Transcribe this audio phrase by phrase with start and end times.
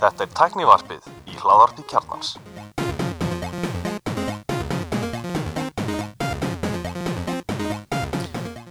[0.00, 2.30] Þetta er tæknivarpið í hláðarpi kjarnans.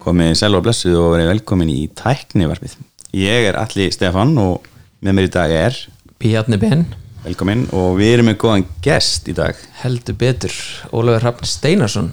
[0.03, 2.73] komið sæl og blessuð og verið velkomin í tæknivarpið
[3.21, 4.65] ég er Alli Stefan og
[5.05, 5.77] með mér í dag er
[6.23, 6.81] Bjarni Ben,
[7.23, 10.55] velkomin og við erum með góðan gest í dag heldur betur
[10.89, 12.09] Ólafur Hrafn Steinarsson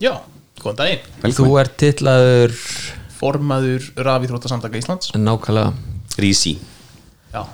[0.00, 0.16] Já,
[0.62, 1.06] góðan daginn.
[1.20, 2.56] velkomin, Þú ert titlaður
[3.20, 5.12] Formaður Rafíþróttasamtaka Íslands.
[5.12, 5.74] nákvæmlega
[6.18, 6.56] Rísi.
[7.30, 7.44] Já,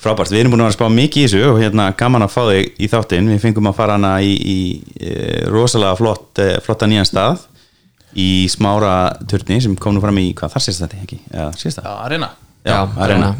[0.00, 2.32] frábært, við erum búin að vera að spá mikið í þessu og hérna gaman að
[2.34, 3.30] fá þig í þáttinn.
[3.32, 4.56] Við fengum að fara hana í, í,
[4.98, 5.12] í
[5.52, 7.46] rosalega flott, eh, flotta nýjan stað
[8.14, 8.94] í smára
[9.30, 11.20] turni sem kom nú fram í, hvað þar sést þetta ekki?
[11.30, 12.02] Já, sést já, það?
[12.06, 12.28] arena.
[12.64, 13.30] Já, arena.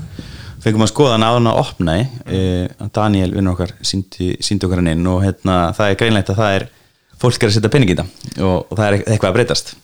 [0.65, 4.33] fengum að skoða hann áðan að opna uh, Daniel vinnur okkar síndi,
[4.65, 6.67] okkar hann inn og hérna, það er greinlegt að það er
[7.21, 9.75] fólk er að setja pening í þetta og, og það er eitthvað að breytast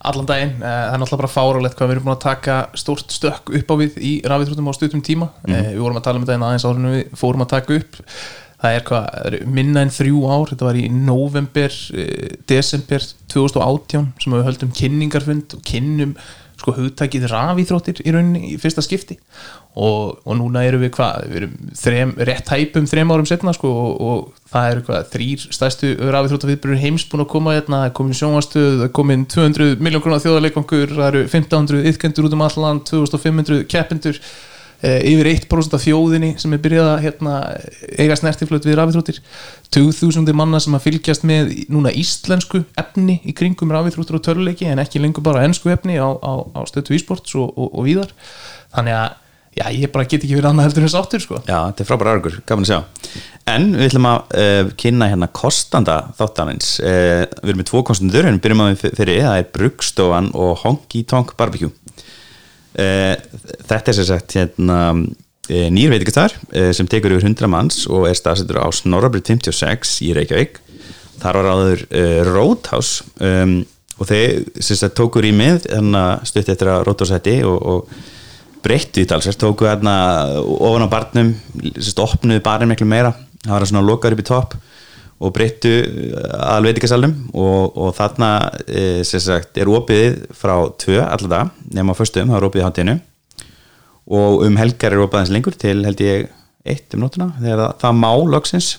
[0.00, 0.54] Allan daginn.
[0.62, 3.72] Eh, Það er náttúrulega bara fáralegt hvað við erum búin að taka stórt stökk upp
[3.72, 5.28] á við í Rafíþróttum á stuttum tíma.
[5.48, 7.76] Eh, Við vorum að tala um þetta en aðeins áður en við fórum að taka
[7.80, 7.98] upp.
[8.60, 13.00] Það er hvað, minna en þrjú ár, þetta var í november, eh, desember
[13.32, 16.16] 2018 sem við höldum kynningarfund og kynnum
[16.60, 19.16] sko hugtækið rafíþróttir í rauninni í fyrsta skipti.
[19.78, 23.70] Og, og núna erum við hvað, við erum þrem, rétt hæpum þrem árum setna sko
[23.70, 27.96] og, og það eru hvað, þrýr stærstu rafíþróttaviðbyrjur heims búin að koma hérna, það er
[28.00, 32.46] komin sjónvarstöð, það er komin 200 miljón krónar þjóðarleikongur, það eru 1500 ytkendur út um
[32.48, 34.18] allan, 2500 keppendur.
[34.18, 34.49] eh,
[34.80, 37.34] yfir 1% af þjóðinni sem er byrjað að hérna,
[38.00, 39.22] eiga snertiflöt við rafíþróttir.
[39.74, 44.82] 2000 manna sem að fylgjast með núna íslensku efni í kringum rafíþróttir og töluleiki en
[44.82, 48.14] ekki lengur bara ennsku efni á, á, á stötu e-sports og, og, og víðar.
[48.72, 49.10] Þannig að
[49.60, 51.40] já, ég bara get ekki verið annað heldur en sáttur sko.
[51.44, 53.20] Já, þetta er frábæra árangur, gaman að sjá.
[53.50, 58.28] En við ætlum að uh, kynna hérna kostanda þáttanins uh, Við erum með tvo kostendur,
[58.28, 61.72] en byrjum að við fyrir það er Brugstofan og Honky Tonk Barbecue
[62.70, 68.06] Þetta er sem sagt hérna uh, nýr veitikastar uh, sem tekur yfir 100 manns og
[68.08, 70.60] er staðsettur á Snorrabrið 56 í Reykjavík.
[71.20, 71.82] Þar var áður
[72.30, 73.58] Roadhouse um,
[74.00, 75.66] og þeir sagt tókur í mið
[76.24, 79.94] stutt eftir að Roadhouse hætti og, og breyttu í talsvert, tóku hérna
[80.40, 81.34] ofan á barnum,
[82.00, 83.12] opnuðu barinn miklu meira,
[83.44, 84.56] það var svona lokar upp í topp
[85.20, 85.72] og breyttu
[86.40, 88.30] að veitingasalnum og, og þarna
[88.64, 92.96] e, sagt, er opið frá tvö dag, nema á föstum, það er í hátinu
[94.10, 96.30] og um helgar er opið aðeins lengur til held ég
[96.64, 98.70] eitt um nótuna, þegar það, það má loksins.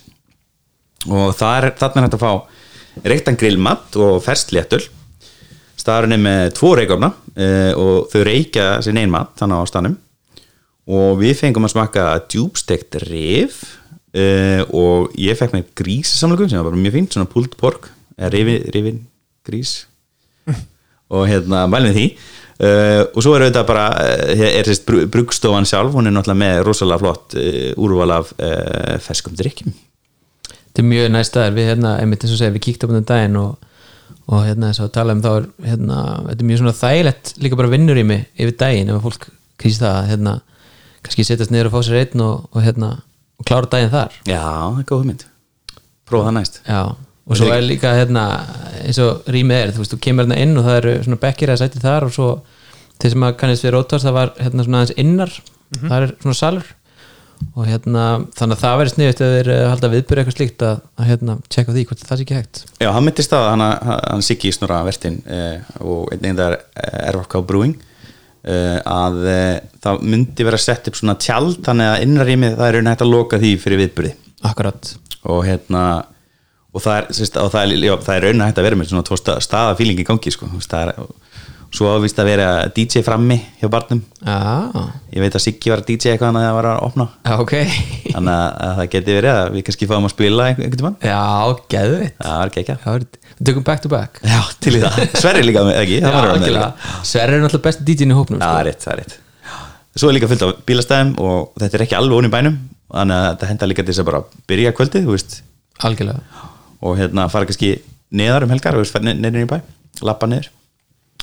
[1.09, 4.83] Og það er, þarna er hægt að fá reyktan grillmatt og fersléttul
[5.81, 9.97] staðurinn er með tvo reykofna uh, og þau reykja sin ein mat þannig á stanum
[10.91, 13.61] og við fengum að smaka djúbstekt rif
[14.17, 18.33] uh, og ég fekk með gríssamlöku sem var bara mjög fínt, svona pulled pork eða
[18.35, 19.01] rifin, rifin
[19.47, 19.81] grís.
[21.11, 22.05] Og hérna mælum því.
[22.61, 26.59] Uh, og svo er auðvitað bara uh, er sérst brugstofan sjálf hún er náttúrulega með
[26.67, 28.29] rosalega flott uh, úrval af
[29.01, 29.73] ferskum drikkjum
[30.71, 33.39] Þetta er mjög næst staðar við hérna, einmitt eins og segja, við kíktum um daginn
[33.41, 33.65] og,
[34.29, 37.59] og hérna þess að tala um þá er hérna, þetta er mjög svona þægilegt líka
[37.63, 39.25] bara vinnur í mig yfir daginn ef fólk
[39.63, 40.35] kýrst það að hérna,
[41.01, 42.91] kannski setjast niður og fá sér einn og, og hérna,
[43.41, 44.17] og klára daginn þar?
[44.29, 45.27] Já, það er góð mynd
[46.11, 46.59] Prófa það næst.
[46.67, 48.25] Já, og svo er líka hérna,
[48.83, 51.53] eins og rýmið er, þú veist, þú kemur hérna inn og það eru svona bekkir
[51.53, 52.27] að sæti þar og svo
[53.01, 55.35] þeir sem að kannist við rótast, það var hérna svona aðeins innar,
[55.79, 56.71] það er svona salur.
[57.57, 58.01] Og hérna,
[58.37, 61.35] þannig að það verður sniðut ef þeir eh, halda viðbyrja eitthvað slíkt að, að hérna,
[61.49, 62.59] tjekka því hvort það sé ekki hægt.
[62.83, 66.59] Já, hann myndist að hann, hann Siggi Snorra Vertin eh, og einn einn þar
[67.07, 67.73] Erfaka Brewing.
[67.79, 67.90] eh,
[68.41, 72.89] að eh, það myndi vera sett upp svona tjald þannig að innrarýmið það er raun
[72.89, 74.13] hægt að loka því fyrir viðbyrði
[74.49, 74.95] Akkurat,
[75.29, 75.83] og hérna
[76.71, 77.09] og það er,
[77.43, 80.01] og það er, já, það er raun hægt að vera með svona tvo stað, staðafíling
[80.01, 81.03] í gangi sko, það er
[81.71, 84.01] svo ávist að vera DJ frammi hjá barnum.
[84.21, 84.41] Já,
[85.15, 87.07] ég veit að Siggi var DJ eitthvað þannig að það var að opna.
[87.23, 87.55] Já, ok.
[88.11, 90.99] Þannig að, að það geti verið að við kannski fáum að spila einhvern tímann.
[91.05, 91.23] Já,
[91.71, 94.19] geðvitt það var ekki ekki tökum back to back.
[94.21, 95.97] Já, til í það, Sverri líka með, ekki?
[96.03, 96.67] Já, líka.
[97.07, 98.51] Sverri er náttúrulega besti DJ-n í hópnum Já, sko.
[98.51, 99.15] það er rétt, það er rétt.
[99.97, 102.59] Svo er líka fullt af bílastæðum og þetta er ekki alveg onni í bænum
[102.91, 105.31] þannig að þetta henda líka til þess að bara byrja kvöldið þú veist,
[105.81, 106.21] Algjörlega.
[106.81, 107.25] Og hérna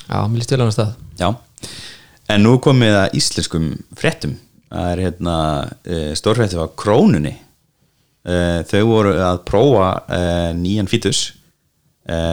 [0.08, 0.92] Já, mér líst vel á hann stað.
[1.20, 1.28] Já,
[2.32, 3.66] en nú komum við að íslenskum
[3.98, 4.38] fréttum.
[4.68, 5.34] Það er hérna
[5.84, 7.34] e, stórfréttið á krónunni.
[8.24, 8.38] E,
[8.68, 10.22] þau voru að prófa e,
[10.58, 11.26] nýjan fítus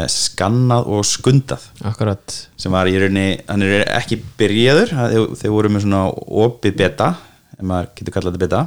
[0.07, 1.65] skannað og skundað.
[1.83, 2.31] Akkurat.
[2.55, 4.93] Sem var í rauninni, hann er ekki byrjaður.
[5.35, 6.05] Þeir voru með svona
[6.45, 7.09] opið beta
[7.57, 8.61] ef maður getur kallað þetta beta.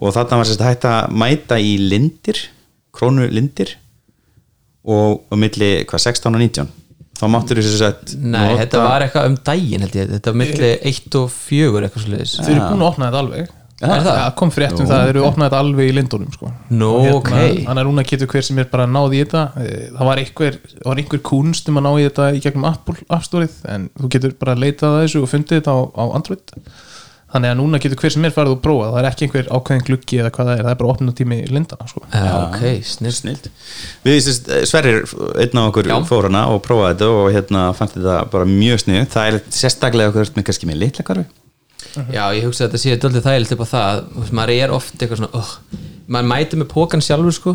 [0.00, 2.40] Og þarna var sérst hægt að mæta í lindir,
[2.96, 3.76] krónu lindir
[4.82, 6.72] og á milli hvað 16 og 19
[7.20, 10.12] þá máttur þessi sett Nei, þetta var eitthvað um daginn held ég.
[10.16, 13.20] Þetta var milli 1 og 4 eitthvað svo leiðis Þau eru búin að opna þetta
[13.26, 13.50] alveg.
[13.82, 14.14] Er það?
[14.20, 16.50] Já, kom frétt um það, þeir eru opnað þetta alveg í lindunum sko.
[16.70, 17.30] Nú, Og ok.
[17.32, 19.40] Þannig að núna getur hver sem er bara náð í þetta.
[19.58, 22.68] Eh, Það var einhver, það var einhver kunst um að ná í þetta í gegnum
[22.70, 26.04] Apple App Store-ið en þú getur bara leitað að þessu og fundið þetta á, á
[26.14, 26.54] Android
[27.32, 29.84] Þannig að núna getur hver sem er farið og prófa það er ekki einhver ákveðin
[29.86, 30.64] gluggi eða hvað það er.
[30.66, 32.02] Það er bara opnað tími lindana sko.
[32.12, 33.46] Já, ok, snill snild
[34.04, 35.06] við sérst, Sverrir,
[35.40, 35.96] einn af okkur Já.
[36.10, 40.12] fór hana og prófaði þetta og hérna fannst þetta bara mjög snið það er sérstaklega
[40.12, 41.24] okkur með kannski með litla karfi
[42.12, 45.20] Já, ég hugsa að þetta sé daldið þægilegt upp á það maður er oft eitthvað
[45.20, 45.50] svona oh,
[46.08, 47.54] maður mæti með pókan sjálfur sko.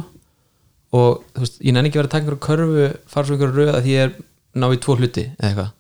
[0.98, 3.58] Og þú veist, ég nenni ekki að vera að taka einhverju körfu fara svo einhverju
[3.58, 4.14] röð að því ég er
[4.58, 5.74] ná í tvo hluti eða eitthvað.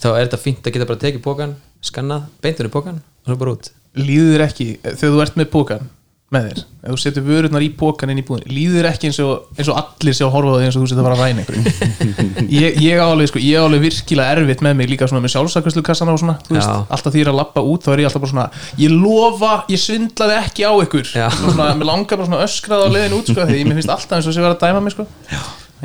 [0.00, 3.38] Þá er þetta fínt að geta bara tekið pókan skannað, beintur í pókan og svo
[3.40, 3.72] bara út.
[3.98, 5.88] Líður þér ekki, þegar þú ert með pókan
[6.30, 9.16] með þér, ef þú setur vörurnar í pókan inn í búðin, líður þér ekki eins
[9.24, 11.16] og, eins og allir sé að horfa á því eins og þú setur að fara
[11.16, 12.44] að ræna einhverju?
[12.60, 16.14] Ég, ég álega sko, ég álega virkilega erfitt með mig líka svona með sjálfsakvæslu kassana
[16.14, 16.84] og svona, þú veist, Já.
[16.94, 18.46] alltaf því ég er að lappa út þá er ég alltaf bara svona,
[18.78, 21.10] ég lofa ég svindlaði ekki á ykkur.
[21.10, 24.30] Svona, mér langar bara svona öskrað á leiðin út sko, því mér finnst alltaf eins
[24.30, 25.08] og sé verið að dæma mig sko.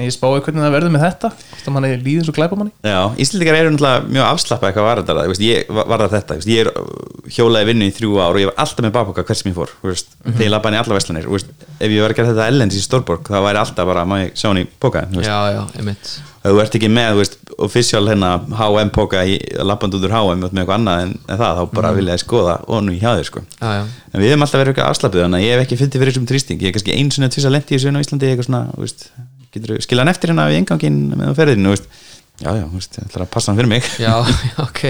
[0.03, 3.00] Ég spái hvernig það verður með þetta hvort að manni líður svo glæpa manni Já,
[3.24, 6.51] Íslandikar eru náttúrulega mjög afslappa eitthvað var þetta, veist, ég var var það þetta veist,
[6.51, 9.42] ég er uh, hjólaði vinnu í þrjú ár og ég var alltaf með bakboka hvert
[9.42, 12.13] sem ég fór veist, þegar ég labbaði inn í alla veslanir veist, ef ég var
[12.13, 14.68] að gera þetta ellendis í Stórborg þá væri alltaf bara, má ég sjá hann í
[14.68, 16.15] veist, Já, já, einmitt.
[16.45, 20.44] Ef þú ert ekki með veist, official hérna H&M boka í labband út úr H&M
[20.44, 23.30] með eitthvað annað en, en það, þá bara vilja ég skoða og nú hjá þér
[23.31, 23.42] sko.
[23.57, 23.81] Já, já,
[24.12, 26.27] en við hefum alltaf verið eitthvað afslapið þannig að ég hef ekki fyndið fyrir þessum
[26.30, 28.86] trýsting ég er kannski eins og tvisa lendi í inn á Íslandi eitthvað svona, þú
[28.86, 29.07] veist,
[29.56, 32.04] getur skilja hann eftir hérna við enganginn með ferðinu, þú veist?
[32.42, 33.86] Já, já, þú veist, ég ætla að passa hann fyrir mig.
[34.04, 34.16] Já,
[34.60, 34.81] ok.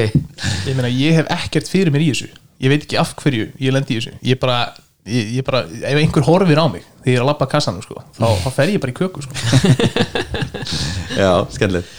[0.66, 2.32] Ég meina ég hef ekkert fyrir mér í þessu.
[2.64, 4.14] Ég veit ekki af hverju ég lendi í þessu.
[4.26, 4.56] Ég bara,
[5.06, 8.02] ég, ég bara ef einhver horfir á mig þegar ég er að labba kassanum sko,
[8.18, 9.38] þá, þá fer ég bara í köku sko.
[11.22, 11.94] já, skemmtilegt.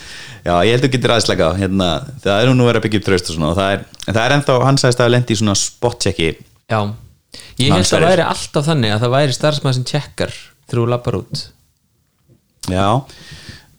[0.46, 1.90] Já, ég held að þú getur aðslega hérna,
[2.22, 4.22] það er nú verið að byggja upp tröst og svona og það er, en það
[4.24, 6.28] er ennþá, hann sagðist að lendi í svona spot checki.
[6.70, 6.80] Já,
[7.62, 10.88] ég held að það væri alltaf þannig að það væri starfsmaður sem tjekkar þegar þú
[10.90, 11.42] lappar út
[12.72, 12.86] já,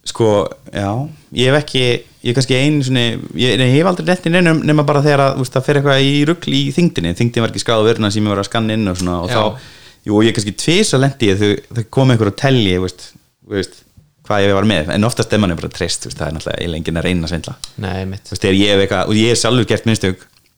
[0.07, 0.28] sko
[0.74, 0.92] já,
[1.36, 3.04] ég hef ekki ég er kannski einu svona,
[3.39, 6.06] ég, nei, ég hef aldrei lent í neinum nema bara þegar að, það fer eitthvað
[6.07, 8.88] í rugl í þingdinni, þingdin var ekki skráð verðuna sem ég var að skanna inn
[8.92, 9.68] og svona og þá,
[10.07, 13.10] jú, og ég kannski tvís að lendi þau, þau kom einhver og telli, veist,
[13.48, 13.84] veist
[14.28, 17.00] hvað ég var með, en oftast er manni bara treyst, það er náttúrulega eiginlega enginn
[17.00, 17.54] að reyna svindla.
[17.80, 19.88] Nei, mitt veist, ég eitthvað, og ég hef sjálfur gert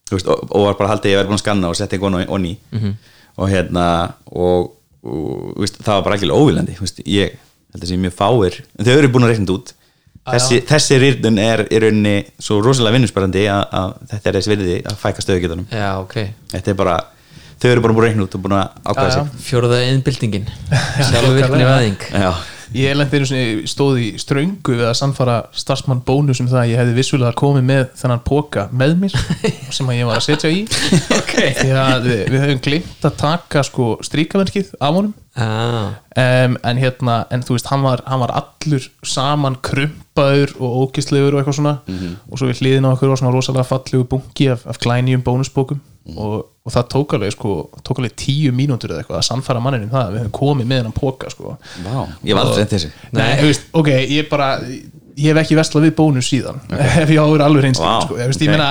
[0.10, 2.34] veist, og, og var bara haldið að ég væri búin að skanna og setja eitthvað
[2.34, 2.96] onni Mhm.
[3.40, 3.86] og hérna
[4.34, 4.72] og,
[5.06, 6.74] og það var bara ekki óvilandi
[7.06, 7.38] ég
[7.75, 9.75] að sé mjög fáir en þau eru búin að reikna þetta út.
[10.30, 14.75] Þessi, þessi rýrnun er í rauninni svo rosalega vinnusparandi að, að þetta er þessi virði
[14.83, 16.16] að fæka stöðugetunum Já, ok.
[16.51, 16.95] Þetta er bara,
[17.56, 19.42] þau eru bara búin að reikna út og búin að ákvæða sig.
[19.48, 20.48] Fjóruða innbyltingin
[21.10, 22.30] Sjálfvirkni vaðing já,
[22.75, 26.74] ég lendi einu sinni stóð í ströngu við að samfara starfsmann bónus um það að
[26.74, 29.18] ég hefði vissulega komið með þennan póka með mér
[29.80, 30.62] sem að ég var að setja í.
[31.24, 31.56] Okay.
[31.63, 36.81] því að við, við höfum glimt að taka sko stríkaverkið af honum ah, um, en
[36.81, 41.59] hérna, en þú veist hann var, hann var allur saman krumpaður og ókistlegur og eitthvað
[41.62, 41.75] svona.
[42.30, 45.81] Og svo við hliðin á okkur var svona rosalega fallegu bunki af, af klænjum bónusbókum.
[46.09, 47.56] Og, og það tók alveg sko,
[47.86, 50.69] tók alveg tíu mínútur eða eitthvað að samfara mannin um það að við höfum komið
[50.71, 51.57] með hennan póka sko.
[51.85, 54.47] Vá, ég var aldrei þessi Nei, þú veist, ok, ég bara
[55.19, 56.60] ég hef ekki vestlað við bónus síðan
[57.04, 58.18] ef ég áður alveg reynst Vá, sko.
[58.19, 58.45] ég, veist, ok.
[58.48, 58.68] ég meina,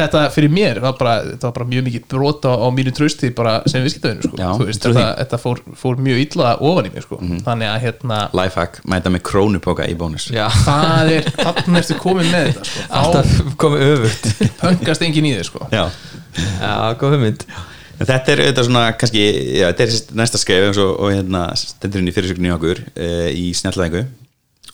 [0.00, 3.84] þetta fyrir mér var bara, var bara mjög mikið brota á mínu trösti bara sem
[3.84, 4.68] viðskiptaðinu sko.
[4.70, 7.20] Þetta, þetta fór, fór mjög illa ofan í mig sko.
[7.46, 12.32] þannig að hérna lifehack, mæta með krónupoka í bónus Já, það er, þannig ertu komin
[12.32, 12.88] með þetta sko.
[13.02, 15.68] alltaf komið öfugt þá pöngast engin í þig sko.
[15.74, 15.86] já
[16.34, 17.46] Já, góð hugmynd
[17.94, 19.20] En Þetta er auðvitað svona kannski,
[19.54, 23.10] já, þetta er næsta skref og, og hérna stendur inn í fyrirsögninni hjá okkur e,
[23.38, 24.02] í snjallvæðingu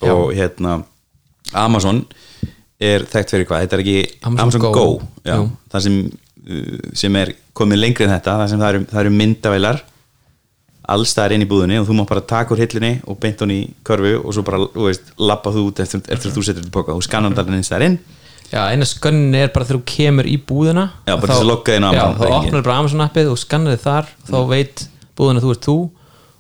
[0.09, 0.79] og hérna
[1.55, 2.05] Amazon
[2.81, 4.73] er þekkt fyrir hvað, þetta er ekki Amazon Amazon, Go.
[4.73, 5.37] Go, já,
[5.73, 5.97] það sem,
[6.49, 9.83] uh, sem er komið lengri en þetta, það sem það eru, það eru myndavælar
[10.91, 13.59] allstaðar inn í búðinni og þú má bara taka úr hillinni og beint hún í
[13.87, 16.97] körfu og svo bara, þú veist, lappa þú út eftir, eftir þú setur þetta póka
[16.97, 17.99] og skannar þetta inn staðar inn.
[18.51, 21.51] Já, eina skönnin er bara þegar þú kemur í búðina Já, bara Þá- þess að
[21.53, 22.49] logga inn á Já, Amazon þá reikninginn.
[22.51, 24.83] opnar bara Amazon appið og skannar þið þar þá veit
[25.21, 25.77] búðin að þú ert þú.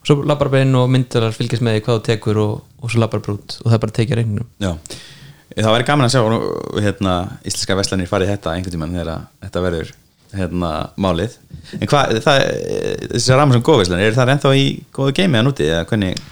[0.00, 2.90] Og svo lappar bara inn og myndarar fylgjast með því hvað þú tekur og, og
[2.90, 4.72] svo lappar bara út og það er bara að tekja reyningum Já,
[5.56, 6.22] það væri gaman að sjá
[6.84, 9.90] hérna, íslenska veslanir farið þetta einhvern tímann þegar þetta verður
[10.30, 10.68] hérna,
[11.00, 11.32] málið.
[11.74, 12.44] En hvað, það,
[13.16, 15.66] þessar Amazon Go veslanir er það ennþá í góðu geimi að núti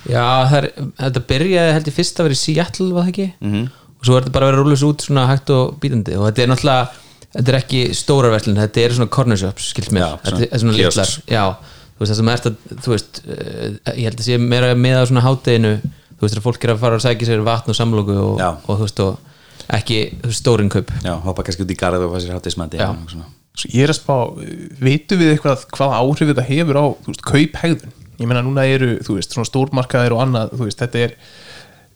[0.07, 0.23] Já,
[0.61, 0.69] er,
[1.01, 3.29] þetta byrjaði held ég fyrst að vera í Seattle var það ekki?
[3.43, 3.67] Mhm.
[3.99, 6.15] og svo er þetta bara að vera rúlega út svona hægt og bítandi.
[6.15, 9.91] Og þetta er náttúrulega þetta er ekki stórar verslun, þetta er svona corner shops skilt
[9.95, 11.15] mér, þetta er svona litlar.
[11.29, 11.43] já,
[11.99, 15.01] þú veist það sem er þetta þú veist, uh, ég held að sé meira með
[15.03, 15.73] á svona hátteginu
[16.19, 18.49] þú veist að fólk er að fara að sækja sér vatn og samloku og, Já.
[18.67, 19.19] og þú veist og
[19.79, 22.81] ekki þú veist, stórin kaup já, hoppa kannski út í garð og fá sér hátismandi
[22.81, 22.91] Já.
[23.59, 24.15] Svo ég er að spá,
[24.79, 28.93] veitum við eitthvað hvað áhrif þetta hefur á, þú veist, kauphegðun ég meina núna eru,
[29.07, 31.15] þú veist, svona stórmarkaðir og annað, þú veist, þetta er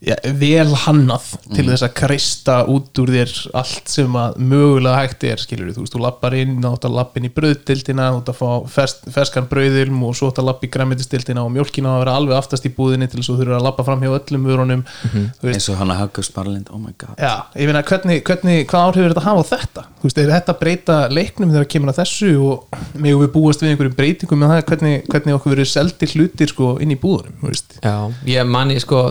[0.02, 5.26] ja, vel hannað til þess að kreista út úr þér allt sem að mögulega hægt
[5.28, 8.32] er, skilur þú veist, þú lappar inn, átt að lappa inn í brauðdildina þú átt
[8.32, 12.02] að fá fersk, ferskan brauðilm og svo átt að lappa í græmitistildina og mjólkina að
[12.02, 14.49] vera alveg aftast í búðinni til þess að þú þurfur að lappa fram hjá öllum
[14.50, 17.14] vörunum þú veist, eins og hann að Haggus Marlind, oh my god.
[17.23, 19.87] Já, ég meina, hvernig, hvernig, hvað áhrif er þetta að hafa þetta?
[20.02, 23.62] Þú veist, er þetta að breyta leiknum þegar kemur að þessu og megum við búast
[23.62, 27.37] við einhverjum breytingum með það, hvernig, hvernig okkur verið seldir hlutir sko inn í búðunum,
[27.42, 27.76] þú veist?
[27.78, 27.97] Já,
[28.32, 29.04] ég manni sko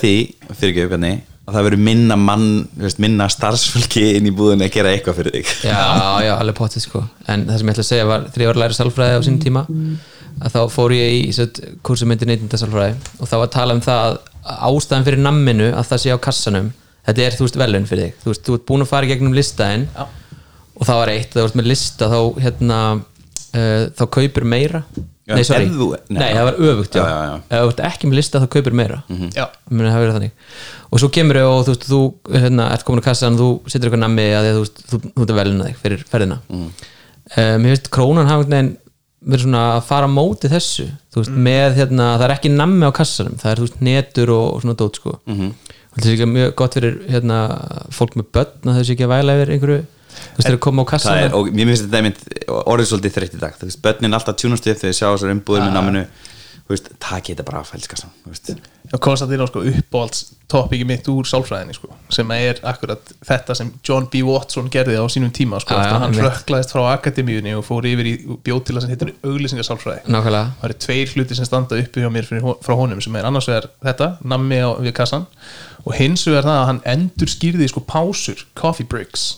[0.00, 4.28] lofa því, fyrir ekki hvernig að það verður minna mann, þú veist, minna starfsfólki inn
[4.28, 5.52] í búðinu að gera eitthvað fyrir þig.
[5.66, 5.80] Já,
[6.26, 7.02] já, alveg potið sko.
[7.26, 9.24] En það sem ég ætla að segja var þegar ég var að læra sálfræði á
[9.26, 9.64] sínum tíma
[10.40, 14.04] að þá fór ég í set, kursumyndir neytindasálfræði og þá var að tala um það
[14.04, 16.70] að ástæðan fyrir namminu að það sé á kassanum
[17.08, 18.20] þetta er, þú veist, velun fyrir þig.
[18.22, 20.04] Þú veist, þú ert búin að fara í gegnum listaðin Já.
[20.76, 22.80] og það var eitt, það var með lista þá, hérna,
[23.50, 24.84] uh, þá kaupir meira
[25.36, 26.18] Nei, sorry, nei.
[26.18, 27.36] nei, það var öfugt, já, Já, já, já.
[27.50, 28.98] ef þú ert ekki með lista þá kaupir meira.
[29.36, 30.32] Já, muni það verið þannig.
[30.90, 32.00] Og svo kemur þau og þú veist, þú
[32.34, 35.00] hérna, ert komin á kassan þú setur eitthvað nammi að því að þú veist, þú,
[35.06, 36.38] þú ert að velina þig fyrir ferðina.
[36.50, 36.70] Mm.
[37.62, 38.76] mér finnst krónan hafa einhvern veginn
[39.30, 40.86] verið svona að fara á móti þessu.
[41.12, 44.32] Þú veist, með hérna, það er ekki nammi á kassanum það er þú veist, netur
[44.34, 45.18] og, og svona dót sko.
[45.26, 45.50] -hmm.
[45.90, 47.38] og þetta er líka mjög gott fyrir hérna,
[47.92, 50.82] fólk með börn að þau sé ekki að væla yfir einhverju þú veist, þeir koma
[50.82, 53.70] á það kassan er, og mér finnst þetta einmitt orðið svolítið þreytt í dag, þú
[53.70, 56.04] veist, börnin alltaf tjúnast upp þegar þau sjá þessar umbúður með naminu
[56.70, 58.12] þú veist, takk þetta bara af fælskassan
[58.90, 63.72] og Konstantin á sko uppáhalds topiki mitt úr sálfræðinni sko, sem er akkurat þetta sem
[63.86, 64.22] John B.
[64.26, 68.10] Watson gerði á sínum tíma sko, Já, já, hann rökklaðist frá akademíunni og fór yfir
[68.10, 68.14] í
[68.46, 70.06] bjótila sem heitir auglýsingasálfræði.
[70.10, 70.54] Nákvæmlega.
[70.60, 73.70] Það eru tveir hluti sem standa uppi hjá mér frá honum sem er annars vegar
[73.82, 75.28] þetta nammi á við kassan
[75.84, 79.30] og hins vegar það að hann endur skýrði sko pásur, coffee breaks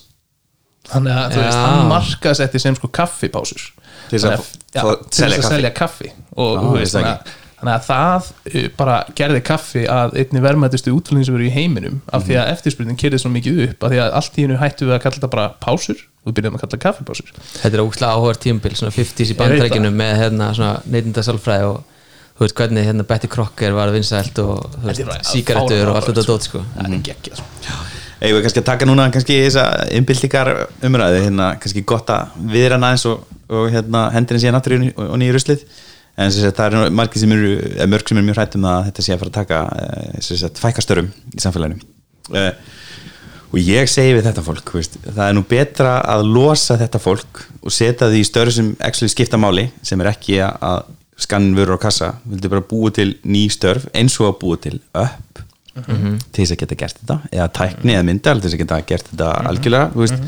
[0.93, 3.69] þannig að veist, hann markaðsetti sem sko kaffipásur.
[4.11, 5.53] Til þess að þess selja að kaffi.
[5.55, 6.11] selja kaffi.
[6.37, 10.95] Og ég veist, þannig að, þannig að það uh, bara gerði kaffi að einni verðmættustu
[10.97, 14.03] útflutning sem verið í heiminum af því að eftirspurning kerði svo mikið upp af því
[14.05, 16.83] að allt í hennu hættu við að kalla þetta bara pásur við byrjum að kalla
[16.87, 17.33] kaffipásur.
[17.63, 21.81] Þetta er ógslag áhugaður tímabil svona 50s í bandrækjunum með hérna svona neytindasálfræði og
[22.37, 26.63] þú veist hvernig hérna Betty Crocker var vinsælt og fáránlega og allt þetta dót sko.
[26.77, 27.81] það er geggjað sko.
[28.23, 29.65] Eigum við kannski að taka núna kannski þessa
[29.99, 30.51] innbyltingar
[30.87, 35.35] umræðu hérna, kannski gott að viðra aðeins og, og hérna, hendina síðan aftur og, nýju
[35.37, 35.65] ruslið.
[36.21, 37.53] En sagt, það eru margir sem eru
[37.89, 41.43] mörg sem eru mjög hrættum að þetta sé að fara að taka eh, fækastörum í
[41.43, 41.87] samfélaginu.
[42.33, 42.51] Uh,
[43.53, 47.43] og ég segi við þetta fólk veist, það er nú betra að losa þetta fólk
[47.61, 50.85] og setja því störu sem actually skipta máli sem er ekki að-
[51.23, 54.81] skannin vörur á kassa, vildu bara búa til ný störf eins og að búa til
[54.93, 58.81] upp til þess að geta gert þetta eða tækni eða myndal til þess að geta
[58.91, 60.27] gert þetta algjörlega þú veist,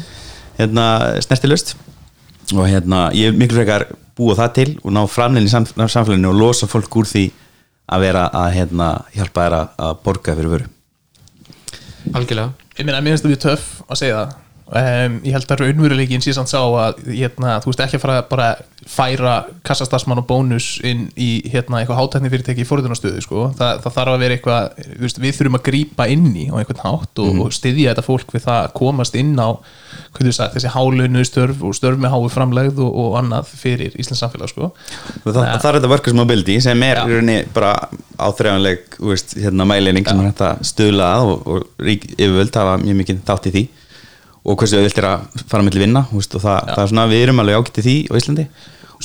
[0.59, 0.87] hérna
[1.27, 1.75] snertilust
[2.55, 3.87] og hérna ég er miklu frekar
[4.17, 7.25] búa það til og ná framlegin í sam, samfélaginu og losa fólk úr því
[7.93, 10.69] að vera að hérna, hjálpa þær að, að borga fyrir vöru.
[12.15, 12.53] Algjörlega.
[12.79, 16.25] Ég meina, mér finnst það mjög töff að segja það um, ég held að raunveruleikin
[16.25, 18.49] samt sá að hérna, þú veist ekki að fara að bara
[18.85, 23.47] færa kassastarsmann og bónus inn í hérna, eitthvað hátækni fyrirtæki í fórhundunastöðu sko.
[23.57, 26.83] það, það þarf að vera eitthvað veist, við þurfum að grípa inn í á einhvern
[26.83, 29.49] hátt og, og styðja þetta fólk við það að komast inn á
[30.15, 34.53] sagt, þessi hálunu störf og störf með hái framlegð og, og annað fyrir Íslands samfélag
[34.53, 34.71] sko.
[34.73, 37.73] og það, það er þetta workers mobility sem er rauninni bara
[38.21, 39.01] áþreifanleg
[39.41, 43.51] hérna, mæleining sem er hægt að stuðla að og, og yfirvöld hafa mjög mikið þátt
[43.51, 43.65] í því
[44.45, 47.07] og hversu auðvilt er að fara mellir vinna þú veist, og það, það er svona,
[47.11, 48.45] við erum alveg ágætt í því á Íslandi.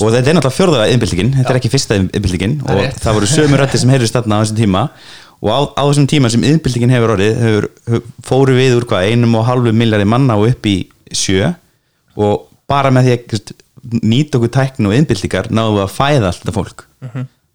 [0.00, 3.00] Og þetta er náttúrulega fjórða yfirbyltingin þetta er ekki fyrsta Það er og rétt.
[3.02, 4.84] það voru sömu rættir sem heyrðust þarna á þessum tíma.
[5.40, 7.66] Og á, á þessum tíma sem yfirbyltingin hefur orðið hefur,
[8.24, 10.76] fóru við úr hvað einum og halvu milljardi manna og upp í
[11.16, 11.50] sjö.
[12.20, 13.52] Og bara með því að
[14.04, 16.86] nýta okkur tækni og yfirbyltingar náðum við að fæða allt þetta fólk.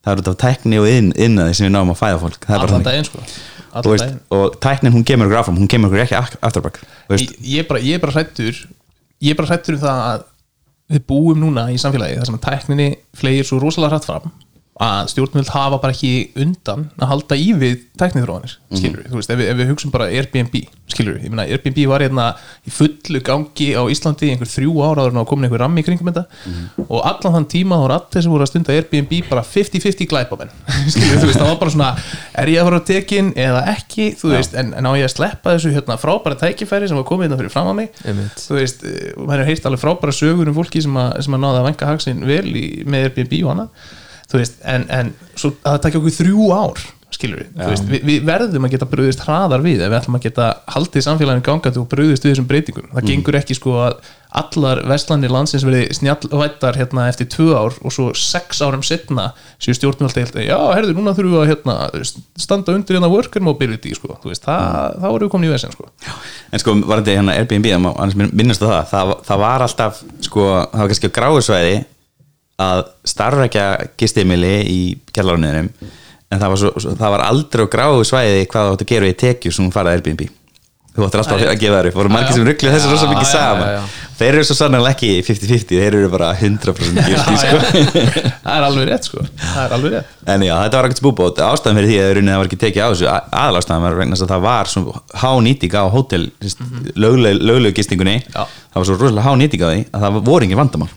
[0.06, 2.50] Það er út af tækni og inn, innaði sem við náðum að fæða fólk
[3.92, 6.80] veist, og tæknin hún kemur áfram hún kemur ekki ak- afturbak
[7.10, 8.54] Þú veist, ég, er bara, bara hrættur
[9.22, 10.24] ég er bara hrættur um það að
[10.96, 14.32] við búum núna í samfélagi þar sem að tækninni flegir svo rosalega hrætt fram
[14.76, 19.30] að stjórnvöld hafa bara ekki undan að halda í við tækniþróanir skilur við, þú veist,
[19.32, 20.56] ef við, ef við hugsun bara Airbnb
[20.92, 22.26] skilur við, ég meina Airbnb var hérna
[22.68, 25.88] í fullu gangi á Íslandi einhver þrjú ára áður en á komin einhver rammi í
[25.88, 26.26] kringum þetta.
[26.90, 30.52] Og allan þann tíma þá voru allir sem voru að stunda Airbnb bara 50-50 glæpamenn
[30.92, 31.90] skilur við, þú veist, það var bara svona
[32.44, 34.12] er ég að fara að tekin eða ekki?
[34.20, 37.30] Þú veist, en, en á ég að sleppa þessu hérna frábæra tækifæri sem var komið
[37.30, 37.90] hérna fyrir fram að mig
[38.44, 39.54] þú veist, eh, og maður hefur
[44.26, 47.40] að, að að þú veist, en, en svo að það takja okkur þrjú ár skilur
[47.40, 50.26] við, þú veist, við, við verðum að geta bröðist hraðar við ef við ætlum að
[50.26, 52.88] geta haldið samfélaginu gangandi og bröðist við þessum breytingum.
[52.92, 57.94] Það gengur ekki sko að allar vestlandir landsins verði snjallvættar hérna eftir tvö ár og
[57.96, 59.30] svo sex árum setna
[59.64, 61.78] séu stjórnvöldi helt já, herðu, núna þurfum við að hérna,
[62.36, 65.76] standa undir hérna worker mobility sko, þú veist, það, þá erum við komin í vesen
[65.78, 65.88] sko.
[66.52, 70.92] En sko, var þetta hérna Airbnb minnast það, það, það var alltaf sko, það var
[70.92, 71.78] kannski gráðsvæði
[72.62, 73.68] að starfrækja
[74.00, 74.80] gistimili í
[75.12, 75.70] kjallarunniðinum
[76.32, 79.20] en það var, svo, það var aldrei á gráðsvæði hvað það átt að gera í
[79.26, 80.26] tekju sem hún farað Airbnb.
[80.96, 83.88] Þú ættir alltaf að gefa það upp, voru margir sem rugglu þessu rosa mikið saman.
[84.16, 87.58] þeir eru svo sannlega ekki 50-50 þeir eru bara 100% guilty sko.
[88.46, 89.26] það er alveg rétt sko.
[89.66, 90.14] Alveg rétt.
[90.32, 92.88] En já, þetta var ekkert spúbót ástæðan fyrir því að það var ekki tekið á
[92.94, 96.30] þessu aðal ástæðan var vegna að það var svo há nýting á hótel
[96.96, 98.22] löglegu gistingunni.
[98.32, 98.46] Já.
[98.48, 100.94] það var svo rosalega há nýting á því að það voru engin vandamál.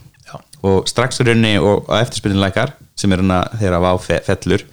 [0.65, 3.91] Og strax í rauninni og eftirspyrninleikar sem er hérna þegar að vá
[4.27, 4.65] fellur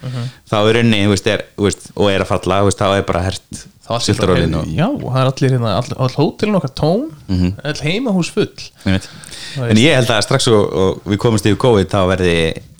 [0.51, 3.27] þá er rauninni þú veist, er, veist, og er að falla veist, þá er bara
[3.29, 8.33] hert Þá sildarólin já, það er allir hérna all, all hótelin okkar tóm all heimahús
[8.35, 8.49] full.
[8.87, 12.33] En ég held að strax og, og við komumst yfir COVID þá verði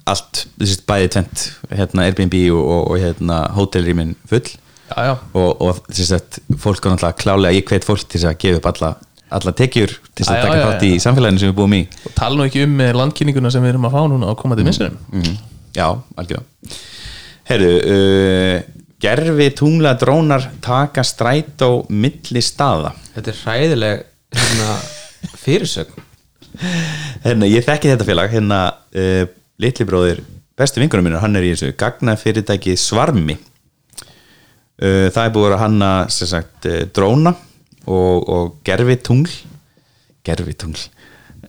[0.07, 4.49] allt, þessi bæði tvent hérna Airbnb og, og, og hérna hótelrýmin full.
[4.87, 8.31] Já, já, og, og þess að fólk er náttúrulega klálega, ég hveit fólk til þess
[8.31, 8.91] að gefa upp alla,
[9.35, 11.83] alla tekjur til þess að taka þátt í samfélaginu sem við búum í.
[12.07, 14.67] Og tala nú ekki um með landkynninguna sem við erum að fá núna á komandi
[14.67, 15.33] missurum mm.
[15.75, 16.45] já, algjörða
[17.47, 18.61] herru, uh,
[19.03, 22.93] gerfi tungla drónar taka stræt á milli staða?
[23.15, 24.05] Þetta er hræðileg
[24.37, 24.77] hérna,
[25.45, 26.07] fyrirsögn.
[27.25, 28.33] Hérna, ég þekki þetta félag.
[28.33, 28.63] Hérna,
[28.97, 29.27] uh,
[29.63, 30.25] litli bróðir
[30.57, 33.37] bestu vingunum mínur, hann er í þessu gagna fyrirtæki Svarmi.
[34.77, 37.33] Uh, það er búið að hanna sem sagt uh, dróna
[37.87, 39.31] og, og gerfi tungl
[40.27, 40.83] gerfi tungl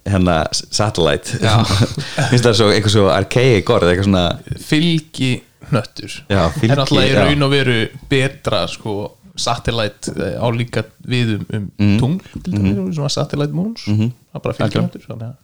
[0.08, 1.36] hérna satellite.
[2.32, 4.25] Finnst það svo eitthvað svo archaic orð eitthvað svona
[4.70, 5.32] fylgi
[5.67, 7.77] Já, fylgi, er alltaf í raun og veru
[8.08, 8.94] betra sko
[9.38, 11.98] satellite eh, á líka við um, um Mhm.
[12.00, 13.84] tungl til dæmis, svona satellite moons.
[13.84, 15.36] Það er bara fylgi þannig að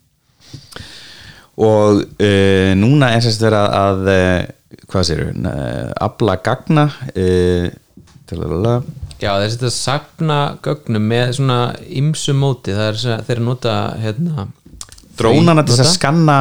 [1.64, 5.28] og uh, núna er sérst vera að uh, hvað séru,
[6.02, 7.68] afla gagna uh,
[8.34, 8.76] talalala,
[9.22, 11.60] já þeir setja að sapna gögnum með svona
[12.02, 14.48] ymsu móti það er að þeir nota hérna
[15.20, 16.38] drónana til þess að skanna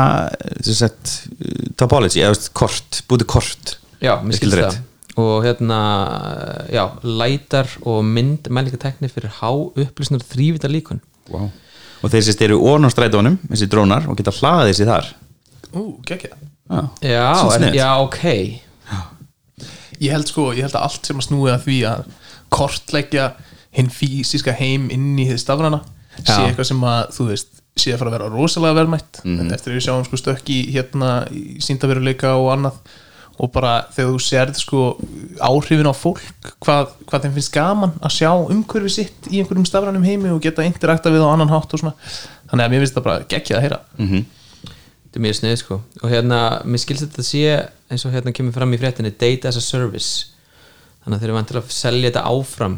[0.65, 3.77] sem sagt, uh, topology eða kort, búti kort.
[4.03, 4.81] Já, mér skilst skil það.
[5.21, 5.79] Og hérna,
[6.73, 11.51] já, lætar og mynd mælikatekni fyrir há upplýsnar þrývita líkun wow.
[12.01, 15.11] og þeir sérst eru ón á strætónum þessi drónar og geta hlaðið þessi þar.
[15.77, 16.33] Ú, geggja
[16.73, 16.89] ah.
[17.05, 17.77] já, Svo en, sniðugt.
[17.77, 18.23] já, ok
[20.03, 22.05] ég held sko, ég held að allt sem að snúi að því að
[22.53, 23.31] kortleggja
[23.73, 25.81] hinn fysiska heim inn í þið stafrana
[26.21, 26.49] sé Já.
[26.51, 27.49] eitthvað sem að, þú veist
[27.81, 29.53] sé að fara að vera rosalega verðmætt Mhm.
[29.55, 32.75] eftir að við sjáum sko stökk í hérna í síndaveruleika og annað
[33.41, 34.81] og bara þegar þú sérð sko
[35.41, 36.21] áhrifin á fólk
[36.61, 40.63] hvað, hvað þeim finnst gaman að sjá umhverfi sitt í einhverjum stafranum heimi og geta
[40.69, 41.95] interakta við á annan hátt og svona
[42.51, 44.27] þannig að mér finnst það bara geggjað að heyra Mhm.
[45.13, 45.81] Þetta er mjög snið sko.
[46.01, 47.57] Og hérna, mér skilst þetta að sé
[47.93, 50.29] eins og hérna kemur fram í fréttinni data as a service.
[51.03, 52.75] Þannig að þeir eru vantilega að selja þetta áfram.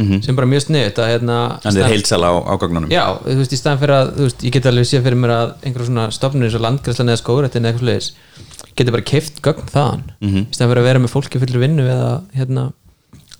[0.00, 3.36] Sem er bara mjög snið þetta hérna en þeir heilsala á, á gagnunum já, þú
[3.42, 5.90] veist, í staðan fyrir að þú veist, ég get alveg séð fyrir mér að einhverjum
[5.90, 10.02] svona stofnur eins og landgræslan eða skórættin eða eitthvað sliðis geti bara keift gögn þaðan.
[10.24, 12.66] Í staðan fyrir að vera með fólki fullur vinnu við að hérna,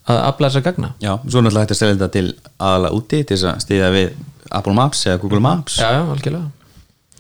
[0.05, 0.93] að afla þess að gagna.
[1.01, 2.27] Já, svo er náttúrulega hægt að selja þetta til
[2.61, 4.13] aðalega úti til þess að stíða við
[4.61, 5.81] Apple Maps eða Google Maps.
[5.81, 6.51] Já, já, algjörlega.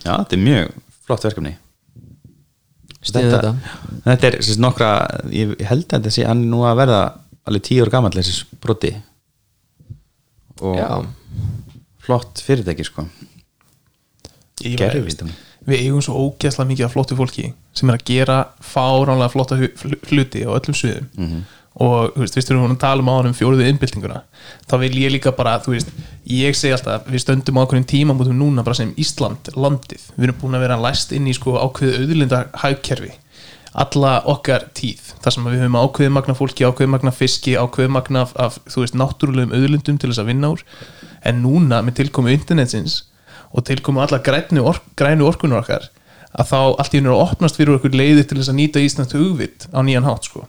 [0.05, 0.77] Já, þetta er mjög
[1.07, 1.55] flott verkefni.
[3.07, 3.53] Þetta.
[4.05, 4.27] þetta.
[4.27, 4.91] er sérst, nokkra
[5.31, 7.01] ég held að þetta sé hann nú að verða
[7.47, 8.91] alveg tíu ára gamall þessi broti.
[10.67, 10.89] Og já,
[12.07, 13.07] flott fyrirtæki sko.
[14.65, 15.23] Ég- gerfist
[15.67, 20.45] við eigum svo ógeðslega mikið af flottu fólki sem er að gera fáránlega flotta hluti
[20.47, 21.09] á öllum sviðum.
[21.17, 21.41] Mhm.
[21.77, 24.23] Og þú veist, við styrum að tala um áður um fjóruðu innbyltinguna
[24.65, 25.91] þá vil ég líka bara, þú veist
[26.33, 30.09] ég segi alltaf, við stöndum á ákveðin tímamótum núna bara sem Ísland, landið.
[30.17, 33.13] Við erum búin að vera læst inn í sko ákveðu auðlinda hagkerfi
[33.77, 38.23] alla okkar tíð, þar sem við höfum ákveðið magna fólki, ákveðið magna fiski ákveðið magna
[38.25, 40.63] af, af, þú veist, náttúrulegum auðlindum til þess að vinna úr.
[41.29, 43.03] En núna með tilkomu internetsins
[43.53, 45.91] og tilkomu alla grænu, ork, grænu orkunar okkar
[46.37, 49.17] að þá allt í er að opnast fyrir okkur leiðir til þess að nýta Íslands
[49.17, 50.45] hugvit á nýjan hátt sko.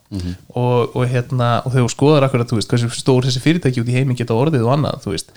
[0.54, 3.92] og, og hérna og þegar skoðar akkur að þú veist hversu stór þessi fyrirtæki út
[3.92, 5.32] í heiminn geta orðið og annað þú veist,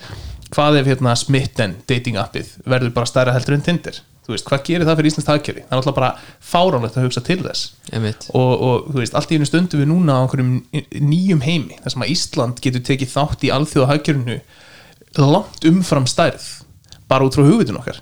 [0.50, 4.00] hvað ef hérna smitten dating appið verður bara stærra heldur en Tinder?
[4.26, 5.62] Þú veist, hvað gerir það fyrir Íslands hagkerfi?
[5.66, 6.10] Það er alltaf bara
[6.50, 7.62] fáránlegt að hugsa til þess.
[8.36, 10.52] Og, og þú veist, allt í einu stundu við núna á einhverjum
[11.02, 14.36] nýjum heimi þar sem að Ísland getur tekið þátt í alþjóða hagkjörnu
[15.18, 16.46] langt umfram stærð
[17.10, 17.98] bara út frá hugvitun okkar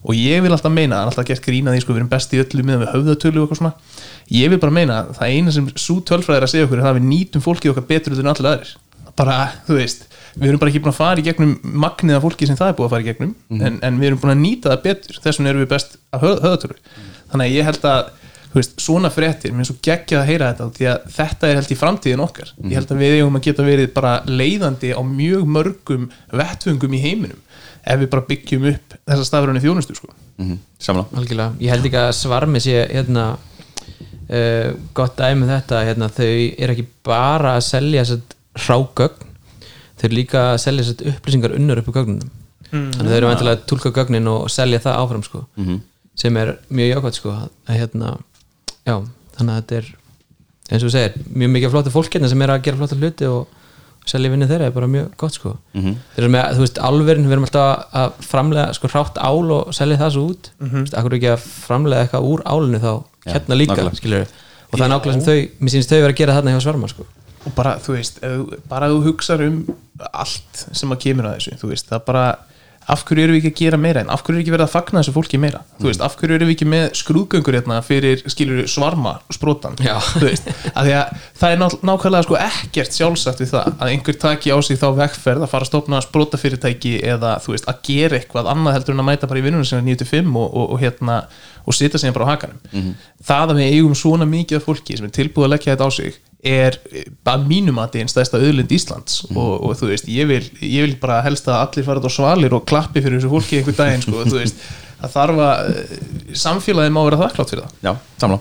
[0.00, 2.40] og ég vil alltaf meina, er alltaf gert grína því sko, við erum best í
[2.40, 3.72] öllu meðan við höfðatölu og eitthvað svona.
[4.32, 6.86] Ég vil bara meina, að það eina sem svo tölfræði er að segja okkur er
[6.86, 8.72] það að við nýtum fólkið okkar betur en allir aðrir.
[9.20, 9.36] Bara,
[9.66, 10.06] þú veist,
[10.38, 11.52] við erum bara ekki búin að fara í gegnum
[11.84, 14.22] magnið af fólki sem það er búið að fara í gegnum en, en við erum
[14.22, 15.20] búin að nýta það betur.
[15.20, 16.78] Þess vegna erum við best að höf, höfðatölu
[17.30, 18.10] þannig að ég held að
[18.54, 21.70] veist, svona fréttir, mér er svo geggjað að heyra þetta því að þetta er held
[21.70, 22.52] í framtíðin okkar.
[22.64, 26.08] Ég held að við eigum að geta verið bara leiðandi á mjög mörgum
[26.40, 27.44] vettfungum í heiminum
[27.84, 30.12] ef við bara byggjum upp þessa stafrunni þjónustu sko.
[30.40, 35.82] mm Samla algjörlega, ég held ekki að svarmi sé hérna uh, gott dæmi um þetta,
[35.88, 39.28] hérna, þau er ekki bara að selja þess hrágögn
[40.00, 42.30] þau eru líka að selja upplýsingar unnur upp í gögnunum.
[42.70, 45.42] Þannig að þau eru vantilega að tólka gögnin og selja það áfram sko,
[46.18, 47.34] sem er mjög jákvæmt sko,
[47.66, 48.12] að hérna
[48.86, 48.94] já,
[49.36, 49.90] þannig að þetta er
[50.70, 53.28] eins og þú segir, mjög mikið flótti fólk hérna sem er að gera flotta hluti
[53.28, 53.59] og
[54.10, 55.54] selja vinni þeirra er bara mjög gott sko.
[55.72, 59.74] Þeir eru með, þú veist, álverin, við erum alltaf að framlega sko hrátt ál og
[59.76, 60.52] selja það svo út.
[60.58, 60.92] Mm -hmm.
[60.98, 62.92] akkur ekki að framlega eitthvað úr álinu þá?
[63.30, 64.26] Hérna líka, skilur
[64.70, 66.90] og það er nákvæmlega sem þau, mér sýnist þau vera að gera þarna hjá Svarma
[66.90, 67.06] sko.
[67.40, 68.20] Og bara, þú veist,
[68.68, 69.58] bara þú hugsar um
[70.12, 72.24] allt sem að kemur að þessu þú veist, það bara,
[72.90, 74.02] af hverju erum við ekki að gera meira?
[74.02, 75.60] En af hverju er ekki verið að fagna þessu fólki meira?
[75.80, 79.76] Þú veist, af hverju erum við ekki með skrúðgöngur hérna fyrir, skilur svarma sprótan
[81.40, 84.88] það er ná, nákvæmlega sko ekkert sjálfsagt við það að einhver taki á sig þá
[84.98, 89.08] vegferð að fara að stofna sprótafyrirtæki eða veist, að gera eitthvað annað heldur en að
[89.12, 91.20] mæta bara í vinnunum sinna 9-5 og, og, og hérna
[91.68, 92.58] og sita sig bara á hakanum.
[93.22, 95.90] Það að við eigum svona mikið af fólki sem er tilbúið að leggja þetta á
[95.92, 96.76] sig er
[97.28, 99.18] að mínum að þetta er einn stærsta auðlind Íslands.
[99.34, 102.16] Og, og þú veist, ég vil, ég vil bara helst að allir fara þetta á
[102.16, 104.64] svalir og klappi fyrir þessu fólki einhver daginn, sko, þú veist.
[105.00, 107.76] Það þarf að, eh, samfélagið má vera þakklátt fyrir það.
[107.84, 108.40] Já, samla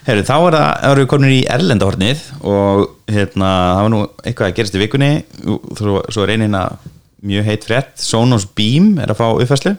[0.00, 2.78] Herru, þá er það, þá erum við komin í erlendahornið og
[3.12, 5.10] hérna, það var nú eitthvað að gerast í vikunni.
[5.44, 6.88] Og svo, svo er einin að
[7.30, 7.92] mjög heitt frétt.
[8.00, 9.76] Sonos Beam er að fá uppfæslu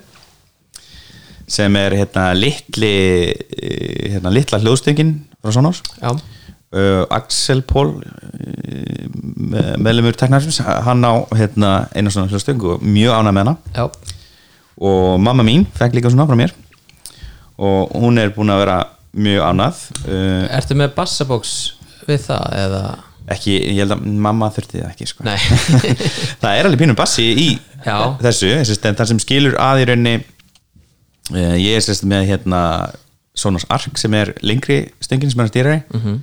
[1.52, 2.94] sem er hérna litli
[3.34, 5.82] eh, hérna litla hljóðstöngin frá Sonos.
[6.00, 6.14] Já,
[6.74, 9.06] uh, Axel Pól uh,
[9.82, 13.86] meðlumur teknarsins hann á hérna einu svona hljóðstöng og mjög ánæg með hana já,
[14.82, 16.54] og mamma mín fekk líka svona frá mér
[17.62, 18.80] og hún er búin að vera
[19.14, 21.56] mjög ánað uh, ertu með bassabóks
[22.08, 22.84] við það eða
[23.32, 25.24] ekki, ég held að mamma þurfti það ekki sko.
[26.42, 27.46] það er alveg pínum bassi í
[27.86, 28.18] Já.
[28.20, 30.16] þessu en það sem skilur að í rauninni
[31.36, 32.64] uh, ég er sérst með hérna
[33.38, 36.18] Sonos Arc sem er lengri stöngin sem er að stýra í Mhm.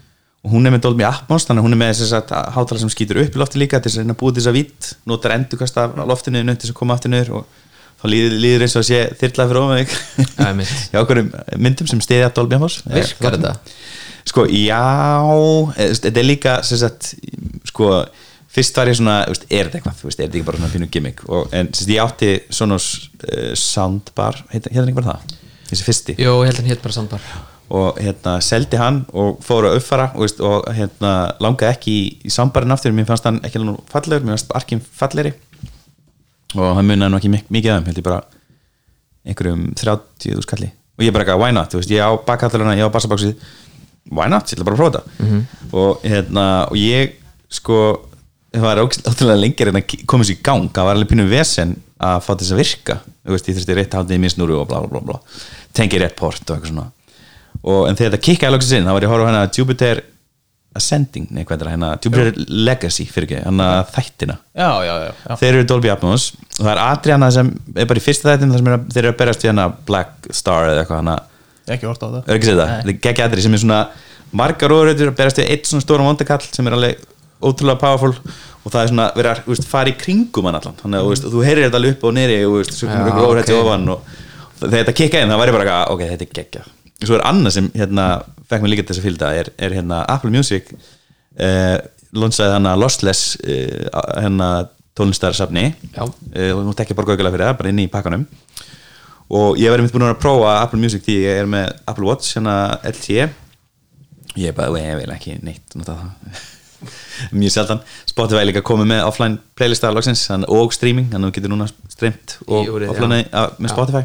[0.46, 2.92] Og hún er með Dolby Atmos þannig að hún er með þess að hátala sem
[2.92, 5.80] skýtur upp í lofti líka til þess að að til þess að vitt notar endurkast
[5.82, 7.64] af loftinu þess að koma aftur niður og
[7.98, 11.22] þá líður, líður eins og að sé þyrlað fyrir ofan mig Já, okkur
[11.66, 12.78] myndum sem stiðja Dolby Atmos.
[12.86, 13.56] Virkar þetta?
[14.28, 14.84] sko, já
[15.74, 17.12] eh, þetta er líka sem sagt,
[17.68, 17.90] sko,
[18.52, 20.90] fyrst var ég svona veist, er þetta eitthvað, veist, er þetta ekki bara svona pínu
[20.94, 21.22] gimmick?
[21.28, 25.38] Og, en sem sagt, ég átti svona uh, soundbar, hérna hérna ekki bara það?
[25.68, 26.18] Þessi fyrsti?
[26.22, 27.30] Jó, að hann hétt bara sandbar
[27.68, 31.12] og hérna seldi hann og fór að uppfara og, veist, og hérna
[31.44, 34.82] langaði ekki í, í sambarinn aftur, mér fannst hann ekki alveg fallegur, mér fannst arkinn
[35.00, 35.34] fallegri.
[36.56, 38.20] Og hann munaði nú ekki mik mikið af þeim, held ég bara
[39.28, 42.94] einhverjum 30 skalli og ég bara ekki, why not, veist, ég á bakkallurina ég á
[42.94, 43.36] bassabáksið,
[44.10, 45.42] why not, ég ætla bara að prófa þetta.
[45.78, 47.18] Og hérna og ég,
[47.52, 47.78] sko
[48.50, 50.70] það var ótrúlega lengir en að koma sér í gang.
[50.74, 52.96] Það var alveg pínum vesen að fá þess að virka.
[53.22, 55.20] Þú veist, ég þurfti rétt haldið í misnúru og bla bla bla, bla.
[55.76, 56.88] tengi rétt port og eitthvað svona
[57.62, 60.04] og, en þegar þetta kikkaði loksins inn þá var ég að horfa hérna Jupiter
[60.78, 61.88] Ascending, nei hvað er það hérna?
[62.04, 64.36] Jupiter Legacy, fyrir ekki, hérna þættina.
[64.52, 66.26] Já, já, já, þeir eru Dolby Atmos.
[66.58, 69.12] Og það er Adriana sem er bara í fyrsta þættin þar sem er þeir eru
[69.14, 71.16] að berast við hana Black Star eða eitthvað hana.
[71.74, 72.20] Ekki orta á það.
[72.20, 73.80] Er ekki það, þetta er geggi Adri sem er svona
[74.42, 77.04] margar óður að berast við eitt svona stóra vondakall sem er alveg
[77.40, 78.14] ótrúlega powerful.
[78.62, 80.78] Og það er svona verið að veist, fara í kringum hann allan.
[80.82, 83.08] Þannig að veist, þú heyrir þetta alveg upp og nýri og þú veist, svo kemur
[83.08, 83.60] Já, ykkur órætti ok.
[83.64, 84.10] ofan og
[84.58, 86.64] þegar þetta kikka inn það væri bara eitthvað, ok, þetta er geggja
[87.04, 88.08] svo er annað sem hérna
[88.48, 90.72] fekk mér líka til þess að fylgda er, er hérna Apple Music
[91.38, 91.76] eh,
[92.16, 93.86] lonsaði hana Lossless eh,
[94.18, 95.68] hérna tónlistarsafni.
[96.34, 98.24] Eh, og nú tekja bara gaugulega fyrir það, bara inn í pakkanum.
[99.38, 102.32] Og ég verið mitt búin að prófa Apple Music því ég er með Apple Watch
[102.34, 102.56] hérna
[102.88, 103.28] LTE
[104.38, 105.74] ég er bara, "Ú, ég vil ekki neitt
[107.34, 107.80] mjög sjaldan.
[108.06, 112.36] Spotify líka komið með offline playlista loksins og streaming, þannig að þú getur núna streymt
[112.46, 113.72] og offline að- með.
[113.74, 114.04] Spotify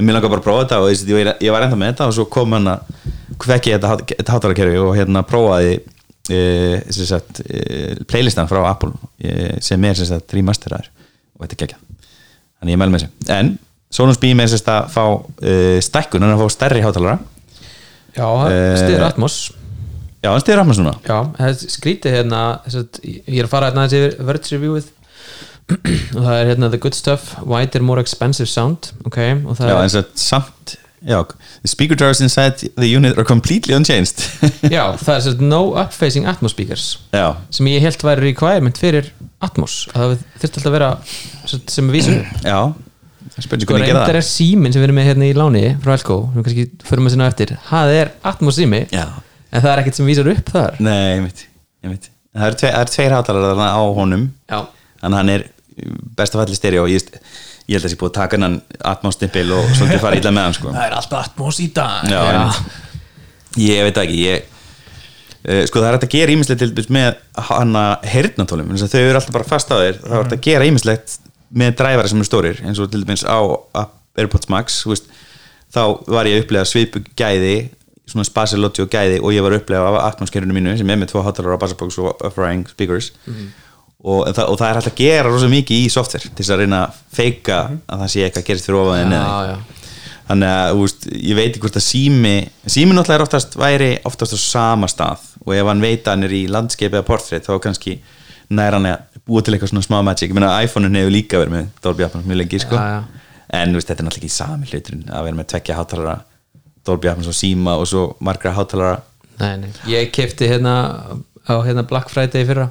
[0.00, 2.10] en mér langar bara að prófa þetta og ég, ég, ég var enda með þetta
[2.10, 2.92] og svo kom hann að
[3.40, 5.74] fekk ég þetta, þetta hátalakerfi og hérna prófaði
[6.32, 6.40] e,
[6.90, 10.00] sagt, e, playlistan frá Apple e, sem er
[10.34, 10.88] remasteraður
[11.36, 11.84] og þetta geggjað.
[12.60, 13.32] Þannig ég mælu með þessu.
[13.36, 13.54] En
[13.90, 15.04] Sonos Beam er að fá
[15.42, 17.18] e, stækkun, hann er að fá stærri hátalara
[18.16, 19.52] Já, Eh, stiður Atmos.
[20.20, 20.94] Já, hann styrir Atmos núna.
[21.06, 24.88] Já, skrítið hérna ég er að fara hérna aðeins yfir Verge Reviewið
[25.70, 27.34] og það er hérna The Good Stuff.
[27.46, 31.22] Wider More Expensive Sound ok, og það Já, er og samt Já,
[31.62, 34.20] the speaker drivers inside the unit are completely unchanged.
[34.74, 36.90] Já, það er sérst no upfacing Atmos speakers.
[37.16, 39.08] Já, sem ég held væri requirement fyrir
[39.40, 39.86] Atmos.
[39.94, 40.90] Að það þurfti alltaf að vera
[41.48, 42.18] sérst, sem við vísum.
[42.44, 42.58] Já
[43.30, 44.18] Það er spurning sko hvernig gera reyndar það.
[44.20, 47.08] er síminn sem við erum með hérna í láni frá Elko, sem við kannski förum
[47.08, 47.52] að sinna eftir.
[47.70, 49.04] Það er Atmos sími, Já,
[49.52, 50.76] en það er ekkert sem vísar upp þar.
[50.84, 51.42] Nei, ég veit,
[51.86, 54.26] ég veit Það eru tve, það eru tveir hátalar þarna á honum.
[54.50, 54.60] Já,
[55.00, 55.46] Þannig að hann er
[56.18, 57.08] besta falli stereo ég,
[57.68, 58.60] ég held að það sé búið að taka hennan
[58.92, 60.74] atmosnippil og svolítið fara illa með hann sko.
[60.74, 62.10] það er alltaf atmos í dag.
[62.10, 62.78] Já, einmitt.
[63.60, 64.44] Ég veit ekki ég,
[65.42, 69.48] uh, Sko það er hægt að gera ímislegt með hana heyrnatólum þau eru alltaf bara
[69.48, 69.98] fast á þér.
[70.04, 71.18] Það er hægt að gera ímislegt
[71.50, 73.38] með dræfara sem eru stórir eins og til dæmis á
[74.18, 75.10] Airpods Max veist,
[75.72, 77.70] þá var ég að upplega svipu gæði
[78.10, 81.12] svona spasilóti og gæði og ég var að upplega á atmoskerfinu mínu sem er með
[81.12, 83.12] tvo hátalara á bassbox og upright speakers
[84.00, 86.62] og, það, og það er hægt að gera rosa mikið í software til þess að
[86.62, 89.56] reyna að feika að það sé eitthvað að gerist fyrir já, já.
[90.30, 92.34] þannig að veist, ég veit ekki hvort að sími
[92.64, 96.28] sími náttúrulega er oftast væri oftast á sama stað og ef hann veit að hann
[96.28, 97.98] er í landskeip eða portrait þá kannski
[98.56, 101.56] nær hann að búa til eitthvað svona smá magic ég meina iPhone-un hefur líka verið
[101.58, 102.80] með Dolby Atmos mjög lengi sko.
[102.80, 103.36] Já, já.
[103.60, 106.16] en veist, þetta er náttúrulega ekki sami hluturinn að vera með tvekja hátalara
[106.88, 108.98] Dolby Atmos og síma og svo margra hátalara
[109.40, 109.70] Nei, nei.
[109.88, 110.74] Ég kefti hérna
[111.48, 112.66] á hérna Black Friday fyrra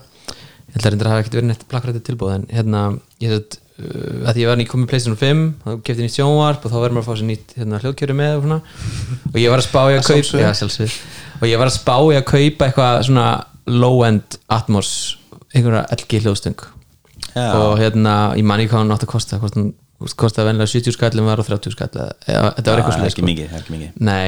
[0.69, 2.83] ég held að reynda að hafa ekkert verið neitt Friday tilbúð en hérna,
[3.23, 6.65] ég held uh, að því ég var nýkomið PlayStation 5 þá kefti ég nýtt sjónvarp
[6.65, 8.59] og þá verður maður að fá sér nýtt hérna, hljóðkjöru með og svona.
[9.33, 10.97] Og ég var að spá í að kaupa já,
[11.39, 13.29] og ég var að spá í að kaupa eitthvað svona
[13.69, 14.91] low-end Atmos
[15.49, 16.67] einhverja LG hljóðstöng.
[17.35, 17.53] Já.
[17.53, 19.73] og hérna, ég man ekki hvað hann átt að kosta hvort hann
[20.17, 23.07] kostaði venlega 70 skall en var á 30 skall eða, eða, þetta var eitthvað það
[23.53, 24.27] það mikið Nei,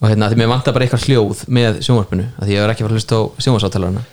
[0.00, 2.88] og hérna, því mér vantar bara eitthvað hljóð með sjónvarpinu, því ég var ekki að
[2.88, 4.04] fara að hlusta á sjónvarsáttalarna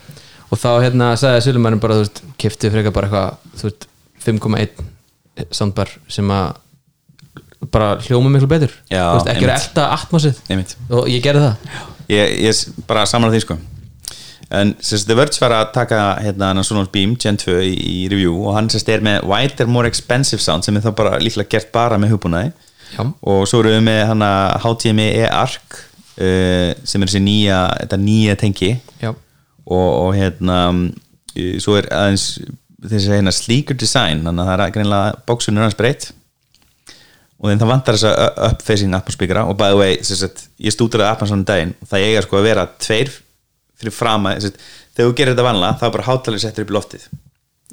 [0.52, 3.88] og þá hérna sagði Sölumærin bara, þú veist, kifti frekar bara eitthvað, þú veist,
[4.28, 6.56] 5,1 soundbar sem að
[7.74, 8.72] bara hljóma miklu betur.
[8.92, 9.66] Já, Þú veist, ekki einmitt.
[9.72, 10.38] elda atmosið.
[10.50, 10.76] Einmitt.
[10.94, 11.56] og ég gerði það.
[12.10, 13.58] Ég, ég s- bara samla því sko.
[14.50, 18.10] En sérst, The Verge var að taka hérna hann Sonos Beam Gen 2 í, í
[18.10, 21.50] review og hann sérst er með wider more expensive sound sem er þá bara líklega
[21.50, 22.54] gert bara með hugbúnaði.
[22.96, 23.04] Já.
[23.22, 25.74] og svo erum við með hann að HTMI e-arc
[26.22, 28.70] uh, sem er þessi nýja þetta nýja tengi.
[29.04, 29.12] Já,
[29.68, 30.60] og, og hérna
[31.62, 32.28] svo er aðeins
[32.88, 36.12] þessi hérna sleeker design þannig að það er greinlega bóksunur hans breytt.
[37.38, 41.12] Og þeim það vantar þessa u- up-facing atmosfíkara og by the way, sagt, ég stúdiraði
[41.12, 41.76] appan svona daginn.
[41.84, 43.12] Og það eiga sko að vera tveir
[43.78, 44.48] fyrir fram að,
[44.98, 47.08] þegar þú gerir þetta vanlega þá er bara hátalir settur upp í loftið.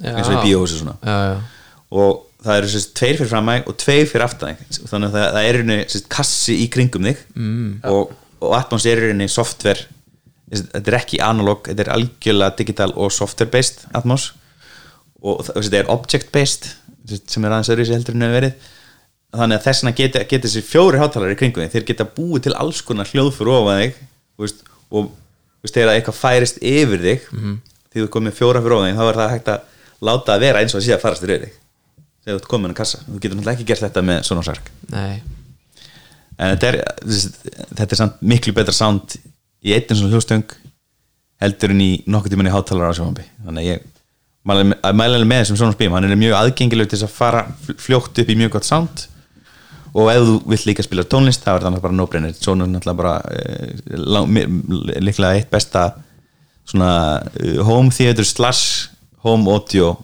[0.03, 0.11] Já.
[0.11, 0.97] eins og í bíóhúsi svona.
[1.07, 4.79] Já, já, og það eru sagt, tveir fyrir fram að og tveir fyrir aftan þig.
[4.91, 7.21] Þannig að það, það er sem sagt, kassi í kringum þig.
[7.39, 7.69] Mm.
[7.89, 8.13] og,
[8.45, 9.87] og Atmos er rauninni software
[10.53, 14.33] þetta er ekki analog, þetta er algjörlega digital og software based Atmos.
[15.25, 16.71] Og þetta er object based
[17.29, 18.71] sem er aðeins öðru sér heldur en hefur verið.
[19.35, 22.43] Þannig að þess vegna geta, geta þessi fjóri hátalar í kringum þig, þeir geta búið
[22.47, 23.97] til alls konar hljóð fyrir ofan þig
[24.39, 24.61] veist,
[24.95, 25.09] og
[25.65, 27.57] veist, þegar eitthvað færist yfir þig Mhm.
[27.91, 29.61] því þú komið fjóra fyrir ofan þig þá er það hægt að
[30.07, 31.53] láta að vera eins og að sé að farast yfir þig
[32.25, 32.99] þegar þú ert komin að kassa.
[33.11, 35.23] Þú getur náttúrulega ekki gert þetta með svona sark nei.
[36.39, 36.79] En þetta er,
[37.75, 39.17] þetta er samt miklu betra sound
[39.65, 40.55] í einnig svona hljóstöng
[41.43, 43.91] heldur en í nokkuð tímann í hátalara á sjónvambi þannig að ég
[44.45, 47.77] mæla alveg með þessum svona spím hann er mjög aðgengileg til þess að fara fl-
[47.81, 49.05] fljótt upp í mjög gott sound.
[49.95, 52.35] Og ef þú vill líka spila tónlist þá er það annars bara no-brainer.
[52.35, 55.85] Svona er náttúrulega bara eh, líklega eitt besta
[56.67, 56.91] svona
[57.39, 58.91] eh, home theater slash
[59.25, 59.95] home audio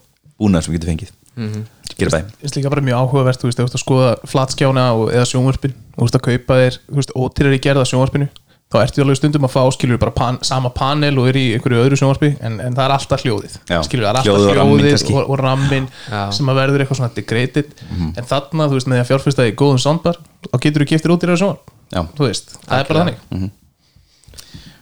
[0.41, 1.13] búnað sem við getum fengið.
[1.37, 1.65] Mm -hmm.
[1.99, 2.21] gera bæ.
[2.41, 5.27] Finnst líka bara mjög áhugavert, þú veist, ef þú ert að skoða flatskjána og, eða
[5.27, 8.29] sjónvarpin og þú veist að kaupa þér, þú veist, ótýrar í gerða sjónvarpinu
[8.71, 11.81] þá ertu alveg stundum að fá skilur bara pan, sama panel og er í einhverju
[11.83, 13.57] öðru sjónvarpi en, en það er alltaf hljóðið.
[13.67, 15.15] Já, skilur, það er alltaf og ramminn hljóðið kannski.
[15.19, 15.89] og, og rammin
[16.37, 17.73] sem að verður eitthvað svona degraded.
[17.91, 18.13] Mhm.
[18.21, 21.15] en þarna, þú veist, með því að fjárfesta í góðum soundbar þá getur þú kiptir
[21.17, 21.75] ótýrar sjónvarp.
[21.91, 22.05] Já.
[22.15, 23.51] þú veist, það er bara þannig.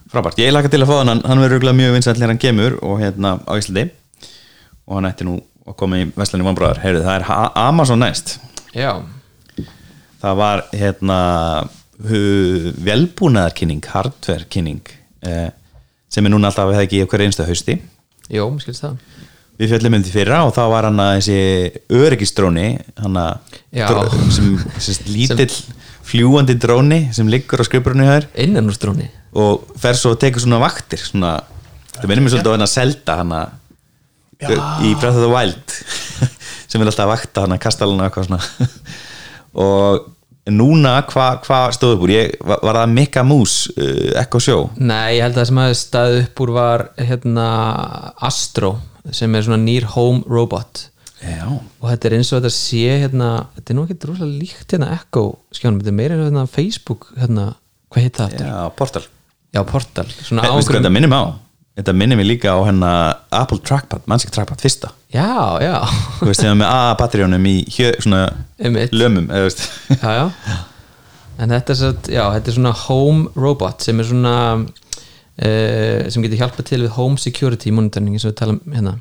[0.08, 1.20] Frábært, ég laka til að fá hann.
[1.24, 3.88] Hann verður örugglega mjög vinsæll þegar hann kemur og hérna á Íslandi.
[4.88, 5.34] Og hann ætti nú
[5.68, 8.38] að koma í Vestlunni vonbráðar heyrðu, það er Ha- Amazon næst.
[8.72, 9.02] Já,
[10.22, 11.18] það var hérna
[11.98, 14.92] velbúnaðarkynning hardwarekynning
[15.26, 15.48] eh,
[16.08, 17.78] sem er núna alltaf eða ekki hver einstu hausti.
[18.30, 19.00] Jó, mér skilst það.
[19.58, 21.38] Við fjöllum um því fyrra og þá var hann að þessi
[21.98, 22.66] öryggistróni
[23.02, 23.56] hann að
[24.30, 25.50] sem, sem lítill
[26.08, 30.40] fljúandi dróni sem liggur á skrifbrunni hér Innan úr stróni og fer svo að teka
[30.40, 31.32] svona vaktir svona,
[31.98, 33.40] það minnum mér svolítið á henn að selda hana
[34.38, 35.74] í Breath of the Wild
[36.70, 38.70] sem er alltaf að vakta hana kastalana og eitthvað svona.
[39.64, 40.06] Og
[40.54, 42.12] núna hvað hva stóð upp úr?
[42.14, 44.68] Ég, var, var það Mika Moose uh, Echo Show?
[44.80, 47.48] Nei, ég held að það sem hafi staðið upp úr var hérna
[48.28, 48.72] Astro
[49.14, 50.86] sem er svona nýr home robot.
[51.18, 54.74] Já, og þetta er eins og þetta sé hérna, þetta er nú ekki rosalega líkt
[54.76, 55.24] hérna Echo
[55.56, 57.46] skjánum, þetta er meira eins og hérna Facebook hérna,
[57.90, 58.46] hvað heit það aftur?
[58.46, 59.06] já, portal.
[59.48, 61.26] Já, Portal, Hey, ágrunn þetta minnir mig á?
[61.78, 62.90] Þetta minnir mig líka á hérna
[63.32, 65.78] Apple Trackpad, mannskip Trackpad fyrsta Já, já,
[66.18, 68.18] Þú veist, þegar með A-batterjónum í hjö, svona
[68.60, 68.90] Einmitt.
[68.92, 69.62] lömum eða, veist.
[69.94, 70.26] já, já.
[71.38, 76.20] En þetta er, satt, já, þetta er svona home robot sem er svona uh, sem
[76.26, 78.94] getur hjálpað til við home security monitoring eins og við tala um hérna.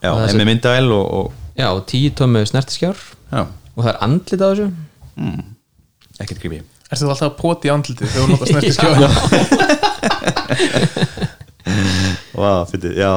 [0.00, 2.98] Já, Og það en með myndavæl og, og Já, og tíu tómu snertiskjár.
[3.32, 3.42] Já,
[3.74, 4.66] og það er andlit á þessu.
[6.20, 9.08] Ekkert grípi Ertu þú alltaf að poti í andlitið þegar þú nota snerti skjóða?
[12.36, 13.12] Vá, fyndið, já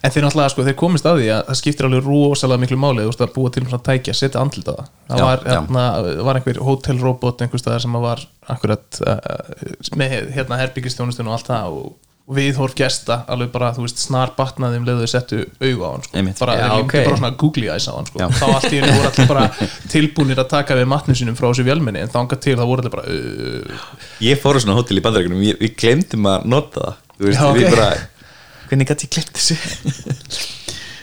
[0.00, 3.02] En þeir náttúrulega, sko, þeir komist að því að það skiptir alveg rosalega miklu máli
[3.04, 5.86] þú veist að búa til svona tækja, setja andlit á það það Já, var, hérna,
[6.28, 8.22] var einhver hótelrobot einhver staðar sem var
[8.54, 9.18] akkurat uh,
[10.00, 11.90] með hérna herbyggistjónustun og allt það og,
[12.30, 16.04] viðhorf gesta alveg bara, þú veist, snar batnaði um leiðu þau settu auga á hann,
[16.06, 16.38] sko, Einmitt.
[16.38, 16.78] bara, þeir ok.
[16.78, 18.26] límdi bara svona googly eyes á hann, sko, Já.
[18.38, 19.46] þá allt í henni voru allir bara
[19.94, 22.94] tilbúnir að taka við matnum sínum frá þessu vélmenni en þangað til það voru allir
[22.94, 23.84] bara uh,
[24.22, 27.48] Ég fór á svona hótel í bandarækjunum við, glemdum að nota það Þú veist, Já,
[27.50, 27.58] ok.
[27.58, 27.88] við bara
[28.70, 29.56] Hvernig gæti ég glemt þessu?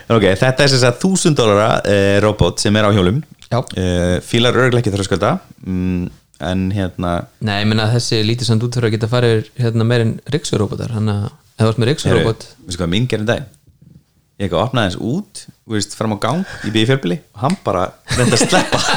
[0.07, 4.23] En ok, þetta er þess að þúsund dólara uh, robot sem er á hjólum uh,
[4.23, 5.31] Fílar örglega ekki þarf að skölda
[5.65, 6.05] mm,
[6.47, 7.11] En hérna
[7.43, 10.13] Nei, ég menna að þessi lítið samt út fyrir að geta farið hérna meir en
[10.31, 11.27] Rixur-robotar hann að
[11.57, 13.51] þú ert með Rixur-robot Veistu hvað minn gerir daginn?
[14.37, 17.43] Ég ekki að opna þess út þú veist, fram á gang í bíði fjörbili og
[17.43, 18.79] hann bara reynda að sleppa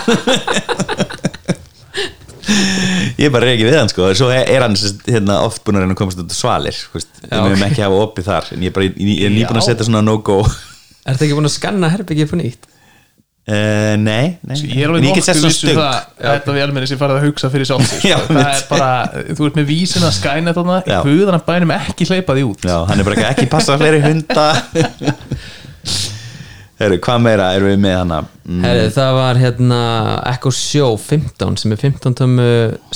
[3.20, 4.08] ég bara reyki við hann sko.
[4.16, 4.74] Svo er er hann
[5.06, 7.84] hérna, oft búin að reyna að komast út á svalir þú veist, við mögum ekki
[7.86, 10.40] hafa opið þar en ég er bara ég, ég er nýbúin að setja svona no-go.
[10.46, 10.58] Uh,
[11.10, 12.68] Ertu ekki búin að skanna herbyggið på nýtt?
[13.50, 16.98] nei, nei Sko, ég er alveg nokkuð svona vissu stöng það að þetta vélmenni sem
[17.00, 18.34] farið að hugsa fyrir sjálf sig, Já, sko.
[18.36, 18.90] það er bara,
[19.38, 20.98] þú ert með vísin að skæna þarna, Já.
[21.06, 22.68] huðan að bænum ekki hleypa því út.
[22.68, 24.46] Já, hann er bara ekki, ekki passa fleiri hunda
[26.80, 28.18] Heru, hvað meira erum við með hana?
[28.46, 29.80] Mm, Herri, það var hérna
[30.30, 32.46] Echo Show 15 sem er 15 tómu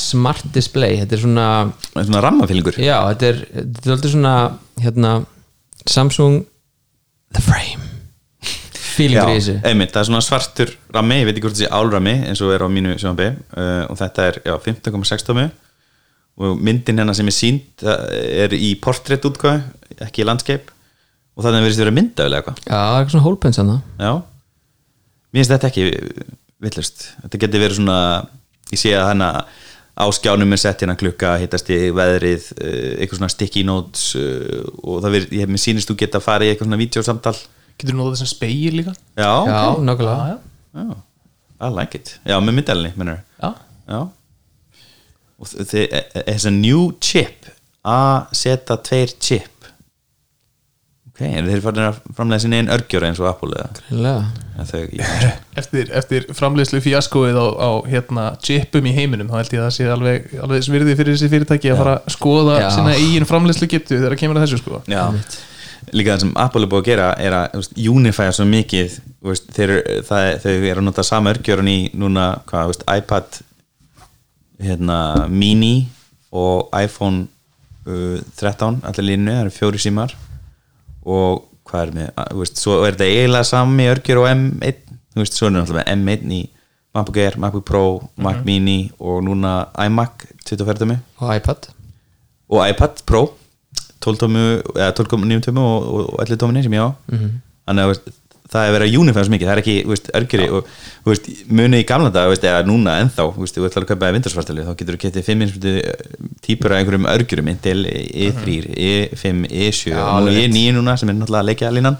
[0.00, 0.96] smart display.
[1.02, 1.48] Þetta er svona,
[1.98, 4.36] svona rammafílingur já, þetta er þetta er alltaf svona,
[4.80, 5.10] hérna
[5.84, 6.46] Samsung
[7.36, 7.90] The Frame.
[8.94, 11.70] Feelingur í þessu einmitt, það er svona svartur rammi, ég veit ekki hvort það sé
[11.74, 15.48] álrammi eins og er á mínu sjónabbi uh, og þetta er já, 15,6 tómi
[16.38, 20.70] og myndin hérna sem er sínd er í portrétt útkvæð ekki í landskeip
[21.34, 22.62] og þannig verðist vera myndavel eitthvað.
[22.64, 24.12] Já, það er eitthvað svona hólpens hana já,
[25.34, 25.86] mér finnst þetta ekki
[26.64, 27.98] villust, þetta getur verið svona
[28.72, 29.30] ég sé að hana
[29.94, 34.62] á skjánum er sett hérna klukka, hittast í veðrið uh, eitthvað svona sticky notes uh,
[34.82, 37.34] og það verið, ég hef mér sýnist þú geta að fara í eitthvað svona vídeosamtal
[37.78, 38.94] getur notað þessum speil líka?
[39.18, 39.82] Já, Já, ok.
[39.86, 40.26] nákvæmlega.
[40.34, 40.38] Já,
[40.74, 40.96] Já,
[41.64, 42.10] I like it.
[42.26, 43.50] Já, með myndalinni, minnur já.
[43.90, 44.00] Já.
[45.38, 45.94] Og þið,
[46.26, 47.46] þess að new chip
[47.84, 49.53] A-Z2 chip
[51.14, 54.14] Ok, en þeir farin að framlega sinni einn örgjör eins og Apple eða?
[54.66, 55.26] Þau, ég,
[55.60, 59.76] eftir, eftir framleiðslu fjaskoið á, á hérna, chipum í heiminum þá held ég að það
[59.76, 62.66] sé alveg, alveg svirði fyrir þessi fyrirtæki að fara að skoða Já.
[62.74, 64.82] sína eigin framleiðslu getu þegar kemur að þessu sko.
[64.90, 65.04] Já.
[65.94, 68.98] Líka það sem Apple er búið að gera er að veist, unifya svo mikið
[69.30, 69.76] veist, þeir,
[70.10, 73.40] það, þau eru að nota sama örgjörun í núna, hvað, veist, iPad
[74.66, 74.98] hérna,
[75.30, 75.74] mini
[76.34, 77.28] og iPhone
[77.86, 80.18] uh, 13 allir línu, það eru fjóri símar
[81.04, 84.82] og hvað er með að, þú veist, svo er þetta eiginlega sami örgjör og M1
[85.14, 86.42] þú veist, svo er með M1 í
[86.94, 87.84] MacBook Air, MacBook Pro,
[88.22, 91.70] Mac Mini og núna iMac 24 tómi og iPad.
[92.52, 93.24] Og iPad Pro
[94.04, 94.44] 12 tómu,
[94.76, 96.90] eða 12,9 tómu og, og, og 11 tóminni sem ég á.
[97.64, 98.10] Þannig að þú veist,
[98.54, 100.68] það er verið að unifæða svo mikið það er ekki, þú veist, örgjari og
[101.04, 101.28] þú veist,
[101.60, 104.10] muni í gamla dag, þú veist, eða núna ennþá þú veist, þú ætlar að kaupa
[104.16, 105.74] vindursvartalið, þá getur þú getið 5 minnsmyndi
[106.46, 108.56] típur af einhverjum örgjurum Intel E3,
[108.88, 110.54] E5, E7 Já, og nú alveg rétt.
[110.54, 111.98] E9 núna sem er náttúrulega að leikja línan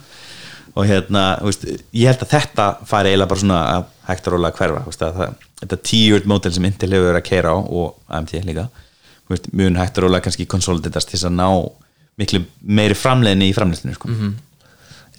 [0.74, 4.34] og hérna, þú veist, ég held að þetta fari eiginlega bara svona að hægt að
[4.34, 7.28] róla að hverfa þú veist, að það, þetta tiered model sem Intel hefur verið að
[7.28, 8.64] keira á og AMD líka
[9.24, 11.46] þú veist, mun hægt að róla kannski konsoliditast til þess að ná
[12.20, 14.08] miklu meiri framleiðinni í framleiðslinu sko.
[14.08, 14.53] held að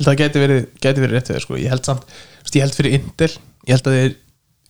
[0.02, 1.58] það gæti verið, verið rétt við sko.
[1.60, 2.06] ég held samt,
[2.52, 3.32] ég held fyrir Intel
[3.66, 4.16] ég held að þeir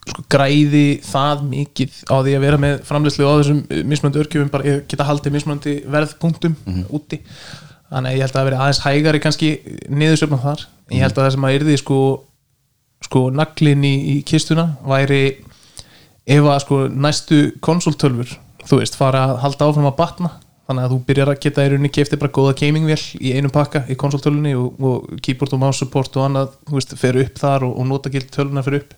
[0.05, 4.53] sko, græði það mikið á því að vera með framleiðslu á þessum uh, mismöndi örkjöfum
[4.53, 6.55] bara eh, geta haldið mismöndi verðpunktum
[6.93, 7.21] úti.
[7.89, 9.49] Þannig að ég held að það veri aðeins hægari kannski
[9.93, 10.63] niðursöfnum þar.
[10.89, 11.99] En ég held að það sem að yrði sko,
[13.05, 15.21] sko naglin í, í kistuna væri
[16.25, 18.33] ef að sko næstu konsoltölfur
[18.65, 20.31] þú veist, fara að halda áfram að batna
[20.65, 23.83] þannig að þú byrjar að geta í rauninni kefti bara góða gamingvél í einum pakka
[23.91, 27.67] í konsoltölunni og, og keyboard og mouse support og annað, þú veist, fer upp þar
[27.67, 28.95] og, og nota gild töluna fer upp.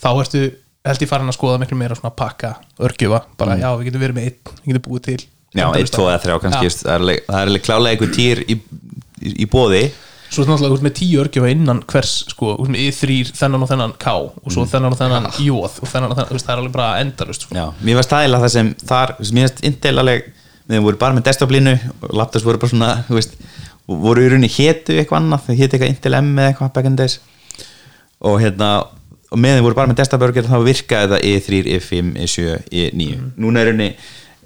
[0.00, 0.42] Þá ertu,
[0.88, 4.18] held ég farin að skoða miklu meira svona pakka, örgjöfa, bara já, við getum verið
[4.20, 5.20] með einn, við getum búið til.
[5.56, 8.56] Já, 1, 2 eða 3 kannski það er alveg- það klálega einhver týr í,
[9.24, 9.86] í, í bóði
[10.26, 13.68] Svo er náttúrulega út með tíu örgjöfa innan hvers sko, út með Y3, þennan og
[13.70, 16.74] þennan K og svo þennan og þennan Jóð og þennan og þennan, það er alveg
[16.74, 17.54] bara endalust sko.
[17.56, 19.62] Já, mér var stæðilega það sem þar, mér finnst
[20.70, 23.38] við voru bara með desktoplínu og laptops voru bara svona, þú veist
[23.86, 27.20] voru í rauninni hétu eitthvað annað hétu eitthvað Intel M eða eitthvað back in days.
[28.26, 28.70] Og hérna
[29.30, 33.06] og meðan við voru bara með desktopburger þá virkaði þetta E3, E5, E7, E9
[33.42, 33.88] núna er rauninni,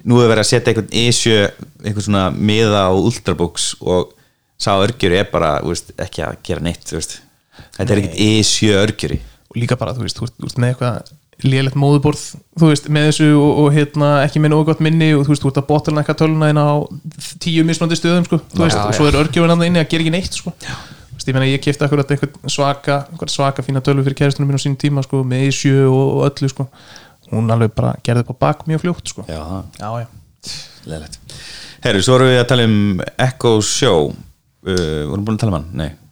[0.09, 1.35] nú er verið að setja eitthvað E7,
[1.83, 4.15] eitthvað svona miða á ultrabooks og
[4.61, 7.17] sá örgjur er bara, þú veist, ekki að gera neitt þú veist,
[7.77, 9.19] þetta er ekkert E7 örgjuri
[9.51, 11.13] og líka bara, þú veist, þú ert með eitthvað
[11.45, 12.21] lélegt móðuborð,
[12.59, 15.43] þú veist, með þessu og, og hérna, ekki með nógu gott minni og þú veist,
[15.43, 16.69] þú ert að botlana eitthvað töluna inn á
[17.43, 20.05] tíu mismandi stöðum, sko, þú veist, Já, og svo er örgjöfin annað inni að gera
[20.05, 20.53] ekki neitt, sko.
[20.55, 24.51] Þú veist, ég meina, ég kefti akkurat einhvern svaka einhvern svaka fína tölvu fyrir kæristunum
[24.51, 26.67] mín á sínum tíma, sko, með E7 og, og öllu, sko.
[27.31, 29.25] Hún alveg bara gerði upp á bak mjög fljótt, sko.
[29.29, 30.09] Já, það já, já.
[30.89, 31.19] Leðilegt.
[31.81, 32.77] Herru, svo erum við að tala um
[33.25, 34.11] Echo Show.
[34.61, 35.25] Uh, vorum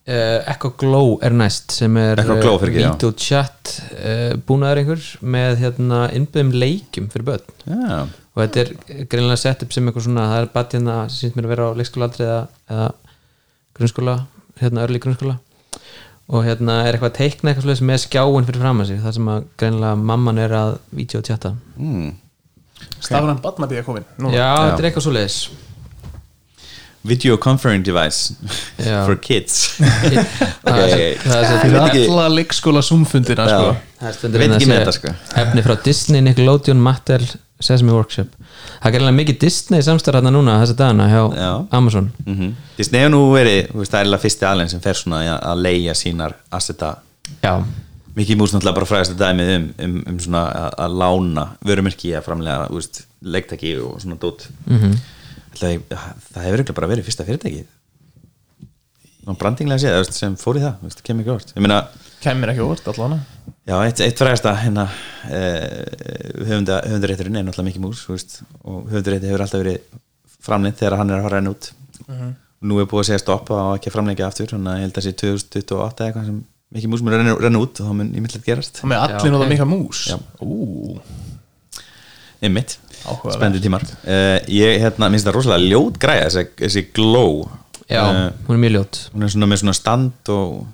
[0.10, 2.34] uh, Echo Glow er næst sem er já.
[2.74, 7.53] video chat uh, búnaður einhver með hérna innbyggðum leikjum fyrir börn.
[7.66, 11.20] Já, og þetta er greinlega sett upp sem eitthvað svona það er bara hérna sem
[11.24, 12.89] sýnt mér að vera á leikskóla aldrei eða, eða
[13.80, 14.18] grunnskóla
[14.64, 15.38] hérna örli grunnskóla.
[16.30, 19.16] Og hérna er eitthvað að teikna eitthvað svoleiðis með skjáin fyrir fram að sig það
[19.18, 21.55] sem að greinlega mamman er að video chatta.
[21.80, 22.12] Mm.
[22.99, 25.39] Stafran Badnabíða komin Nú, já, þetta er eitthvað svoleiðis
[27.08, 28.34] Video conferring device
[28.78, 29.04] Já.
[29.08, 29.70] for kids.
[29.80, 33.70] Það er, það er, ekki- alla leikskóla sumfundina, sko.
[34.04, 35.14] Að sko.
[35.41, 37.24] efni frá Disney, Nickelodeon, Mattel
[37.60, 38.36] Sesame Workshop.
[38.84, 41.50] Það er mikið Disney samstarf hérna núna þessa dagana hjá Já.
[41.80, 42.12] Amazon.
[42.26, 45.64] Mm Disney hefur nú verið, það er eiginlega fyrsti aðlein sem fer svona að- að
[45.66, 46.97] leia sínar asseta
[47.43, 47.54] já,
[48.16, 52.10] Mikið mús náttúrulega bara fræðast að dæmið um, um, um svona að, að lána vörumirki
[52.18, 52.68] að framlega,
[53.22, 54.47] leiktæki og svona dót.
[54.68, 55.00] Mm Mhm.
[55.54, 56.24] -hmm.
[56.34, 57.66] Það hefur eiginlega bara verið fyrsta fyrirtæki
[59.30, 61.80] og brandinglega séð, sem fór í það, veist, kemur ekki orð Ég meina,
[62.24, 63.20] kemur ekki óvart allan
[63.70, 64.88] Já, eitt, eitt frægasta hérna,
[65.30, 65.84] eh,
[66.47, 70.00] höfunda, höfundarétturinn er náttúrulega mikið mús veist, og höfundarétti hefur alltaf verið
[70.39, 71.70] framleitt þegar hann er að fara renn út
[72.60, 75.00] nú er búið að segja stopp og ekki að framleika aftur þannig að ég held
[75.00, 76.39] að sé 2028 eða eitthvað sem
[76.76, 78.82] mikið mús mun renna, renna út og þá mun ímyndilegt gerast.
[78.82, 79.52] Það með allir nota ok.
[79.54, 80.18] mikla mús Já.
[82.42, 83.84] Einmitt, spennandi tímar.
[84.08, 87.42] Uh, ég hérna, minnst það rosalega ljót græða þessi, þessi glow.
[87.90, 88.98] Já, Eh, hún er mjög ljót.
[89.16, 90.68] hún er svona með svona stand og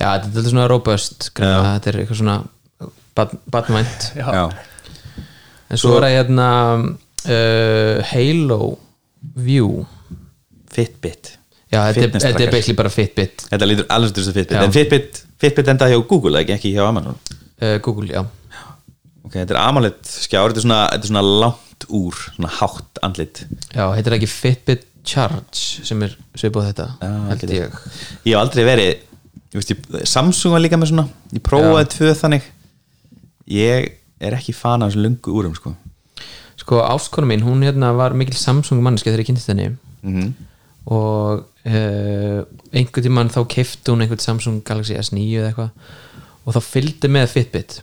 [0.00, 2.36] já, þetta er svona robust greinlega, þetta er eitthvað svona
[3.14, 4.42] bad- badvænt já, já,
[5.70, 6.48] en svo er það hérna
[6.82, 8.60] uh, Halo
[9.36, 9.84] View.
[10.76, 11.32] Fitbit.
[11.72, 13.46] Já, þetta er, er basically bara Fitbit.
[13.50, 14.56] Þetta lítur alveg til þess að Fitbit.
[14.58, 14.64] Já.
[14.66, 17.16] en Fitbit, Fitbit enda hjá Google ekki, ekki hjá Amazon?
[17.62, 18.24] Uh, Google, já
[19.26, 23.00] Ok, þetta er AMOLED skjár, þetta er svona, þetta er svona langt úr, svona hátt
[23.06, 23.42] andlit.
[23.72, 27.78] Já, heitir það ekki Fitbit Charge sem er svipað þetta, Já, held ég.
[28.26, 28.90] Ég hef aldrei verið,
[29.50, 32.46] ég veist, ég, Samsung var líka með svona, ég prófaði tvö þannig.
[33.50, 33.90] Ég
[34.22, 35.74] er ekki fan af þessu lungu úrum, sko.
[36.58, 39.72] Sko, áskonu mín, hún hérna var mikil Samsung manneski þegar ég kynntist henni.
[40.06, 40.34] Mm
[40.86, 45.88] og uh, einhvern tímann þá keifti hún einhvern Samsung Galaxy S9 eða eitthvað.
[46.46, 47.80] Og þá fylgdi með Fitbit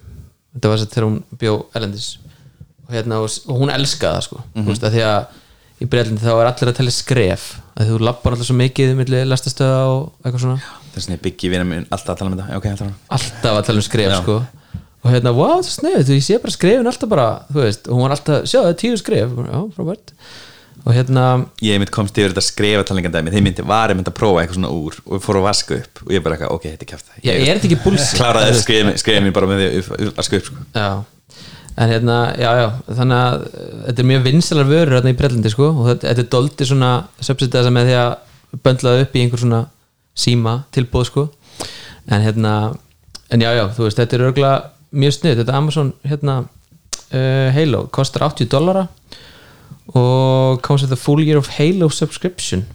[0.54, 2.10] þetta var þess að þegar hún bjó erlendis.
[2.84, 4.40] Og, hérna, og, og hún elskaði það sko.
[4.44, 4.70] Mm -hmm.
[4.72, 5.22] veist, að því að
[5.84, 7.46] í Breitlandi þá er allir að tella skref.
[7.74, 10.74] Að þú lappar alltaf svo mikið milli lastastöða og eitthvað svona.
[10.94, 12.50] Þess vegna byggi vina minn alltaf að tala um þetta.
[12.52, 12.88] Já, ok, alltaf
[13.18, 14.20] alltaf að tala um skref Já.
[14.22, 14.38] sko.
[15.04, 17.98] Og hérna, wow, það er sniðið, þú sé bara skrefin alltaf bara, þú veist, og
[17.98, 20.14] hún var alltaf, sjá það er tíu skref, já, frábært
[20.84, 21.24] og hérna,
[21.64, 24.58] Ég mitt komst yfir þetta skrefa talningandæmi Þeir myndi var ég myndi að prófa eitthvað
[24.58, 27.12] svona úr og fór að vaska upp og ég bara eitthvað, ok, þetta er kæft
[27.24, 28.20] já, er þetta ekki bullshit?
[28.20, 30.66] Kláraði skrefa skrefa mér bara með því að vaska upp, sko.
[30.76, 30.90] Já,
[31.74, 32.68] en hérna, já, já
[33.00, 36.26] þannig að uh, þetta er mjög vinsalar vörur hérna í Bretlandi, sko, og þetta, þetta
[36.26, 39.62] er doldi svona subsita þess að með því að böndlaða upp í einhver svona
[40.14, 41.28] síma tilbúð, sko.
[42.12, 42.58] En hérna,
[43.32, 44.60] en já, já, þú veist, þetta er örgulega
[44.94, 48.90] mjög snið, þetta Amazon hérna, uh, Halo, kostar 80 dollara
[49.92, 52.66] og comes with a full year of Halo subscription?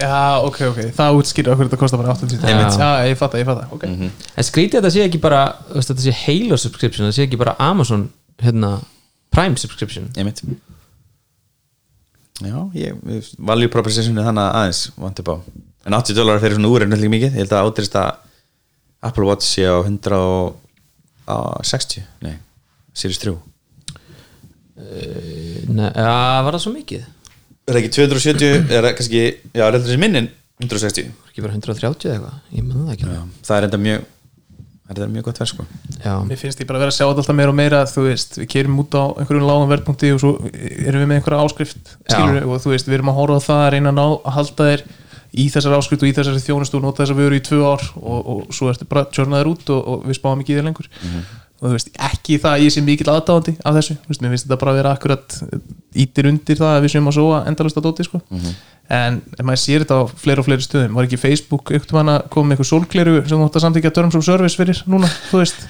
[0.00, 0.78] Já, ok, ok.
[0.96, 2.76] Það útskýrur okkur þetta kostar bara 80 Einmitt.
[2.78, 3.82] Já, ég fatta, ég fatta, ok.
[3.90, 5.40] En skrítið að þetta sé ekki bara
[5.74, 8.02] þetta sé Halo subscription, þetta sé ekki bara Amazon
[8.40, 8.70] hérna,
[9.34, 10.04] Prime subscription.
[10.16, 10.38] Ég mitt
[12.40, 12.96] Já, ég,
[13.36, 15.36] value propositionu þannig aðeins vant upp á.
[15.84, 17.32] En 80 dólarar fyrir svona úr er náttúrulega mikið.
[17.34, 18.10] Ég held að átrist að
[19.10, 22.36] Apple Watch sé á 160 Nei,
[22.96, 23.49] Series 3
[25.70, 26.14] Nei, ja,
[26.44, 27.02] var það svo mikið?
[27.68, 29.20] Er það ekki 270 Er það kannski,
[29.54, 32.40] já, er þessi minnin 160 Var ekki bara 130 eða eitthvað?
[32.58, 33.10] Ég menna það ekki.
[33.10, 34.08] Já, Það er enda mjög
[34.90, 35.64] Það er enda mjög gott verð sko.
[36.02, 38.02] Já, Mér finnst ég bara að vera að sjá þetta alltaf meira og meira Þú
[38.08, 41.92] veist, við kerum út á einhverjum lágum verðpunkti og svo erum við með einhverja áskrift
[42.10, 44.34] skilur, og þú veist, við erum að horfa á það að reyna að, ná, að
[44.40, 44.82] halda þér
[45.30, 47.84] í þessar áskrift og í þessari þjónustu og nota þess að vöru í tvö ár
[48.02, 50.88] og, og svo ertu bara tjörnaður út og, og við spáum ekki í þér lengur
[51.60, 54.32] og þú veist, ekki það að ég sé mikill aðdáðandi af þessu, þú veist, mér
[54.34, 55.38] finnst þetta bara að vera akkurat
[56.00, 58.20] ítir undir það að við séum að sóa endalust að dóti, sko.
[58.90, 62.08] En ef maður sér þetta á fleiri og fleiri stöðum var ekki Facebook ekkert mann
[62.10, 65.06] að koma með eitthvað sólgleru sem þú átt að samþykja terms of service fyrir núna,
[65.28, 65.60] þú veist,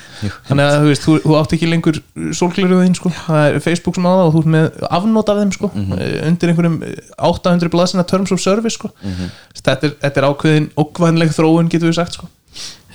[0.49, 2.01] þannig að þú veist þú, þú átt ekki lengur
[2.39, 3.13] sólgleru þín, sko.
[3.27, 5.73] Það er Facebook sem það og þú ert með afnót af þeim, sko,
[6.31, 6.79] undir einhverjum
[7.29, 8.89] 800 blaðsina terms of service, sko.
[9.61, 10.31] Þetta, er, þetta er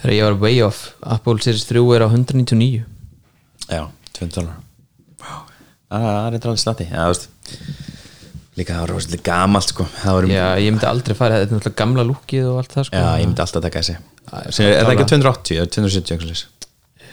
[0.05, 2.83] Þegar ég var way off Apple Series 3 er á 199
[3.73, 4.59] Já, 20 dólar
[5.89, 7.07] Það er eitthvað slatti Já,
[8.55, 9.83] Líka það var rosalega gamalt sko.
[9.83, 12.85] Um, já, Já, ég myndi aldrei fara, þetta er náttúrulega gamla lúkið og allt það
[12.87, 13.01] sko.
[13.19, 13.95] Ég myndi alltaf taka þessi.
[14.63, 16.43] Er það ekki 280 eða 270 eitthvað svoleiðis?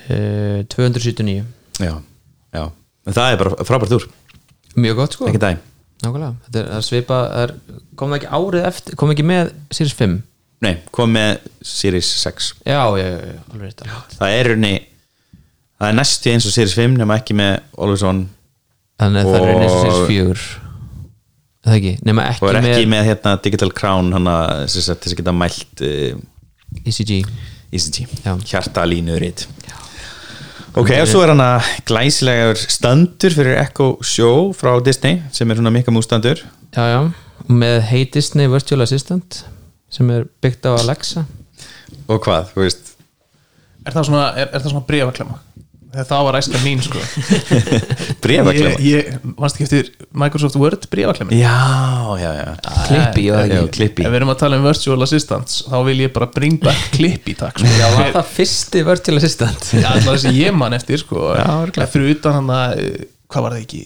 [0.06, 1.42] Eh, 279
[1.82, 1.94] Já,
[2.54, 2.62] já.
[3.08, 4.06] En það er bara frábært úr.
[4.78, 5.32] Mjög gott sko.
[5.32, 7.56] Nákvæmlega, þetta er, er svipa er,
[7.98, 10.16] kom það ekki árið eftir, kom ekki með Series 5
[10.62, 13.86] Nei, kom með Series 6 Já, já, já, alveg rétt.
[14.18, 14.72] Það er unni
[15.82, 18.24] Það er næstu eins og Series 5 nema ekki með Always On
[19.02, 20.60] Þannig að það er eins og Series 4 Er
[21.62, 24.36] Það ekki, nema ekki, og er ekki með, með hérna Digital Crown hana,
[24.66, 26.16] þess að geta mælt uh,
[26.82, 27.12] ECG
[27.72, 28.32] ECG, Já.
[28.50, 29.44] hjarta línurit
[30.74, 35.60] ok, og svo er hann að glæsilegur standur fyrir Echo Show frá Disney sem er
[35.60, 36.42] svona mikka mústandur
[36.74, 37.00] Já, já,
[37.46, 39.44] með Hey Disney Virtual Assistant
[39.92, 41.26] sem er byggt á Alexa.
[42.08, 42.92] Og hvað, þú veist?
[43.82, 45.40] Er það svona, er, er það svona brefaklemma?
[45.92, 47.00] Þegar það var æskan mín sko.
[48.24, 49.90] Brefaklemma Ég, ég vannst ekki eftir
[50.22, 51.56] Microsoft Word brefaklemma já,
[52.16, 52.46] já, já.
[52.86, 54.06] Klippi og já, ekki klippi.
[54.06, 57.36] Ef við erum að tala um virtual assistants þá vil ég bara bring back klippi
[57.36, 57.74] takk sko.
[57.76, 59.68] Já, var það fyrsti Virtual Assistant.
[59.76, 61.28] Já, alltaf þessi ég man eftir sko.
[61.36, 61.84] Já.
[61.92, 63.84] Fyrir utan hann að, eh, hvað var það ekki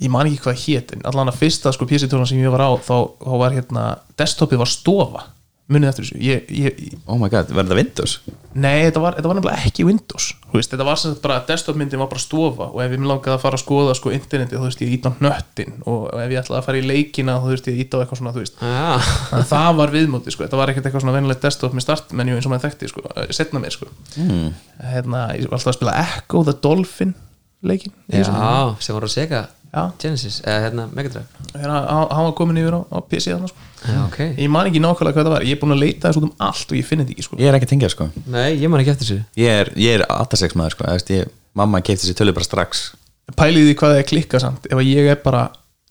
[0.00, 2.70] Ég man ekki hvað hét en allan að fyrsta sko PC-tólan sem ég var á
[2.80, 3.84] þá, þá var hérna,
[4.20, 5.26] desktopið var stofa.
[5.70, 6.16] Munið eftir þessu.
[6.26, 8.14] Ég, ég, oh my god, verður það Windows?
[8.58, 10.24] Nei, þetta var, þetta var nefnilega ekki Windows.
[10.48, 13.10] Þú veist, Þetta var sem sagt bara, desktopmyndin var bara stofa og ef ég mér
[13.12, 16.34] langaði að fara að skoða sko interneti þú veist, ég ít á hnöttin og ef
[16.34, 18.58] ég ætlaði að fara í leikina þú veist, ég ít á eitthvað svona, þú veist.
[19.38, 22.50] Að það var viðmóti, sko, þetta var ekkert eitthvað svona venilegt desktop með startmenju eins
[22.50, 23.92] og maður þekkti, sko, eh, setna mér, sko.
[24.18, 24.50] Mm.
[24.90, 27.14] Hérna, ég var alltaf að spila Echo the Dolphin
[27.62, 28.24] leikin já
[28.80, 29.40] sem var að sega.
[29.44, 29.59] Já,
[30.02, 33.66] Genesis, eða hérna Megadrive þegar hann var komin yfir á, á PC þannig, sko.
[33.86, 34.18] Já, ok.
[34.42, 36.32] Ég man ekki nákvæmlega hvað það var, ég er búin að leita þess út um
[36.48, 37.38] allt og ég finn þetta ekki, sko.
[37.40, 38.08] Ég er ekki tengja sko.
[38.26, 39.20] Nei, ég man ekki eftir þessu.
[39.38, 42.90] Ég er, ég er 86 maður sko ég, mamma keipti sér tölu bara strax.
[43.38, 44.66] Pæliði hvað það er klikka samt?
[44.66, 45.46] Ef að ég er bara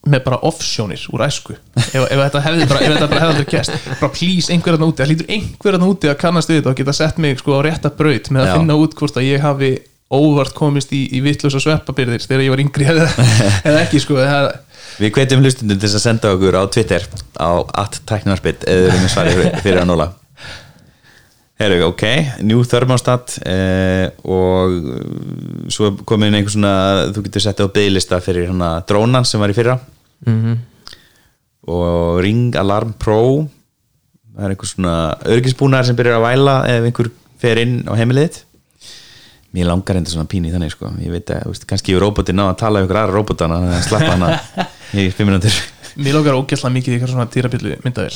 [0.07, 1.55] með bara offsjónir úr æsku.
[1.75, 4.87] Ef, ef þetta hefði bara, ef þetta bara hefði aldrei gæst bara please einhver þarna
[4.87, 7.57] úti, það hlýtur einhver þarna úti að kannast við þetta og geta sett mig sko
[7.59, 8.53] á rétta braut með að Já.
[8.55, 9.71] finna út hvort að ég hafi
[10.13, 13.09] óvart komist í, í vittlösa sveppabyrðir þegar ég var yngri eða,
[13.67, 14.17] eða ekki sko
[14.99, 17.05] við hvetjum hlustundum til þess að senda okkur á Twitter
[17.37, 17.51] á
[17.83, 19.35] atteknarspitt eða við erum með svari
[19.65, 20.09] fyrir, að nóla
[21.59, 22.03] Herru, ok,
[22.47, 28.47] New Thermostat eh, og svo er komin einhver svona þú getur sett á bygglista fyrir
[28.47, 29.75] hana drónan sem var í fyrra.
[30.23, 30.55] Mm
[31.69, 33.45] og Ring Alarm Pro
[34.33, 34.93] það er einhver svona
[35.27, 38.39] örgisbúnar sem byrjar að væla ef einhver fer inn á heimilið þitt.
[39.55, 40.91] Mér langar enda svona pínu í þannig sko.
[41.01, 43.77] ég veit að, veist, kannski ég robotin á að tala um ykkur aðra robotana þannig
[43.79, 44.65] að slappa hana
[45.01, 45.59] í fimm minútur
[45.99, 48.11] mér lókar ógæslega mikið í eitthvað svona dýrabyllu myndavel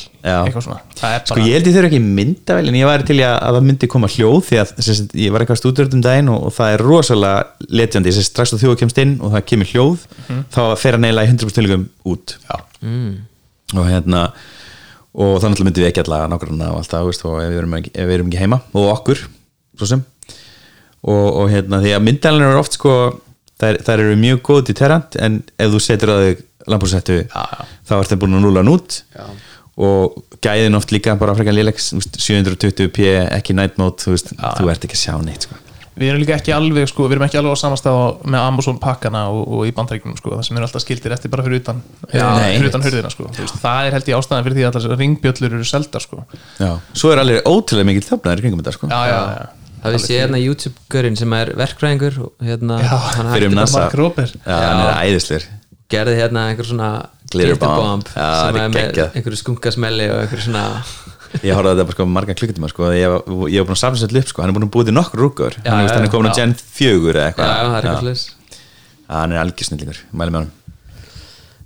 [0.64, 0.78] svona,
[1.10, 3.68] er Sko ég held ég þurfa ekki myndavel en ég væri til að, að það
[3.70, 6.76] myndi koma hljóð því að sagt, ég var eitthvað stúdurð um daginn og, og það
[6.76, 10.08] er rosalega letjandi, að strax þú þjóða kemst inn og það kemur hljóð
[10.54, 12.36] þá fer hann eiginlega í 100% tilugum út.
[12.46, 12.56] Já.
[12.86, 13.14] mm.
[13.74, 14.24] og hérna
[15.14, 17.60] og þannig að myndi við ekki alla nákvæmna og allt það, veist, og ef við,
[17.62, 19.28] erum ekki, ef við erum ekki heima og okkur,
[19.78, 20.06] svo sem
[21.04, 22.94] og, og hérna, því að myndavelin eru oft sko,
[23.60, 27.42] þær, þær eru mjög góð til terrant en ef þú setur að þig lambúsettu, Já,
[27.44, 27.66] já.
[27.90, 29.26] þá ert það búin að núla hann út Já.
[29.84, 34.86] og gæðin oft líka bara frekar lélegs 720p, ekki night mode þú, veist, þú ert
[34.88, 35.58] ekki að sjá neitt sko.
[36.00, 39.26] við erum líka ekki alveg sko, við erum ekki alveg á samastað með Amazon pakkana
[39.30, 42.24] og, og í bandreikunum sko, það sem eru alltaf skildir eftir bara fyrir utan Já,
[42.40, 43.28] fyrir utan hurðina sko.
[43.36, 46.24] Þú veist, það er held ég ástæðan fyrir því að þessar ringbjöllur eru seldar sko.
[46.64, 46.72] Já.
[46.98, 48.90] svo er alveg ótrúlega mikið þöfnaður í kringum þetta sko.
[48.90, 49.63] já, já, já.
[49.84, 53.90] Það við sé hérna YouTube-görinn sem er verkfræðingur og hérna, Já, hann fyrir um NASA.
[53.92, 55.48] hann er æðislegur.
[55.92, 56.90] Gerði hérna einhver svona
[57.34, 58.08] Glitter bomb.
[58.14, 60.64] Já, sem það er með einhverju skunkasmelli og einhverju svona
[61.48, 63.82] ég horfði á þetta bara sko marga klukkutíma sko, ég, var- ég var búin að
[63.82, 65.94] safna sér upp sko, hann er búin að búið til nokkur rúkur Já, hann, já,
[65.98, 66.36] hann er komin á.
[66.38, 67.50] Gen 4 eða eitthvað.
[67.50, 68.26] Já, það er eitthvað slis
[69.04, 70.52] Já, hann er algjörsnillingur, mæli með hann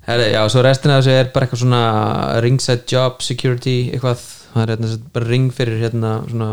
[0.08, 1.82] Herri, já, svo restina af þessu er bara eitthvað svona
[2.46, 4.22] ringside job security eitthvað,
[4.54, 6.50] það er hérna bara ring fyrir hérna svona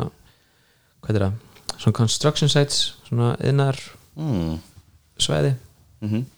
[1.05, 1.37] hvað er það,
[1.85, 3.79] svona construction sites svona innar
[4.17, 4.57] mm.
[5.21, 5.57] svæði.
[6.05, 6.31] Mm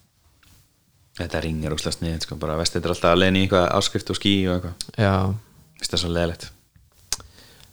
[1.17, 4.19] Þetta ringir óslega snið sko, bara vestið er alltaf að leina í eitthvað áskrift og
[4.19, 4.83] skí og eitthvað.
[5.01, 5.13] Já,
[5.79, 6.45] Vist það svo leðilegt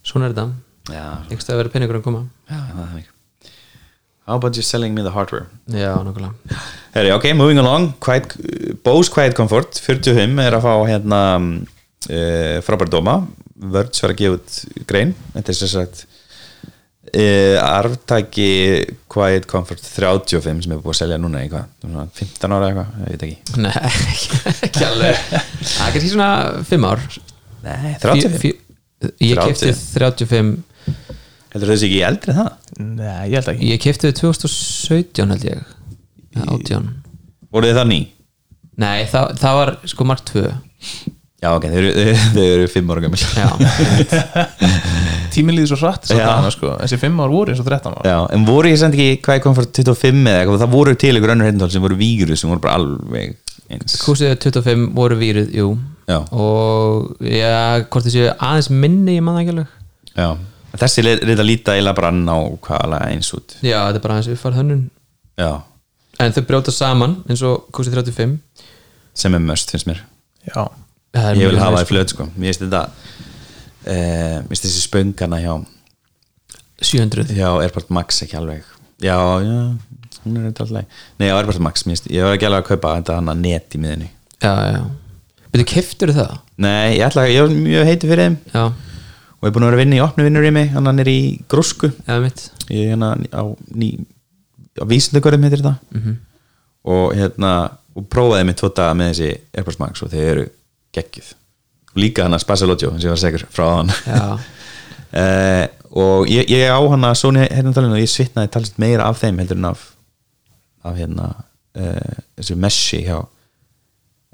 [0.04, 0.46] svona er þetta,
[0.92, 2.22] Já, einhvers það verið peningur að koma.
[2.44, 3.10] Já, það er þannig.
[4.24, 5.46] How about you selling me the hardware?
[5.68, 6.32] já, nokkulega
[6.94, 7.90] Herri, ok, moving along.
[8.00, 8.36] Quiet,
[8.84, 13.18] Bose Quiet Comfort 45 er að fá hérna uh, frábæri dóma.
[13.74, 15.12] Words var að gefa út grein.
[15.34, 16.04] Þetta er sem sagt
[17.14, 18.48] uh, arftæki
[19.12, 22.98] Quiet Comfort 35 sem er búið að selja núna í hvað, svona 15 ára eitthvað,
[23.00, 23.56] ég veit ekki.
[23.64, 23.72] Nei,
[24.68, 25.22] ekki alveg.
[25.30, 26.30] Það er kannski svona
[26.70, 27.04] 5 ár.
[27.64, 28.60] Nei, 35 Fjö- fjö-
[29.20, 29.52] Ég 30.
[29.52, 30.52] kefti 35
[31.54, 32.52] Heldur þessi ekki eldri það?
[32.82, 33.66] Nei, ég held ekki.
[33.70, 35.60] Ég kefti 2017 held ég.
[36.34, 36.88] Ja, 18
[37.54, 37.98] Voru þið það ný?
[38.82, 40.46] Nei, það, það var sko mark 2
[41.44, 41.90] Já, ok, þau eru,
[42.34, 43.24] þau eru 5 ára gömul.
[43.36, 43.48] Já,
[45.34, 46.72] Tíminn líður svo dagana, sko.
[46.80, 48.06] Þessi 5 ár voru eins og 13 ár.
[48.08, 51.34] Já, en voru ég samt ekki Quiet Comfort 25 eða eitthvað, það voru til ykkur
[51.34, 53.34] önnur heyrnatól sem voru víguru sem voru bara alveg
[53.74, 53.98] eins.
[54.04, 55.68] Kúsið 25 voru víruð, jú.
[56.08, 56.20] Já.
[56.36, 59.76] Og já, hvort þessi aðeins minni ég manna ekki alveg.
[60.14, 60.28] Já,
[60.80, 63.58] þessi að líta eila bara nákvæmlega eins út.
[63.60, 64.84] Já, þetta er bara aðeins uppfært hönnun.
[65.40, 65.52] Já,
[66.22, 68.36] En þau brjóta saman eins og kúsið 35
[69.18, 70.00] sem er möst finnst mér.
[70.46, 70.62] Já,
[71.14, 72.28] Ég vil hafa það í flöð sko.
[72.34, 72.82] Mér finnst þetta
[73.86, 75.52] eh, Mér finnst þessi spöngana hjá
[76.84, 78.64] 700 Já, Airport Max ekki alveg.
[79.02, 79.60] Já, já,
[80.24, 82.96] hún er þetta alltaf Nei, já, Airport Max, finnst, ég var ekki alveg að kaupa
[82.98, 84.10] þetta hann að net í miðinni
[84.42, 84.82] Já, já.
[85.54, 86.34] Byrju, keftur það?
[86.64, 88.36] Nei, ég ætla að, ég var mjög heiti fyrir þeim.
[88.50, 91.02] Já, og ég er búin að vera að vinna í opnu vinnur í mig hann
[91.04, 91.18] er í
[92.08, 92.42] eða mitt
[92.74, 93.42] ég er hérna á,
[94.82, 95.76] á vísindagörðum heitir þetta.
[95.94, 96.16] Mhm.
[96.90, 97.52] og hérna
[97.94, 100.46] og prófaði mig tvo daga með þessi Max og þeir eru
[100.96, 101.32] geggjuð
[102.00, 104.38] líka hann að Spasalogio sem ég var segur frá hann Já,
[105.22, 109.06] eh, og ég, ég á hann að Sony hérna talinu og ég svitnaði talsett meira
[109.10, 109.84] af þeim heldur en af
[110.84, 111.28] af hérna
[111.78, 113.20] eh, þessu meshi hjá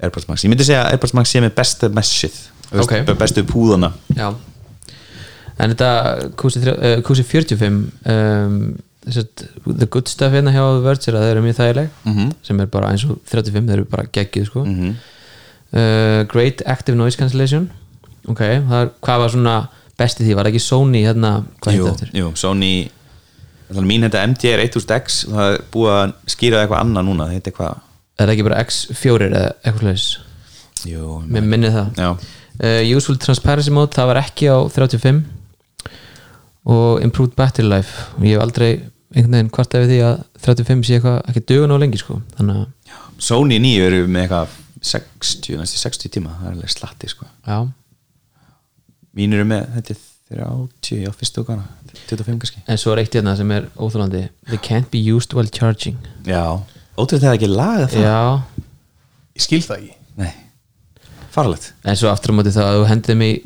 [0.01, 2.39] Airpods Max, ég myndi segja að Airpods Max sé með besta meshið
[2.81, 2.93] Ok.
[3.19, 4.31] bestu púðana já
[5.61, 5.89] En þetta
[6.39, 7.75] kúsið uh, kúsi 45
[8.09, 8.53] um,
[9.05, 12.31] þessart, The Good Stuff hérna hjá Verge er að það eru mjög þægileg Mhm.
[12.47, 14.63] sem er bara eins og 35, þeir eru bara geggjuð sko.
[14.65, 14.95] Mhm.
[15.73, 17.69] Uh, Great Active Noise Cancellation.
[18.29, 19.55] Ok, er, hvað var svona
[19.97, 22.11] besti því, var ekki Sony hérna, hvað jú, það eftir?
[22.17, 22.73] jú, Sony
[23.87, 27.49] mín þetta MDR 1000X og það er búið að skýra eitthvað annað núna það heit
[27.51, 27.79] eitthvað
[28.19, 30.07] Er það ekki bara X4 eða eitthvað slags
[30.91, 32.01] jú, Mér minni það.
[32.61, 35.21] Uh, Useful Transparency Mode, það var ekki á 35
[36.71, 38.11] og Improved Battery Life.
[38.17, 38.69] Og ég hef aldrei
[39.11, 42.19] einhvern veginn hvart ef því að 35 sé eitthvað ekki dugun á lengi sko.
[42.37, 47.09] Þannig að, Sony 9 eru með eitthvað 60, næstu 60 tíma það er alveg slatti
[47.11, 47.27] sko.
[47.45, 47.59] Já,
[49.17, 51.63] mín eru með, þetta er 30 á fyrstu okkar,
[52.09, 52.63] 25 kannski.
[52.65, 55.99] En svo er eitt hérna sem er óþólandi They can't be used while charging.
[56.27, 56.43] Já,
[56.97, 58.05] ótrúið þegar ekki laga það.
[58.07, 58.67] Já,
[59.37, 59.97] ég skil það ekki.
[60.21, 60.31] Nei,
[61.31, 63.43] farlegt en svo aftur á móti það að þú hendið mig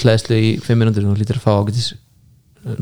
[0.00, 1.90] hlæðslu í 5 minútur og lítur að fá ágætis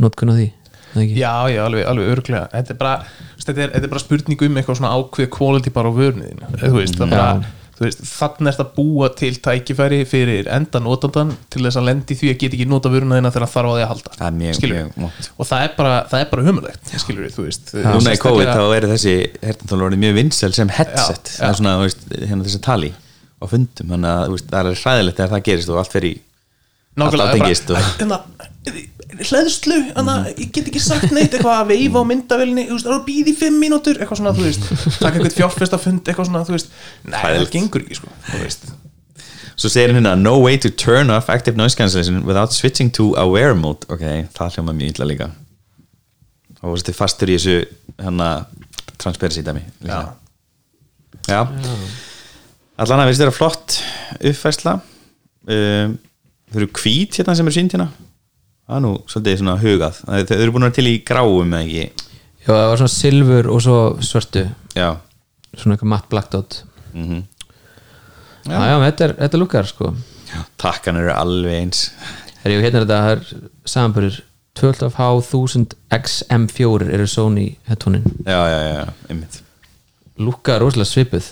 [0.01, 0.51] notkun á því?
[0.95, 4.03] Já, já, alveg, alveg örglega Þetta er bara, þú veist, þetta er, þetta er bara
[4.05, 8.49] spurning um eitthvað svona ákveð quality bara á vörniðinu Þú veist, það er bara, þannig
[8.49, 12.39] er þetta að búa til tækifæri fyrir enda notandan til þess að lendi því að
[12.43, 14.13] geta ekki nota vörniðina þegar hann þarf á því að halda.
[14.19, 18.47] Það er mjög, mjög og það er bara, það er bara humulegt núna í COVID
[18.47, 21.25] Sérstaklega- þá eru þessi hertantólu orðið mjög vinsel sem headset.
[21.25, 21.59] Já, það er já.
[21.59, 25.69] svona, veist, hérna þessi tali á fundum, þannig að það er hræðilegt þegar það gerist
[25.75, 26.15] og allt fer í
[26.95, 32.05] Nákvæmlega, áfengist bara, og- hlæðslu hérna, ég get ekki sagt neitt eitthvað að veifa á
[32.09, 34.67] myndavelni, þú veist, það er að býða í fimm mínútur eitthvað svona, þú veist,
[35.01, 36.73] taka eitthvað fjárfesta fund eitthvað svona, þú veist,
[37.05, 38.67] nei, það gengur ekki, sko, þú veist.
[39.55, 43.55] Svo segir hérna No way to turn off active noise cancellation without switching to aware
[43.55, 43.87] mode.
[43.87, 44.03] Ok,
[44.35, 45.29] það hljóma mjög illa líka.
[46.59, 47.55] Og þú veist þið fastur í þessu
[48.01, 48.31] hérna
[48.99, 49.99] transparency dæmi Já.
[51.29, 51.41] Já.
[52.83, 53.79] Allan að veist þér að flott
[54.19, 54.75] uppfærsla?
[55.45, 55.95] Um,
[56.51, 57.89] Þau eru hvít hérna sem eru sínt hérna
[58.65, 59.97] Það er nú svolítið svona hugað.
[60.09, 62.09] Þau eru búin að vera til í gráum eða ekki?
[62.45, 64.45] Já, það var svona silfur og svo svörtu.
[64.77, 64.89] Já.
[65.53, 66.61] Svona eitthvað matt black dot.
[66.97, 67.23] Mm
[68.45, 69.91] Já, já, þetta er, þetta lukkar sko.
[70.61, 71.87] Takkan eru alveg eins.
[72.43, 74.19] Þegar ég hérna er þetta, það er samanbörður
[74.61, 78.05] 12H1000 XM4 eru Sony headphonein.
[78.27, 79.39] Já, já, já, já, einmitt.
[80.21, 81.31] Lukka rosalega svipuð.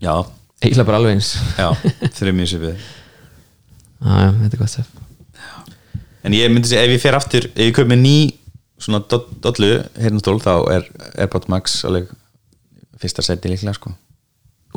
[0.00, 0.14] Já,
[0.62, 1.34] eiginlega bara alveg eins.
[1.60, 1.68] Já,
[2.22, 2.88] eru mjög svipið.
[4.00, 5.07] Já, já, þetta er gott sef
[6.28, 8.16] En ég myndi segja, ef ég fer aftur ef ég kaup með ný
[8.78, 10.84] svona doll- dollu heyrnastól þá er
[11.24, 12.10] Airpod Max alveg
[13.00, 13.94] fyrsta seti líklega sko.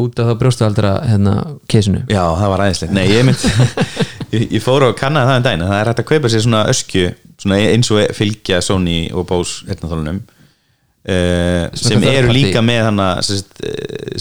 [0.02, 1.34] Út af það brjóstahaldara hérna
[1.70, 2.06] keisinu?
[2.10, 2.94] Já, það var æðislegt.
[2.96, 3.42] Nei, ég mynd
[4.36, 6.46] ég, ég fór og kannaði það um daginn að það er hægt að kaupa sér
[6.46, 7.10] svona öskju
[7.42, 13.10] svona eins og fylgja Sony og Bose heyrnastólunum uh, sem eitthvað eru líka með hana
[13.26, 13.42] sem,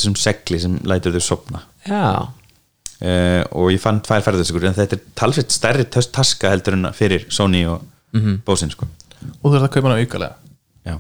[0.01, 2.26] sem segli sem lætur þau sopna Já,
[3.01, 7.27] uh, og ég fann tvær ferðartöskur en þetta er talsveit stærri taska heldur en fyrir
[7.33, 7.83] Sony og
[8.17, 8.87] mm Bose sko.
[9.43, 10.35] og þú ert að kaupa hana aukalega
[10.87, 10.97] já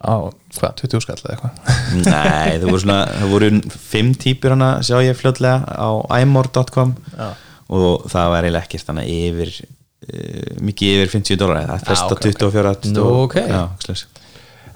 [0.00, 0.14] á,
[0.58, 1.52] hvað, 20 skall eða eitthvað
[2.06, 3.50] Nei, það voru svona það voru
[3.90, 5.88] fimm típur hana sjá ég fljótlega á
[6.22, 7.28] imor.com Já.
[7.68, 12.02] og það var eiginlega ekkert þannig yfir uh, mikið yfir 50 dólar það er fest
[12.02, 12.28] Já, á ok, ok.
[12.36, 13.36] 24 Nú, ok.
[13.42, 14.06] já, slags.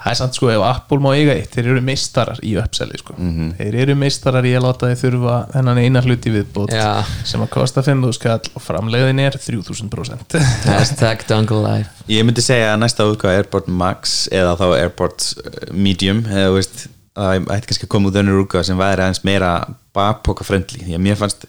[0.00, 3.14] Það er samt sko, ef Apple má eiga eitt þeir eru meistarar í uppseli sko.
[3.18, 3.50] Mhm.
[3.58, 7.04] þeir eru meistarar í að láta þeir þurfa þennan eina hluti viðbót Já.
[7.24, 12.72] sem að kosta 5.000 skall og framleiðin er 3000% hashtag dongle life Ég myndi segja
[12.74, 16.86] að næsta útgáð Airport Max eða þá Airport uh, Medium eða veist
[17.20, 19.50] að það ætti kannski að koma út önnur útgáð sem væri aðeins meira
[19.94, 21.44] bakpoka frendli því að mér fannst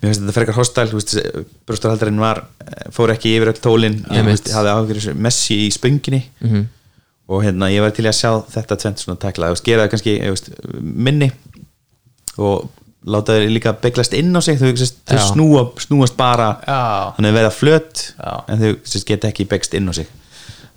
[0.00, 1.02] mér finnst þetta frekar hostile
[1.68, 4.38] brústarhaldurinn var eh, fór ekki yfir öll tólin ég Einmitt.
[4.46, 6.68] veist, hafði áhugir messi í spönginni Mhm.
[7.30, 9.92] Og hérna ég var til að sjá þetta tvent svona takla, þú veist, gera það
[9.94, 10.50] kannski ég veist,
[10.82, 11.30] minni
[12.40, 12.68] og
[13.10, 16.80] láta þau líka beglast inn á sig þau, þau, snúa, snúast bara Já.
[17.16, 18.32] þannig að verða flöt Já.
[18.50, 18.74] en þau
[19.08, 20.10] geta ekki begst inn á sig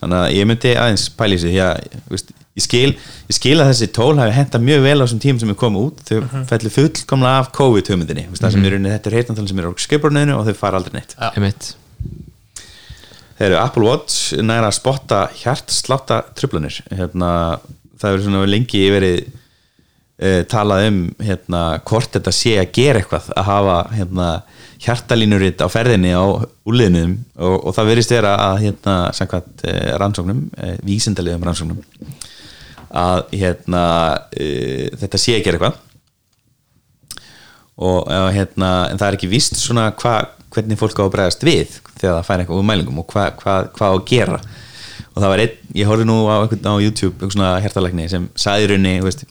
[0.03, 2.89] þannig að ég myndi aðeins pæli sig því að þú veist, ég, skil,
[3.31, 5.85] ég skil að þessi tól hafi henta mjög vel á þessum tímum sem er komið
[5.89, 6.47] út þau Mhm.
[6.53, 7.51] fellir fullkomlega af
[8.55, 11.15] sem er unni þetta er heitantalinn sem er á skipurniðinu og þau fara aldrei neitt
[11.19, 11.31] Já.
[13.43, 17.59] Einmitt Þeir eru Apple Watch næra að spotta hjartslátta trublanir hérna,
[17.99, 19.17] það hefur svona lengi verið
[20.23, 24.27] uh, talað um hérna, hvort þetta sé að gera eitthvað að hafa hérna,
[24.83, 26.23] hjartalínuritt á ferðinni á
[26.63, 31.83] úliðnum og, og það verðist vera að hérna, samkvæmt uh, rannsóknum, uh, vísindalegum rannsóknum
[32.93, 33.83] að hérna,
[34.39, 35.81] uh, þetta sé að gera eitthvað.
[37.83, 41.45] Og uh, hérna, en það er ekki víst svona hva, hvernig fólk á að bregðast
[41.47, 44.39] við þegar það fær eitthvað úr mælingum og hvað hva, hva á að gera.
[45.13, 48.79] Og það var einn, ég horfði nú á, á YouTube einhvern svona hertalækni sem sagði
[48.79, 49.25] þú veist,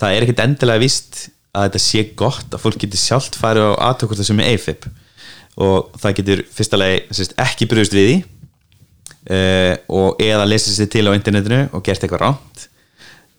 [0.00, 1.20] það er ekkit endilega víst
[1.50, 4.86] að þetta sé gott að fólk getur sjálft farið á aðtökvort sem er AFib
[5.60, 8.18] og það getur sérst, ekki brugðist við því
[9.34, 12.66] uh, og eða lesið sér til á internetinu og gert eitthvað ránt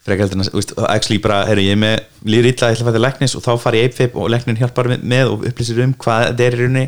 [0.07, 3.03] en að, veist, actually bara, herru, ég er með líður illa, ég ætla að fæta
[3.05, 6.57] læknis og þá fari ég AFib og læknin hjálpar með, og upplýsir um hvað er
[6.57, 6.87] í rauninni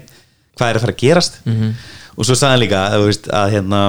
[0.57, 1.39] hvað er að fara að gerast.
[1.45, 1.75] -hmm.
[2.17, 3.83] og svo sagði hann líka að, þú veist, að hérna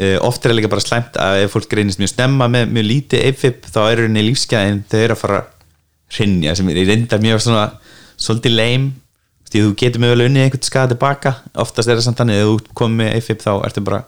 [0.00, 2.86] uh, oft er það líka bara slæmt að ef fólk reynist mjög snemma með mjög
[2.88, 5.46] lítið AFib þá er í rauninni lífsgæðin þau eru að fara að
[6.16, 7.66] hrinja sem er reyndar mjög svona
[8.20, 8.88] svolítið leim
[9.50, 12.50] því þú getur með vel unnið einhvern skada tilbaka oftast er það samt þannig að
[12.50, 14.02] þú komið með AFib þá ertu bara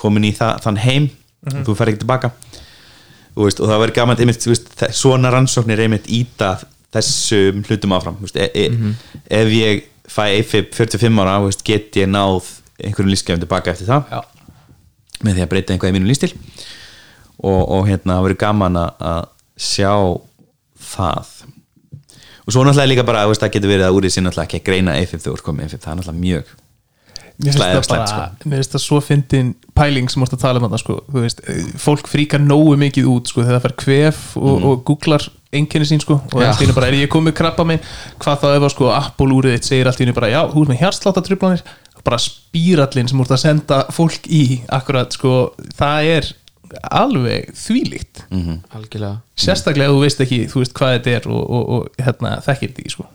[0.00, 1.08] komin í það, þann heim
[1.66, 2.32] þú fer ekki tilbaka
[3.36, 6.56] veist, og það verður gaman einmitt, veist, svona rannsóknir einmitt íta
[6.94, 8.66] þessum hlutum áfram e, e,
[9.30, 14.20] ef ég fæ AFib 45 ára get ég náð einhverjum lífsgefum tilbaka eftir það Já.
[15.22, 19.04] með því að breyta einhvað í mínum lífstil og, og hérna það verður gaman að
[19.10, 19.28] að
[19.60, 19.92] sjá
[20.80, 21.30] það.
[22.46, 24.66] Og svo náttúrulega líka bara veist, það getur verið að úrið sér náttúrulega ekki að
[24.70, 26.54] greina AFib þegar þú ert komið AFib, það er náttúrulega mjög
[27.40, 30.60] Mér finnst Slæðið það bara, mér finnst það svo fyndin pæling sem vorst að tala
[30.60, 33.76] um þetta sko, þú veist, eh, fólk fríkar nógu mikið út sko, þegar það fer
[33.84, 34.66] kvef og, Mhm.
[34.70, 37.80] og googlar einkenni sín sko, og í einu bara er ég komið krabba minn,
[38.20, 40.62] hvað þá ef að sko Apple úrið þitt segir allt í einu bara, já, þú
[40.62, 41.62] ert með hjartsláttartrublanir,
[42.04, 46.32] bara spírallin sem vorst að senda fólk í akkurat sko, það er
[46.92, 48.24] alveg þvílíkt.
[48.30, 48.60] Mhm.
[48.74, 49.20] algjörlega.
[49.36, 52.68] Sérstaklega ef þú veist ekki, þú veist hvað þetta er og, og, og hérna, þekkir
[52.68, 53.06] þetta ekki sko.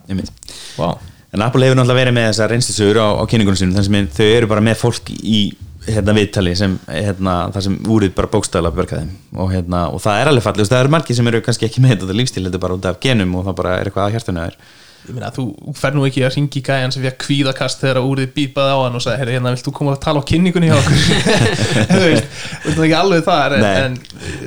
[0.78, 1.00] Wow.
[1.36, 4.28] En Apple hefur náttúrulega verið með þessar reynslisögur á, á kynningunum sínum, þannig sem þau
[4.38, 5.40] eru bara með fólk í
[5.86, 9.12] hérna, viðtali sem hérna, það sem úrið bara bókstæðla börka þeim.
[9.36, 11.98] Og, hérna, og það er alveg fallið, það eru margir sem eru kannski ekki með
[11.98, 14.42] þetta lífstíl, þetta er bara út af genum og það bara er eitthvað að hjartanu
[14.42, 14.58] að er.
[15.06, 18.32] Ég meina, þú fer nú ekki að ringi gæjan sem fekk kvíðakast þegar að úrið
[18.34, 20.78] bípaði á hann og sagði, herri, hérna, vilt þú koma að tala á kynningunni hjá
[20.80, 21.04] okkur?
[21.92, 22.32] Þú veist,
[22.64, 24.00] þú veist ekki alveg það Nei,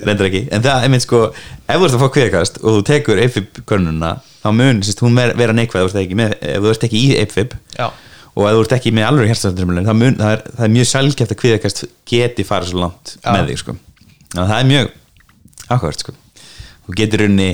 [0.02, 2.82] reyndar ekki, en það, ég mynd sko ef þú ert að fá kviðakast og þú
[2.90, 4.10] tekur AFib körnuna,
[4.42, 6.86] þá mun sérst, hún ver- vera neikvæð ef þú ert ekki, með, ef þú ert
[6.88, 7.08] ekki í
[7.78, 7.86] já,
[8.38, 10.88] og ef þú ert ekki með alveg hjartastættumulin það, mun- það, er- það er mjög
[10.92, 13.30] sjálfgeft að kviðakast geti farið svo langt Já.
[13.34, 13.74] með þig sko.
[14.36, 14.92] Það er mjög
[15.68, 16.12] áhugavert sko.
[16.88, 17.48] þú getur unni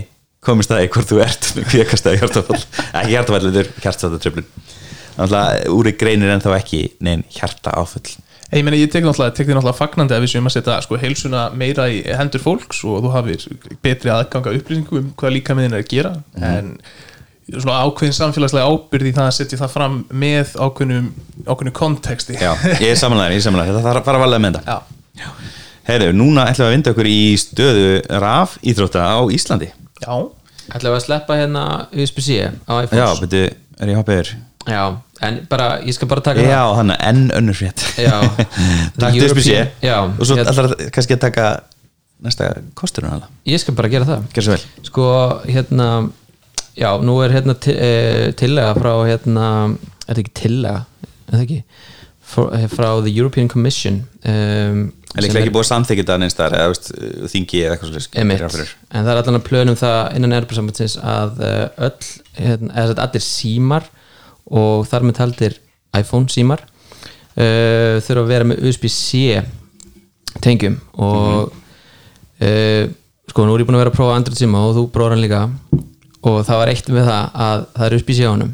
[0.44, 2.60] komist það í hvort þú ert kviðakast eða hjartafall
[3.00, 4.44] ekki hjartafall, þetta er
[5.14, 8.12] þannig að úri greinir ennþá ekki neinn hjarta áföll
[8.52, 10.98] ég meina, ég tek náttúrulega, tek því náttúrulega fagnandi að við séum að setja sko
[11.00, 13.48] heilsuna meira í hendur fólks og þú hafir
[13.84, 16.12] betri aðganga upplýsingu um hvað líka með er að gera.
[16.38, 16.74] En
[17.50, 21.10] svona ákveðin samfélagslega ábyrði það að setja það fram með ákveðnum
[21.44, 24.44] ákveðnum konteksti Já, ég er samanlega, ég er samanlega, þetta þarf að fara að valega
[24.44, 24.78] með þetta.
[25.20, 25.28] Já,
[25.84, 27.88] Herru, núna ætlum við að vinda okkur í stöðu
[28.22, 29.68] raf íþrótta á Íslandi.
[30.00, 30.14] Já.
[30.72, 33.20] ætlaðu að sleppa hérna USB-C á iPhones
[34.66, 34.74] Já, er?
[34.74, 37.84] Já, en bara, ég skal bara taka Já, þannig að enn önnur frétt.
[38.00, 38.16] Já.
[39.00, 39.54] Takk til
[39.84, 41.46] Já, Og svo ég- að- kannski að taka
[42.24, 44.28] næsta það Ég skal bara gera það.
[44.88, 45.08] Sko,
[45.48, 45.88] hérna
[46.78, 49.48] já, nú er hérna uh, tillega frá hérna,
[50.06, 50.84] er þetta ekki tillega
[51.28, 51.60] er það ekki?
[52.24, 56.54] Frá, eh, frá the European Commission um, En ekki búið að samþykja þetta neins þar
[56.58, 58.22] eða þingi eða eitthvað svolítið
[58.90, 62.08] en það er allan að plönum það innan Erbarsambandsins að uh, öll,
[62.40, 63.86] hérna, eða þetta allir símar
[64.50, 65.58] og þar með taldir
[65.96, 69.44] iPhone símar uh, þurfa að vera með USB-C
[70.44, 72.84] tengjum og uh,
[73.30, 75.24] sko nú er ég búin að vera að prófa Android síma og þú prófar hann
[75.24, 75.44] líka
[76.24, 78.52] og það var eitt með það að það er USB-C á honum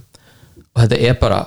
[0.71, 1.41] og þetta er bara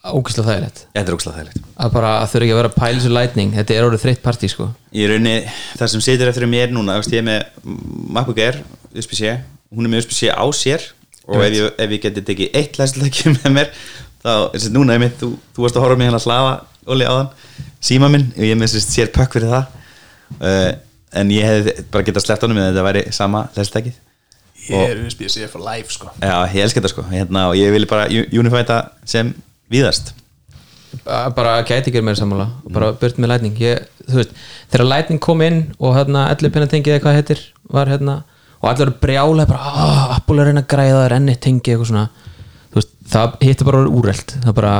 [0.00, 0.78] ógæslega þægilegt.
[0.94, 1.64] Þetta er ógslag þægilegt.
[1.76, 4.48] Að bara að þurfa ekki að vera pæla svo lightning þetta er orðið þreytt partí
[4.48, 4.68] sko.
[4.96, 5.34] Í rauninni,
[5.76, 7.66] það sem situr eftir mér núna ég er með
[8.16, 8.62] MacBook Air
[8.94, 9.34] USB-C,
[9.70, 10.86] hún er með USB-C á sér
[11.30, 15.04] og ef ég, ef ég geti tekið eitt læsleiki með mér þá, þessi, núna er
[15.04, 16.58] mitt, þú, þú varst að horfa mig hérna að slafa
[16.90, 17.28] Óli áðan,
[17.84, 19.74] síma minn og ég er með þessi sér pökk fyrir það.
[20.40, 20.70] Uh,
[21.20, 23.98] en ég hef bara getað sleppt honum með þetta væri sama læsleikið
[24.68, 26.10] Ég er USB-C for life sko.
[26.20, 27.04] Já, ég elska þetta sko.
[27.10, 29.32] Hérna, og ég vil bara unify þetta sem
[29.72, 30.12] víðast.
[31.06, 33.56] Bara gæti ekki meira sammála og bara burt með lightning.
[33.62, 34.34] Ég, veist,
[34.72, 38.20] þegar lightning kom inn og hérna allir penna tengið eða hvað heitir var hérna,
[38.60, 41.74] og allir eru brjála bara, ah, Apple er að reyna að græða þér enni tengið
[41.74, 42.04] eitthvað svona,
[42.74, 44.74] veist, það hittir bara úrelt, það bara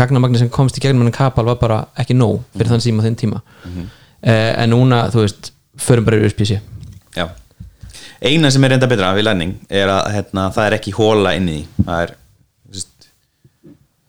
[0.00, 3.18] gagnamagni sem komst í gegnum hann kapal var bara ekki nóg fyrir þann síma þinn
[3.20, 3.42] tíma.
[4.20, 6.58] Eh, en núna, þú veist, förum bara í USB-C
[7.16, 7.26] Já.
[8.20, 11.48] Eina sem er reynda betra við læning er að hérna, það er ekki hóla inn
[11.48, 12.16] í það er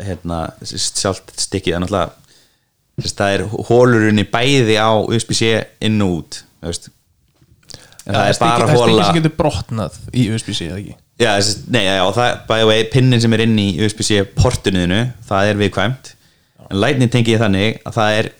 [0.01, 1.85] hérna, sjálft stikkið er
[3.01, 5.51] það er hólurinn í bæði á USB-C
[5.87, 6.41] inn og út.
[6.61, 6.89] Þú veist.
[8.05, 10.95] En það er bara Það er stikki hóla sem getur brotnað í USB-C eða ekki?
[11.21, 11.33] Já,
[11.69, 15.59] nei, já, það, by the way, pinnin sem er inn í USB-C portunniðinu, það er
[15.59, 16.09] viðkvæmt.
[16.71, 18.31] En lightning tengi ég þannig að það er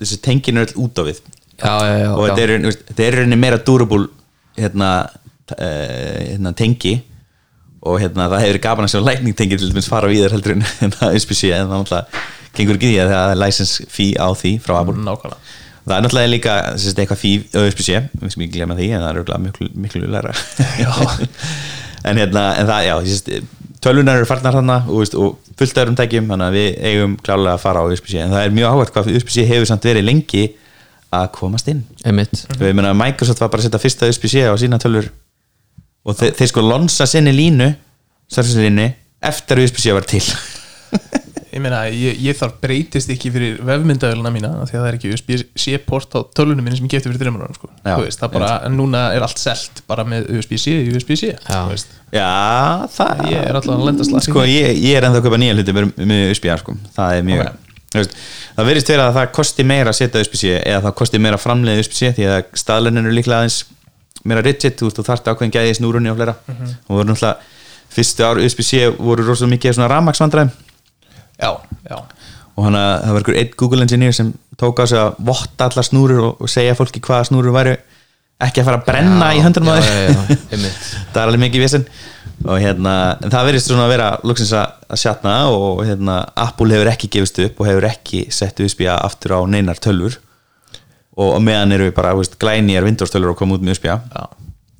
[0.00, 1.20] þessi tengin er öll út á við.
[1.60, 4.08] Já, já, og þetta er, rauninni meira durable
[4.56, 4.90] hérna,
[5.52, 6.96] uh, hérna tengi.
[7.80, 10.56] Og hérna það hefur gaman að sjá lightning tengi til dæmis fara við þér heldur
[10.56, 10.64] en
[11.16, 12.24] USB-C en það náttúrulega
[12.56, 14.96] gengur ekki því að það er license fee á því frá Apple.
[15.04, 15.58] Nákvæmlega
[15.90, 17.24] það er náttúrulega líka sérst, eitthvað
[17.54, 20.34] á USB-C við sem ekki glemma því en það er miklu, miklu læra
[22.08, 23.30] en hérna en það, já, sérst,
[23.84, 27.62] tölvunar eru farnar hana og, og fullt öðrum tækjum þannig að við eigum klálega að
[27.64, 30.44] fara á USB-C en það er mjög áhvert hvað USB-C hefur samt verið lengi
[31.10, 31.82] að komast inn.
[32.60, 35.10] Við meina að Microsoft var bara að setja fyrsta USB-C á sína tölvur.
[36.06, 37.72] Og þe þeir sko lonsa sinni línu
[38.30, 38.86] servicelínu
[39.30, 40.22] eftir að USB-C var til
[41.50, 44.98] Ég meina, ég, ég þarf breytist ekki fyrir vefmyndaöluna mína af því að það er
[44.98, 47.70] ekki USB-C port á tölunum minni sem ég gefti fyrir þreymur árum sko.
[47.82, 51.40] Já, veist, það bara, en núna er allt selt bara með USB-C, USB-C Já.
[51.48, 51.96] þú veist.
[52.14, 52.28] já,
[52.94, 55.56] það Ég er alltaf að lenda slag sko, ég, ég er ennþá að kaupa nýja
[55.58, 56.76] hluti með, með USB-A sko.
[56.96, 57.66] það er mjög Ok.
[57.90, 58.12] Þú veist,
[58.54, 61.42] það verðist vera að það kosti meira að setja USB-C eða það kosti meira að
[61.42, 63.56] framleiða USB-C því að staðlunir eru líklega aðeins
[64.22, 67.40] meira rigid, þú þarft ákveðin gæði í snúrunni og fleira og voru náttúrulega
[67.90, 70.52] fyrstu ár USB-C voru rosalega mikið svona rafmaksvandræðum
[71.40, 71.50] Já,
[71.88, 71.98] já.
[72.56, 75.70] Og hann að það var einhver einn Google engineer sem tók á sig að votta
[75.70, 77.76] allar snúrur og, og segja fólki hvaða snúrur væri
[78.40, 80.00] ekki að fara að brenna í höndunum á já, þér.
[80.00, 80.72] já, já,
[81.12, 81.86] það er alveg mikið vissinn
[82.40, 82.94] og hérna,
[83.26, 87.60] það verðist svona að vera loksins að, sjatna og hérna Apple hefur ekki gefist upp
[87.60, 90.16] og hefur ekki sett USB-A aftur á neinar tölvur.
[91.20, 93.98] Og, og meðan eru við bara veist, glænýjar Windows tölvur að koma út með USB-A
[94.00, 94.24] Já.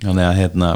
[0.07, 0.71] þannig að hérna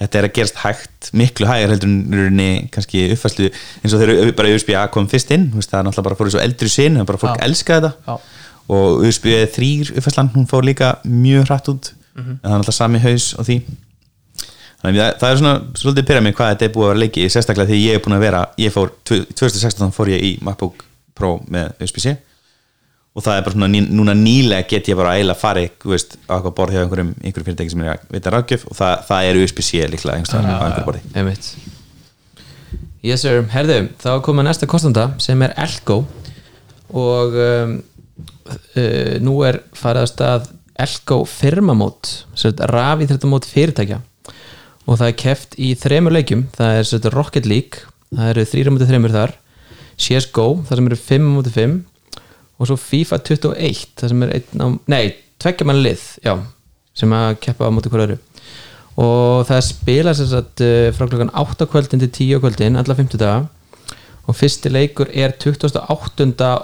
[0.00, 4.54] þetta er að gerast hægt, miklu hægar heldur en kannski uppfærslu eins og þegar bara
[4.56, 7.38] USB-A kom fyrst inn veist, það er náttúrulega bara fór svo eldri sin bara fólk
[7.38, 7.44] Já.
[7.46, 8.18] elskaði þetta Já.
[8.74, 12.30] og USB 3 uppfærslan, hún fór líka mjög hratt út Mhm.
[12.30, 13.54] en það er alltaf sami haus og því
[14.84, 17.24] þannig að það er svona svolítið pyrra mig hvað þetta er búið að vera leiki
[17.32, 20.84] sérstaklega því ég er búin að vera ég fór, 2016 fór ég í MacBook
[21.14, 22.16] Pro með USB-C
[23.14, 26.34] og það er bara svona, núna nýlega get ég bara eiginlega farið, þú veist, á
[26.34, 29.40] eitthvað borð hjá einhverjum, einhverjum fyrirtæki sem er að vita ráðgjöf og það, það er
[29.42, 31.02] USB-C líklega einhverjum á einhverjum borði.
[31.14, 31.50] Einmitt.
[33.04, 36.00] Yes sir, herðu, þá við næsta kostanda sem er Elko
[36.94, 37.78] og um,
[38.50, 40.50] uh, nú er farið að stað
[40.84, 42.10] Elko firmamót
[42.66, 44.00] rafið þetta mót fyrirtækja.
[44.84, 46.48] Og það er keft í þremur leikjum.
[46.56, 49.34] Það er sett, Rocket League það eru þrýra mútið þremur þar.
[49.94, 51.76] CSGO, það sem eru 5 mútið 5
[52.58, 55.04] og svo FIFA 21 það sem er einn á, nei,
[55.42, 56.34] tveggja mann lið já,
[56.94, 58.18] sem að keppa á mútið hver öðru
[59.04, 63.18] og það spila sem sagt uh, frá klokkan 8 kvöldin til 10 kvöldin alla 50
[63.18, 63.48] daga
[64.24, 65.82] og fyrsti leikur er 28.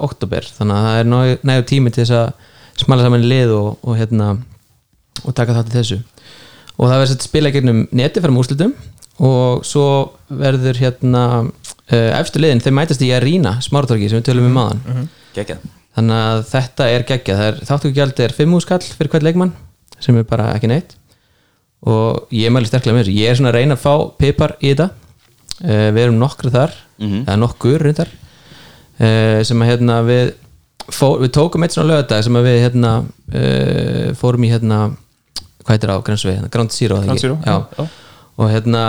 [0.06, 3.74] oktober þannig að það er næ- nægur tími til þess að smala saman lið og,
[3.82, 4.30] og hérna
[5.26, 5.98] og taka þátt í þessu
[6.80, 8.72] og það verður spila gegnum neti fyrir úrslitum
[9.20, 9.84] og svo
[10.32, 15.08] verður hérna uh, efstu liðin, þeir mætast í Arena smártorki sem við tölum um maðan
[15.34, 15.66] Gekjað.
[15.96, 17.40] Þannig að þetta er geggjað.
[17.40, 19.52] Það er þáttökugjald er 5 skall fyrir hvert leikmann
[20.00, 20.96] sem er bara ekki neitt.
[21.90, 23.16] Og ég mæli sterklega með þessu.
[23.18, 24.90] Ég er svona að reyna að fá pipar í þetta.
[25.60, 28.12] Uh, við erum nokkru þar eða nokkur reyndar.
[29.00, 30.34] Uh, sem að hérna við
[30.92, 34.80] fó, við tókum eitt svona lögadag sem að við hérna uh, fórum í hérna
[35.60, 37.22] hvað heitir á Grensvei, hérna, Ground Zero, ekki?
[37.22, 37.56] Zero, já.
[37.76, 37.86] já.
[38.40, 38.84] og hérna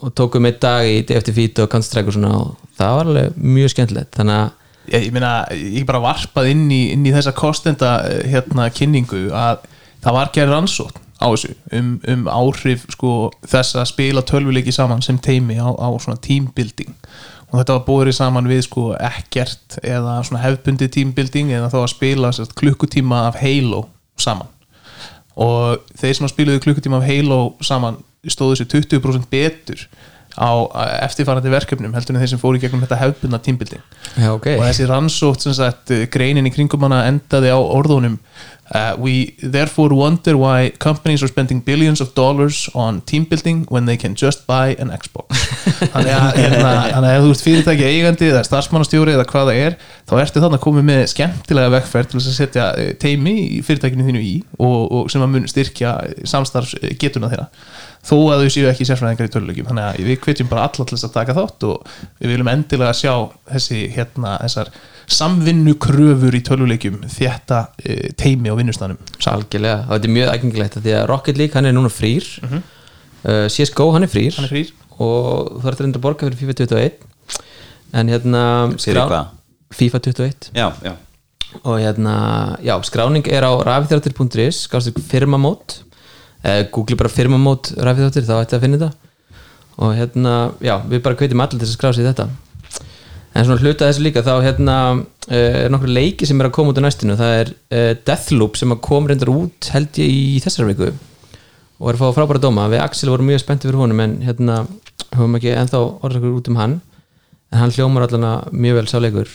[0.00, 3.40] og tókum eitt dag í DFT Feet og Counter-Strike og svona og það var alveg
[3.40, 4.12] mjög skemmtilegt.
[4.16, 4.52] Þannig að
[4.90, 9.26] ég, ég meina, ég bara varpað inn í, inn í þessa kostenda eh, hérna kynningu
[9.34, 9.64] að
[10.04, 13.12] það var gerð rannsókn á þessu um, um áhrif sko
[13.46, 16.92] þess að spila tölvuleiki saman sem teimi á, á svona teambuilding.
[17.52, 21.92] Og þetta var búið saman við sko ekkert eða svona hefbundi teambuilding eða þá að
[21.94, 23.84] spila sérst, klukkutíma af Halo
[24.18, 24.50] saman.
[25.38, 29.86] Og þeir sem að spiluðu klukkutíma af Halo saman stóðu sér 20% betur
[30.34, 30.50] á
[31.06, 33.84] eftirfarandi verkefnum heldur en þeir sem fóru í gegnum þetta hefbundna teambuilding.
[34.18, 34.48] Já, ok.
[34.56, 38.18] Og þessi rannsótt sem sagt, greinin í kringum hana endaði á orðunum
[38.72, 43.86] uh, we therefore wonder why companies are spending billions of dollars on team building when
[43.86, 45.26] they can just buy an Xbox.
[45.94, 49.60] Þannig að, hérna, þannig að ef þú ert fyrirtæki eigandi eða starfsmannastjóri eða hvað það
[49.64, 49.76] er
[50.08, 54.06] þá ertu þannig að koma með skemmtilega vekkferð til að setja eh, teimi í fyrirtækinu
[54.08, 55.94] þínu í og, og sem að mun styrkja
[56.30, 57.48] samstarfsgetuna þeirra
[58.04, 60.96] þó að þau séu ekki sérfræðingar í tölulegjum þannig að við hvetjum bara alla til
[60.96, 63.14] þess að taka þátt og við viljum endilega sjá
[63.52, 64.72] þessi hérna, þessar
[65.18, 69.00] samvinnu kröfur í tölulegjum þétta e, teimi á vinnustanum
[69.30, 72.28] algjörlega, og þetta er mjög ægengilegt því að Rocket League hann er núna frýr.
[73.24, 74.36] Uh, CSGO hann er frýr.
[74.36, 74.52] Er
[75.02, 77.08] og þú ert reynda að borga fyrir FIFA 21
[77.94, 78.42] en hérna
[78.76, 79.32] hvað?
[79.74, 80.94] FIFA 21 Já, já.
[81.62, 85.84] Og hérna, já, skráning er á rafithrættir.is, skástu firmamót
[86.44, 89.10] eh, google bara firmamót rafithrættir, þá ætti að finna þetta.
[89.84, 92.28] Og hérna, já, við bara kveitum allir til að skrá í þetta.
[93.34, 94.76] En svona hluta þessu líka, þá hérna
[95.26, 97.18] eh, er nokkur leiki sem er að koma út á næstinu.
[97.18, 100.92] Það er eh, Deathloop sem kom reyndar út held ég í þessari viku.
[101.82, 104.60] Og er að fá frábæra dóma, við Axel vorum mjög spenntið fyrir honum en hérna
[105.14, 106.76] höfum ekki ennþá orðsakur út um hann.
[107.50, 109.34] En hann hljómar allan að mjög vel sáleikur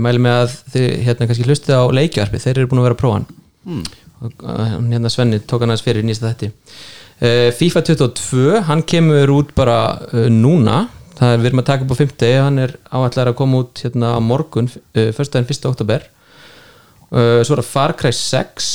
[0.00, 3.00] mæli með að þið hérna kannski hlustið á leikjarpi, þeir eru búin að vera að
[3.02, 3.26] prófa hann
[3.68, 3.82] mm.
[4.22, 4.44] Og
[4.90, 9.78] hérna Svenni tók hann aðeins fyrir nýsta þetti uh, FIFA 22, hann kemur út bara
[10.10, 10.86] uh, núna
[11.18, 13.82] það er við erum að taka upp á 50 hann er áallar að koma út
[13.84, 15.66] hérna á morgun uh, förstæðin 1.
[15.70, 16.06] oktober
[17.10, 18.70] uh, svo er það Far Cry 6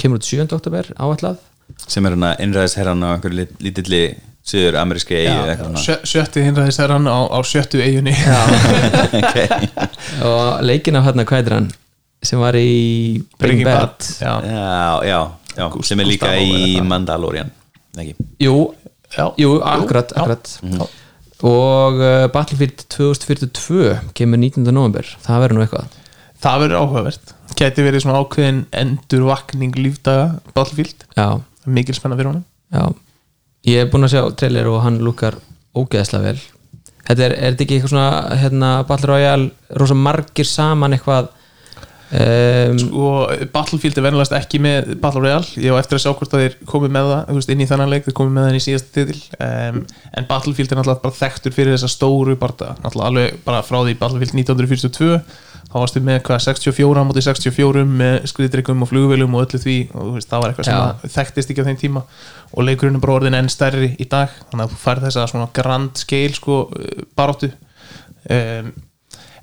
[0.00, 0.46] kemur út 7.
[0.50, 1.40] oktober áallar
[1.88, 4.04] sem er hérna innræðisherran á einhverju lítilli
[4.44, 5.82] söður ameríski eigi eða eitthvað svona.
[5.84, 8.12] Sjö, sjötti hinræðis er hann á, á sjöttu eiginni
[10.28, 11.70] og leikin af hérna, hvað heitir hann
[12.28, 14.32] sem var í Breaking Bad já.
[14.44, 14.68] já,
[15.08, 15.20] já,
[15.58, 16.80] já, sem er líka Gustavo, í?
[16.90, 17.52] Mandalorian
[18.00, 18.14] ekki?
[18.42, 18.56] Jú,
[19.40, 20.54] jú, akkurat, akkurat.
[20.62, 20.86] Já.
[21.44, 24.66] og uh, Battlefield 2042 kemur 19.
[24.70, 26.00] november það verður nú eitthvað
[26.44, 31.28] það verður áhugavert gæti verið svona ákveðin endurvakning lífdaga Battlefield já,
[31.66, 32.88] mikil spenna fyrir honum já
[33.64, 35.38] ég er búinn að sjá trailer og hann lukkar
[35.74, 36.42] ógeðslega vel
[37.04, 41.30] þetta er, er þetta ekki eitthvað svona hérna, Battle Royale rosa margir saman eitthvað
[42.20, 46.36] um, og Battlefield er venjulegast ekki með Battle Royale, ég á eftir að sjá hvort
[46.36, 48.04] að þeir komið með það, þú veist, inn í þannan leik.
[48.06, 49.22] Þeir komið með það í síðasta titil.
[49.48, 49.80] Um,
[50.20, 53.98] en Battlefield er náttúrulega bara þekktur fyrir þessa stóru barða, náttúrulega alveg bara frá því
[54.02, 55.18] Battlefield 1942
[55.74, 59.76] þá varstu með hvað 64 á móti 64 með skriðdryggum og flugvélum og öllu því.
[59.98, 60.82] Og veist, það var eitthvað sem Já.
[60.86, 62.02] að þekktist ekki á þeim tíma.
[62.54, 64.30] Og leikurinn er bara orðin enn stærri í dag.
[64.52, 66.58] Þannig að þú færð þessa svona grand scale sko,
[67.18, 68.70] baróttu um,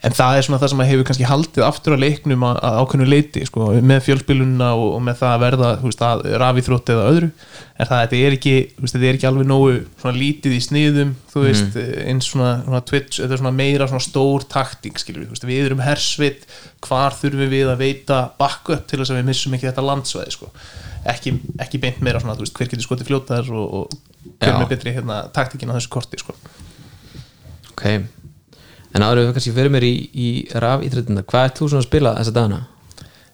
[0.01, 2.77] en það er svona það sem að hefur kannski haldið aftur að leiknum að, að
[2.81, 7.03] ákveðnu leiti sko, með fjölspilunna og, og með það að verða veist, að rafíþrótt eða
[7.11, 10.61] öðru en það þetta er ekki, veist, þetta er ekki alveg nógu svona lítið í
[10.65, 15.35] sniðum þú veist, eins svona, svona Twitch þetta er svona meira svona stór takting við,
[15.45, 16.47] við erum hersveit
[16.87, 20.49] hvar þurfum við að veita backup til þess að við missum ekki þetta landsvæði sko.
[21.13, 25.21] ekki, ekki beint meira svona, hver getur skotið fljótaðar og, og hver með betri hérna,
[25.33, 26.33] taktikin á þessu korti sko.
[27.75, 27.85] ok
[28.91, 30.29] en áður við kannski fyrir mér í, í
[30.61, 32.61] raf íþrættina, hvað er þú svona að spila þessa dagana?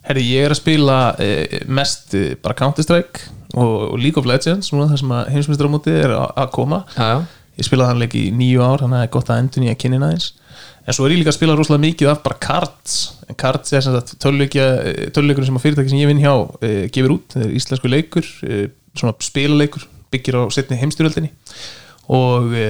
[0.07, 4.71] Herri, ég er að spila eh, mest eh, bara Counter-Strike og, og League of Legends
[4.71, 6.83] núna þar sem að heimsmyndsdramótið er að, að koma.
[6.95, 9.41] Já, já, ég spilaði hann leik í nýju ár þannig að það er gott að
[9.43, 10.29] endur nýja kynnin aðeins.
[10.87, 12.95] En svo er ég líka að spila rosalega mikið af bara cards.
[13.27, 16.31] En cards er sem sagt töluleikur sem að fyrirtæki sem ég vinn hjá
[16.63, 18.61] e, gefur út, það er íslensku leikur e,
[18.95, 19.83] svona spilaleikur,
[20.13, 21.33] byggir á setni heimstyrjöldinni
[22.15, 22.69] og e,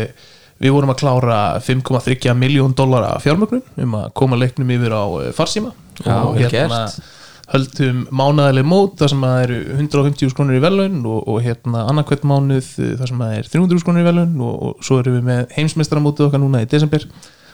[0.62, 5.30] við vorum að klára 5,3 miljón dollara fjármögnum um að koma leiknum yfir á e,
[5.38, 7.00] farsíma Já, og gert.
[7.54, 12.28] höldum mánæðileg mót þar sem að eru 150 krónur í velun og, og hérna annarkvæmt
[12.28, 15.28] mánuð eh, þar sem að er 300 krónur í velun og, og svo erum við
[15.30, 17.08] með heimsmeistaramótið okkar núna í desember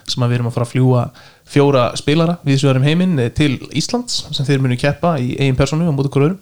[0.04, 1.04] sem að við erum að fara að fljúa
[1.48, 5.88] fjóra spilara við sjöðarum heiminn eh, til Íslands sem þeir munu keppa í eigin personu
[5.88, 6.40] á móti hverjum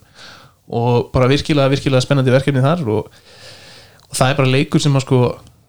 [0.73, 3.11] og bara virkilega, virkilega spennandi verkefni þar og
[4.13, 5.19] og það er bara leikur sem að sko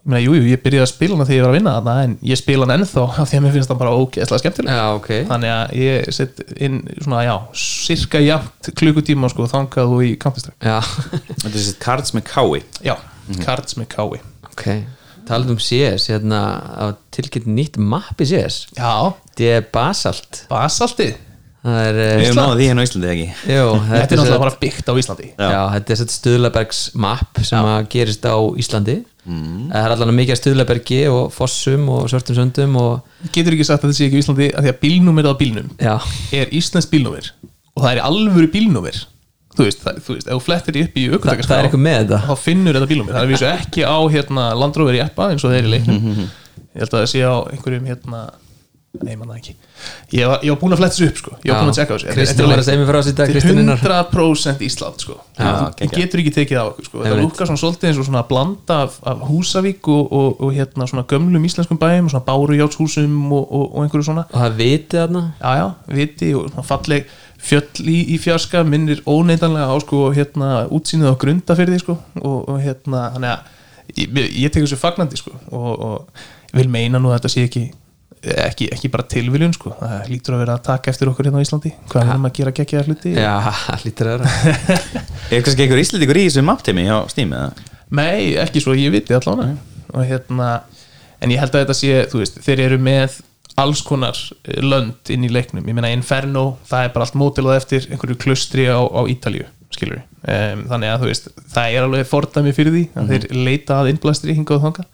[0.10, 2.16] meina, jú, jú, ég byrjaði að spila hana þegar ég var að vinna þarna en
[2.28, 5.12] ég spila hann ennþá af því að mér finnst það bara ógeðslega skemmtileg Já, ok.
[5.30, 10.78] Þannig að ég set inn svona, já, cirka jafnt klukkutíma sko, þangað og í Já,
[11.40, 12.96] Þetta er þessi cards með kái já,
[13.46, 14.20] cards með kái
[14.52, 14.66] ok.
[15.24, 16.40] Talað um CS, hérna
[16.84, 20.44] að tilkynnt nýtt mapp í CS já, Þetta er Basalt.
[20.52, 21.16] Basaltið.
[21.64, 23.28] Það er, Við eh, hefum náða því hérna á Íslandi ekki?
[23.48, 25.28] Jú, þetta er náttúrulega bara byggt á Íslandi.
[25.32, 29.72] Já, þetta er sett Stuðlabergs mapp sem að gerist á Íslandi mm.
[29.72, 33.82] Það er allan mikið af Stuðlabergi og Fossum og Svörtum Söndum og getur ekki sagt
[33.82, 35.96] að þetta sé ekki á Íslandi að því að bílnúmerið á bílnum já,
[36.40, 37.32] er íslensk bílnúmer
[37.74, 39.02] og það er alvöru bílnúmer.
[39.54, 41.84] Þú veist, það, þú veist, ef þú flettir upp í það, ökutækaskrá það er eitthvað
[41.86, 42.20] með þetta.
[42.26, 45.54] þá finnur þetta bílnúmer, það er vísu ekki á hérna, landróver í eppa eins og
[45.54, 46.00] þeir í leiknum.
[46.74, 48.22] Ég held að það sé á einhverjum hérna,
[49.02, 49.56] nei manna ekki
[50.14, 51.96] ég var, ég var búin að fletta þessu upp sko, ég var búin að tjekka
[51.98, 53.80] þessu Kristinn var að segja mér frá þessu í dag, Þetta Kristinn Innar.
[53.82, 55.16] 100% Ísland sko.
[55.18, 55.96] Já, þú, þú geggjað.
[56.04, 57.00] getur ekki tekið á okkur sko.
[57.02, 57.26] þetta Einmitt.
[57.26, 61.06] lukkar svona svolítið eins og svona blanda af, af Húsavík og, og, og hérna svona
[61.10, 65.50] gömlum íslenskum bæjum, svona Bárujátshúsum og, og, og einhverju svona og það vitið þarna já,
[65.64, 65.68] já,
[65.98, 67.10] viti og svona falleg
[67.44, 72.62] fjöll í, í fjarska minnir óneitanlega á sko hérna útsýnið á grundafyrði sko og, og
[72.62, 77.10] hérna þannig að ég, ég tek þessu fagnandi sko og, og ég vil meina nú
[77.10, 77.72] að þetta sé ekki
[78.24, 79.74] ekki, ekki bara tilviljun sko.
[79.80, 82.36] Það lítur að vera að taka eftir okkur hérna á Íslandi hvað er um að
[82.40, 83.14] gera geggjaða hluti.
[83.18, 83.34] Já,
[83.86, 84.94] lítur að vera.
[85.30, 87.44] Er kannski einhver Íslandíkur í þessu mappteimi á eða?
[87.94, 89.58] Nei, ekki svo ég viti allavega.
[89.94, 90.54] Og hérna,
[91.22, 93.20] en ég held að þetta sé þú veist, þeir eru með
[93.62, 95.68] alls konar eh, lönd inn í leiknum.
[95.70, 100.04] Ég meina Inferno, það er bara allt mótilað eftir einhverju klustri á, á Ítalíu skilur
[100.04, 103.90] um, þannig að þú veist það er alveg fordæmi fyrir því að þeir leita að
[103.90, 104.90] innblæstri hingað og þangað.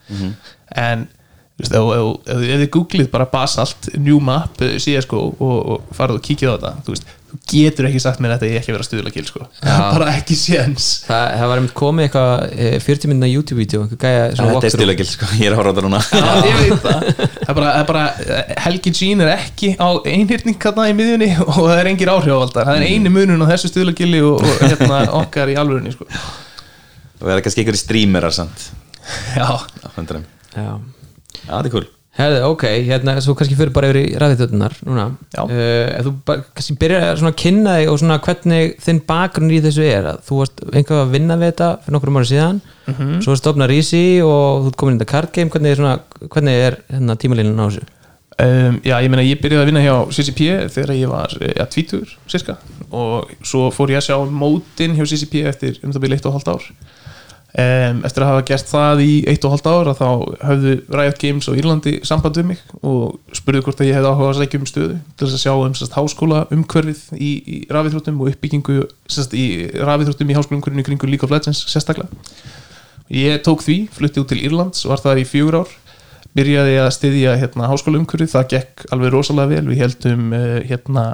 [0.79, 1.18] En þú veist,
[1.59, 1.85] ef, ef,
[2.33, 6.51] ef, ef þið googlið bara basalt new map eh, CSGO og, og farið og kíkið
[6.51, 9.25] á þetta þú veist, þú getur ekki sagt mér þetta ég ekki vera stuðla kill
[9.27, 9.45] sko,
[9.93, 10.87] bara ekki séns.
[11.05, 14.73] Það, það var einmitt komið eitthvað eh, 40 minna YouTube-vídeó Þetta er walkthrough.
[14.77, 16.01] stilagil sko, ég er að horfa á þetta núna.
[16.09, 17.07] Já, ég veit það.
[17.49, 18.03] Það er bara, það er bara
[18.39, 22.69] eh, Helgi Jean er ekki á einhyrning hérna í miðjunni og það er engir áhrifavaldar.
[22.69, 26.07] Það er eini munun á þessu stuðlagilli og, og hérna, okkar í alvörunni sko.
[27.19, 28.69] Og það er kannski einhverjir streamerar samt.
[29.35, 30.25] Já, á hundrum
[31.49, 31.87] Já, þetta er cool.
[32.19, 35.05] Herði, ok, hérna, svo kannski fyrir bara yfir í ræðitötunar núna.
[35.37, 39.85] Uh, þú bara, kannski byrjar að kynna þig og svona hvernig þinn bakgrunn í þessu
[39.85, 42.59] er að þú varst einhver að vinna við þetta fyrir nokkrum ára síðan
[43.21, 46.65] svo er stofna Rísi og þú komin í þetta card game hvernig er, svona, hvernig
[46.65, 47.87] er hérna, tímalínan á þessu?
[48.39, 51.65] um, já, ég meina ég byrjaði að vinna hjá CCP þegar ég var eh, ja,
[51.69, 52.57] tvítur cirka
[52.89, 56.37] og svo fór ég að sjá mótin hjá CCP eftir um það byrja eitt og
[56.37, 56.69] hálft ár
[57.49, 60.09] um, eftir að hafa gert það í eitt og hálft ár að þá
[60.49, 64.29] höfðu Riot Games á Írlandi samband við mig og spurðu hvort að ég hefði áhuga
[64.29, 68.21] að sækja um stöðu til þess að sjá um sérst, háskóla umhverfið í, í rafíþróttum
[68.21, 68.79] og uppbyggingu
[69.09, 69.45] sérst, í
[69.81, 72.09] rafíþróttum í háskóla umhverfinu kringu League of Legends sérstaklega.
[73.09, 75.77] Ég tók því, flutti út til Írlands var þar í fjögur ár
[76.37, 81.05] byrjaði að styðja hérna, háskóla umhverfið, það gekk alveg rosalega vel, við heldum uh, hérna,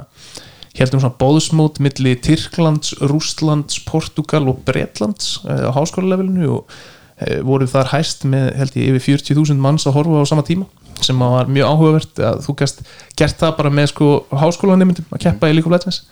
[0.80, 7.68] heldum svona bóðsmót milli Tyrklands, Rústlands Portugal og Bretlands uh, á háskólalefilinu og uh, voru
[7.70, 10.68] þar hæst með held ég yfir 40.000 manns að horfa á sama tíma
[11.04, 12.82] sem var mjög áhugavert að þú gæst
[13.18, 16.02] gert það bara með sko háskólanemyndum að keppa í of Legends.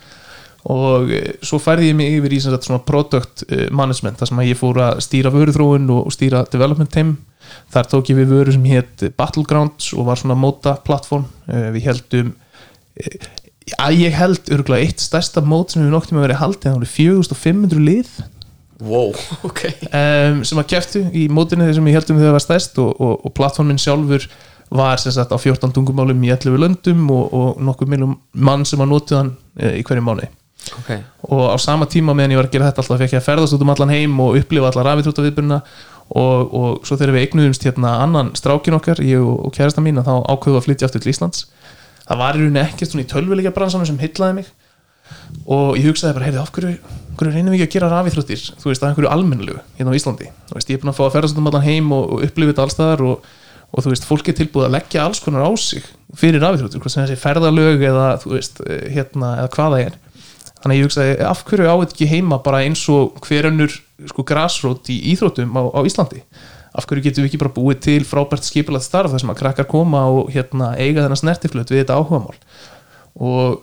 [0.65, 4.49] Og eh, svo færði ég mig yfir í svona product eh, management þar sem að
[4.49, 7.15] ég fór að stýra vöruþróun og, stýra development team.
[7.73, 12.33] Þar tók ég við vöru sem hétt Battlegrounds og var svona móta plattform við heldum
[12.97, 13.27] eh,
[13.81, 16.89] að ég held örgulega eitt stærsta mót sem við nokktum að vera haldið það voru
[16.93, 18.11] 4500 lið.
[18.85, 19.13] Wow,
[19.49, 19.61] ok.
[19.89, 23.15] Um, sem að keftu í mótinu sem ég heldum þegar það var stærst og, og,
[23.25, 24.27] og plattformin sjálfur
[24.75, 28.81] var sem sagt á 14 tungumálum í 11 löndum og, og nokkuð miljum mann sem
[28.81, 30.25] að notu hann e, í hverju mánu
[30.79, 31.03] okay.
[31.29, 33.57] og á sama tíma meðan ég var að gera þetta alltaf fekk ég að ferðast
[33.57, 35.59] út um allan heim og upplifa allar rafitrótaviðburna
[36.05, 40.01] og, og svo þegar við eignuðumst hérna annan strákin okkar, ég og, og kærasta mín
[40.01, 41.45] þá ákveðu að flytja aftur til Íslands
[42.05, 44.51] það var í rauninni ekkert svona í tölvuleika bransanum sem hyllaði mig.
[45.45, 48.69] Og ég hugsaði bara, heyrðu, af hverju, hverju reynum við ekki að gera rafíþróttir, þú
[48.71, 51.11] veist, að einhverju almennlegu hérna á Íslandi, þú veist, ég er búin að fá að
[51.15, 53.27] ferðast um allan heim og, og upplifa þetta allstaðar og,
[53.69, 55.85] og þú veist, fólk er tilbúið að leggja alls konar á sig
[56.17, 58.63] fyrir rafíþróttir, hvað sem þessi ferðalög eða, þú veist,
[58.95, 59.99] hérna, eða hvaða er.
[60.63, 63.77] Þannig ég hugsaði, af hverju á þetta ekki heima bara eins og hver önnur
[64.09, 66.25] sko grasrót í íþróttum á, á Íslandi
[66.75, 69.67] af hverju getum við ekki bara búið til frábært skipilagt starf þar sem að krakkar
[69.71, 72.35] koma og hérna, eiga þennan snertiflut við þetta áhugamál?
[73.15, 73.61] Og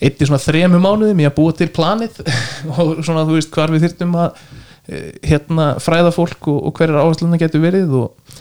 [0.00, 2.20] eitt í svona þremu mánuðum ég að búa til planið
[2.72, 4.40] og svona þú veist hvar við þyrftum að
[4.88, 8.34] eh, hérna fræða fólk og, og hverjar áhersluna getur verið og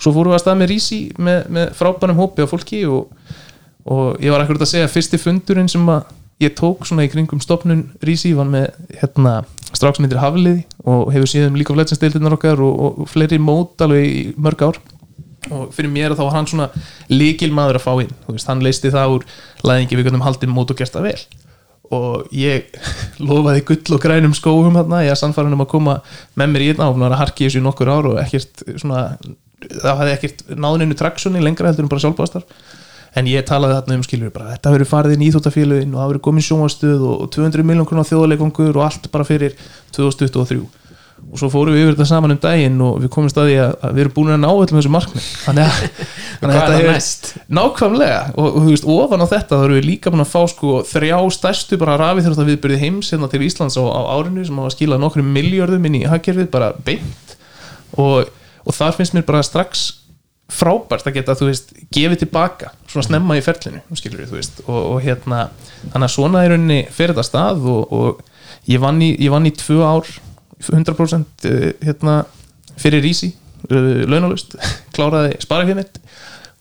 [0.00, 3.10] svo fórum við að stað með Rísi með, með frábænum hópi af fólki og,
[3.88, 7.40] og ég var akkurat að segja fyrsti fundurinn sem að ég tók svona í kringum
[7.42, 9.40] stopnun Rísi, var með hérna
[9.76, 14.64] stráksmyndir Hafliði og hefur síðan líka flætsinsdeildirnar okkar og, og, fleiri mót alveg í mörg
[14.70, 14.80] ár.
[15.50, 16.70] Og fyrir mér þá var hann svona
[17.12, 19.28] líkil maður að fá inn, þú veist, hann leisti það úr
[19.68, 21.20] læðingi við gætum haldið mót og gert það vel.
[21.96, 22.74] Og ég
[23.28, 26.00] lofaði gull og grænum skóum hérna, ég er sannfæran um að koma
[26.40, 29.06] með mér í einn áfn og að harki þessu í nokkur ár og ekkert svona,
[29.70, 32.46] það hafði ekkert náðuninu traksjoni lengra heldur en bara sjálfbástar
[33.18, 36.12] en ég talaði þarna um skilur bara, þetta verið farið inn í Íþjóttafélugin og það
[36.12, 39.56] verið komið sjónvastuð og 200 miljón krónar þjóðleikongur og allt bara fyrir
[39.96, 40.60] 2023
[41.30, 43.96] og svo fórum við yfir þetta saman um daginn og við komum staði að, að
[43.96, 46.06] við erum búin að ná öllum þessu markmið þannig að,
[46.40, 47.28] þannig að er þetta næst?
[47.58, 48.22] nákvæmlega.
[48.34, 51.18] Og, og veist, ofan á þetta þá erum við líka búin að fá sko þrjá
[51.36, 54.74] stærstu bara rafið þjótt að viðbyrði heims hérna til Íslands á, á árinu sem hafa
[54.74, 57.36] skilað nokkrum miljörðum inn í hagkerfið bara beint.
[58.00, 58.30] Og,
[58.64, 59.86] og þar finnst mér bara strax
[60.54, 64.60] frábært að geta, þú veist, gefið tilbaka svona snemma í ferlinu, skilur við, þú veist
[64.66, 65.44] og, og hérna,
[65.92, 69.48] þannig að svona í rauninni fyrir þetta stað og, og ég, vann í, ég vann
[69.48, 70.10] í tvö ár
[70.60, 72.18] 100% eh, hérna
[72.80, 73.32] fyrir Rísi,
[73.70, 74.58] uh, launalust
[74.96, 76.02] kláraði sparafið mitt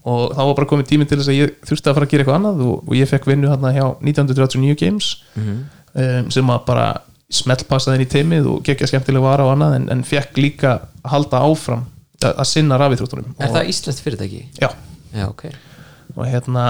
[0.09, 2.23] og þá var bara komið tími til þess að ég þurfti að fara að gera
[2.23, 6.87] eitthvað annað og, og ég fekk vinnu hérna hjá 1939 Games um, sem að bara
[7.29, 11.11] smellpassaði inn í teimið og gekkja skemmtilega vara á annað en, en fekk líka að
[11.13, 11.83] halda áfram
[12.27, 14.45] að, sinna rafíþróttunum Er það íslenskt fyrirtæki?
[14.59, 14.71] Já,
[15.15, 15.49] Já, ok
[16.15, 16.63] og hérna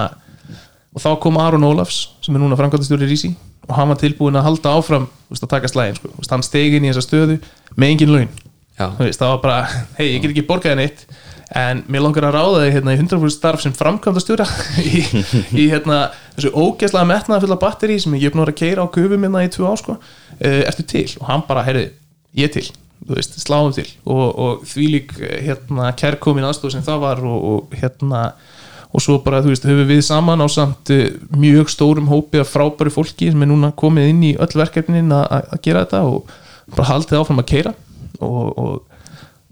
[0.90, 3.30] og þá kom Aron Ólafs sem er núna framkvæmdastjóri í Rísi
[3.68, 6.10] og hann var tilbúin að halda áfram veist, að taka slægin, sko.
[6.30, 7.38] Hann stegi inn í þessa stöðu
[7.76, 8.30] með engin laun
[8.98, 9.58] veist, það var bara,
[9.98, 11.04] hei, ég get ekki borgaði neitt
[11.60, 14.46] en mér langar að ráða þig hérna, í 100% starf sem framkvæmdastjóra
[14.86, 15.00] í,
[15.58, 16.02] í hérna,
[16.36, 19.24] þessu ógeðslega metnaða fulla batteri sem ég er búin að vera að keira á gufum
[19.26, 19.96] minna í tvö ár sko.
[19.98, 21.08] uh, ertu til?
[21.18, 21.88] Og hann bara, heyrði,
[22.38, 22.68] ég til
[23.08, 23.86] veist, sláum til.
[24.04, 28.30] Og, og því lík hérna, kærkomin aðstof sem það var og, og hérna
[28.90, 31.04] og svo bara, þú veist, höfum við saman á samt uh,
[31.38, 35.60] mjög stórum hópi af frábæri fólki sem er núna komið inn í öll verkefnin að
[35.62, 36.32] gera þetta og
[36.74, 37.74] bara haldið áfram að keira
[38.18, 38.90] og, og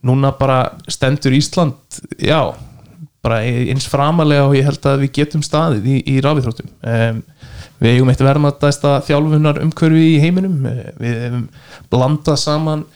[0.07, 0.59] núna bara
[0.91, 2.55] stendur Ísland já,
[3.25, 6.71] bara eins framalega og ég held að við getum staðið í, í rafíþróttum.
[6.83, 7.23] Um,
[7.79, 10.57] við eigum eitt verðmættasta þjálfunar umhverfi í heiminum.
[10.67, 11.45] Eh, við hefum
[11.93, 12.87] blandað saman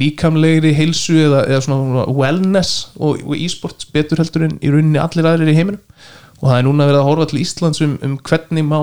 [0.00, 5.28] líkamlegri heilsu eða, eða svona wellness og, og e-sports betur heldur en í rauninni allir
[5.30, 5.82] aðrir í heiminum.
[6.40, 8.78] Og það er núna verið að horfa til Íslands um, um hvernig má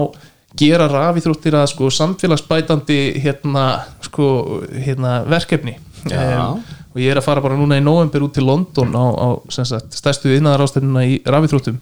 [0.60, 3.66] gera rafíþróttir að sko samfélagsbætandi hérna,
[4.04, 4.28] sko,
[4.74, 5.78] hérna verkefni.
[6.10, 6.58] Já.
[6.92, 9.94] og ég er að fara bara núna í november út til London á, á sagt,
[9.94, 11.78] stærstu innæðarástefnuna í rafíþróttum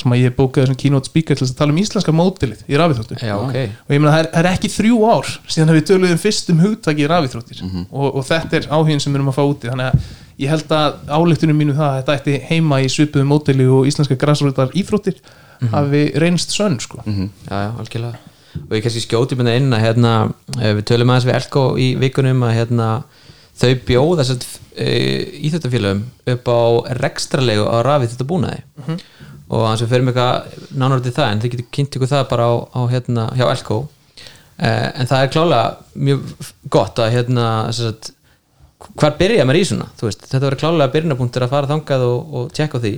[0.00, 3.20] sem að ég bókaði þessum keynote speaker til að tala um íslenska mótilið í rafíþróttum.
[3.22, 3.56] Já, ok.
[3.86, 6.52] Og ég meina það er, það er ekki þrjú ár síðan að við töluðum fyrst
[6.52, 7.64] um hugtaki í rafíþróttir.
[7.90, 9.72] Og, og þetta er áhugin sem við erum að fá úti.
[9.72, 10.14] Þannig að
[10.44, 14.18] ég held að álektunum mínu það að þetta ætti heima í svipuðum mótili og íslenska
[14.20, 15.20] græsrótar íþróttir
[15.72, 17.00] hafi reynst sönn sko.
[17.48, 18.34] já, já, algjörlega.
[18.56, 20.12] Og ég kannski skjóti minna inn að hérna,
[20.60, 22.86] eh, við tölum aðeins við Elko í vikunum að hérna,
[23.56, 24.24] þau bjóða
[24.76, 26.02] íþjóttafélögum
[26.32, 26.60] upp á
[27.00, 28.60] rekstralegu á rafið þetta búnaði
[29.46, 32.24] og þannig að við ferum eitthvað nánar til það en þið getur kynnt ykkur það
[32.32, 33.78] bara á, á hérna, hjá Elko.
[34.56, 35.64] Eh, en það er klálega
[36.08, 37.46] mjög gott að hérna
[37.76, 38.10] sagt,
[38.98, 39.88] hvar byrja maður í svona?
[40.02, 42.94] Veist, þetta verður klálega byrjunarpunktur að fara þangað og, og tjekka því.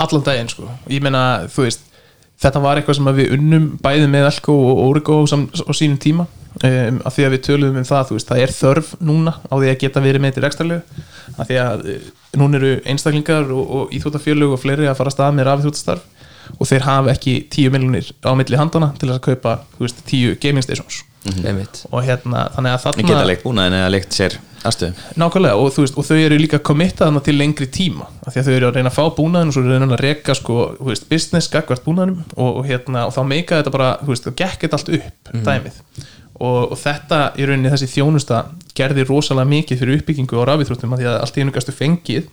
[0.00, 0.68] Allan daginn sko.
[0.88, 1.82] ég meina þú veist
[2.42, 6.24] þetta var eitthvað sem við unnum bæði með Elko og Origo sam- á sínum tíma
[6.60, 9.54] um, af því að við töluðum um það þú veist, það er þörf núna á
[9.54, 11.04] því að geta verið með til rekstralegu
[11.36, 12.10] af því að uh,
[12.40, 16.10] núna eru einstaklingar og, og íþjóttafjölug og fleiri að fara að stað með rafíþjóttastarf
[16.58, 20.38] og þeir hafa ekki 10 miljonir á milli handana til að kaupa þú veist, 10
[20.42, 21.02] gaming stations.
[21.22, 21.84] Einmitt.
[21.94, 25.04] Og hérna, þannig að En þarna geta leikt búnaðin eða leikt sér aðstöðu.
[25.22, 28.08] Nákvæmlega og, þú veist, og þau eru líka committaðna til lengri tíma.
[28.26, 30.02] Af því að þau eru að reyna að fá búnaðin og svo eru reyna að
[30.02, 33.92] reka sko, þú veist, business gagvart búnaðinum og, og, hérna, og þá meika þetta bara
[34.02, 35.80] þú veist, og gekk þetta allt upp dæmið
[36.42, 38.44] og, og þetta í rauninni þessi þjónusta
[38.76, 42.30] gerði rosalega mikið fyrir uppbyggingu á rafíþróttum af því að allt í einu gastu fengið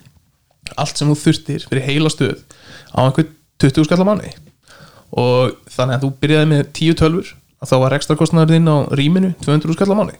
[0.78, 2.42] allt sem þú þurftir fyrir heila stöð
[2.94, 4.34] á einhvern 20 skallar mánuði.
[5.20, 9.32] Og þannig að þú byrjaði með 10 tölfur að þá var ekstra kostnæður á rýminu
[9.44, 10.20] 200 skallar mánuði.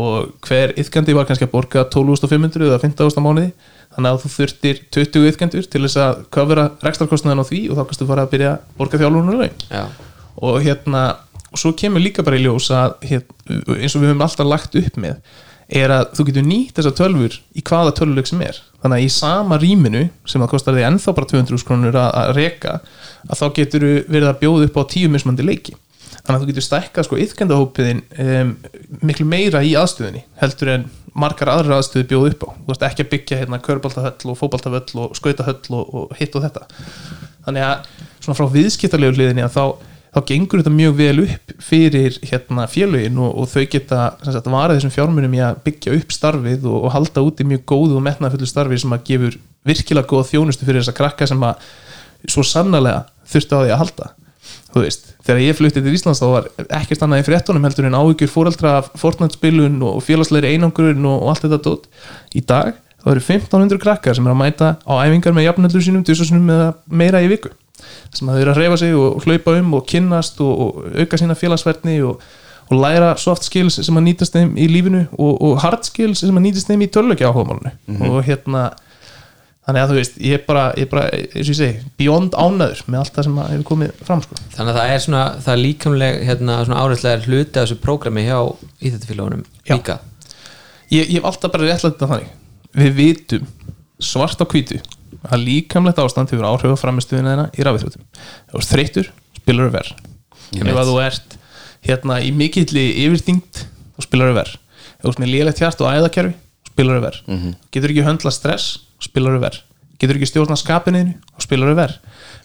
[0.00, 3.50] Og hver yðkandi var kannski að borga 12.500 eða 15.000 mánuði
[3.94, 7.82] þannig að þú þurftir 20 yðkendur til þess að kofera rekstarkostnaðin á því og þá
[7.88, 9.82] kannstu fara að byrja að borga þjálfunuleg já,
[10.46, 11.02] og hérna
[11.50, 14.98] og svo kemur líka bara í ljós að eins og við höfum alltaf lagt upp
[15.00, 15.20] með
[15.70, 18.58] er að þú getur nýtt þessar tölfur í hvaða tölvuleik sem er.
[18.82, 22.80] Þannig að í sama rýminu sem það kostar því ennþá bara 200 krónur að, reka
[23.28, 25.76] að þá getur verið að bjóða upp á tíu mismandi leiki.
[26.10, 28.50] Þannig að þú getur stækkað sko yfkendahópiðin um,
[29.06, 32.48] miklu meira í aðstöðinni heldur en margar aðrar aðstöðu bjóða upp á.
[32.50, 36.66] Þú veist ekki að byggja hérna körbaltahöll og fótbaltahöll og skautahöll og hitt og þetta.
[37.46, 39.64] Þannig að svona frá viðskiptarlegu hliðinni að þá
[40.10, 44.80] þá gengur þetta mjög vel upp fyrir hérna félögin og, og þau geta sagt, varað
[44.80, 48.48] þessum fjármunum í að byggja upp starfið og, og halda úti mjög góðu og metnaðfullu
[48.50, 49.38] starfi sem að gefur
[49.68, 51.62] virkilega góða þjónustu fyrir þessa krakka sem að
[52.26, 54.10] svo sannlega þurftu á því að halda.
[54.70, 56.50] Þú veist, þegar ég flutti til Íslands þá var
[56.80, 61.46] ekkert annað í fréttunum heldur en áhyggjur fóreldra af Fortnite-spilun og félagslegri einangurinn og, allt
[61.46, 61.88] þetta dót.
[62.34, 66.06] Í dag þá eru 1500 krakkar sem er að mæta á æfingar með jafnöldur sínum,
[66.06, 67.52] tísasunum eða meira í viku
[68.14, 71.20] sem að þau eru að reyfa sig og hlaupa um og kynnast og, og auka
[71.20, 72.22] sína félagsverðni og,
[72.70, 76.36] og læra soft skills sem að nýtast þeim í lífinu og, og hard skills sem
[76.36, 78.70] að nýtast þeim í tölvöki áhugamálunu og hérna
[79.70, 82.36] þannig að þú veist, ég er bara, ég er bara eins og ég segi, beyond
[82.38, 84.38] ánæður með allt það sem að hefur komið fram sko.
[84.56, 88.24] þannig að það er svona, það er líkamleg hérna, svona áreitlega hluti af þessu prógrami
[88.26, 88.38] hjá
[88.80, 89.98] íþjóttafélagunum líka.
[90.90, 92.32] Ég, ég hef alltaf bara réttlega þetta þannig.
[92.80, 93.50] Við vitum
[94.00, 94.80] svart á hvítu
[95.30, 99.10] að líkamlegt ástand hefur áhrif á framistuðina þeirna í rafithjóttum ef þú ert þreyttur,
[99.40, 99.92] spilar þú verð
[100.60, 101.38] ef að þú ert
[101.86, 105.90] hérna í mikilli yfirþyngd þá spilar þú verð ef þú ert með lélegt hjart og
[105.94, 106.36] æðakerfi
[106.70, 108.70] spilar þú verð getur ekki höndla stress
[109.00, 109.62] spilar þú verð
[110.00, 111.98] getur ekki stjórna skapinniðinu og spilar þú verð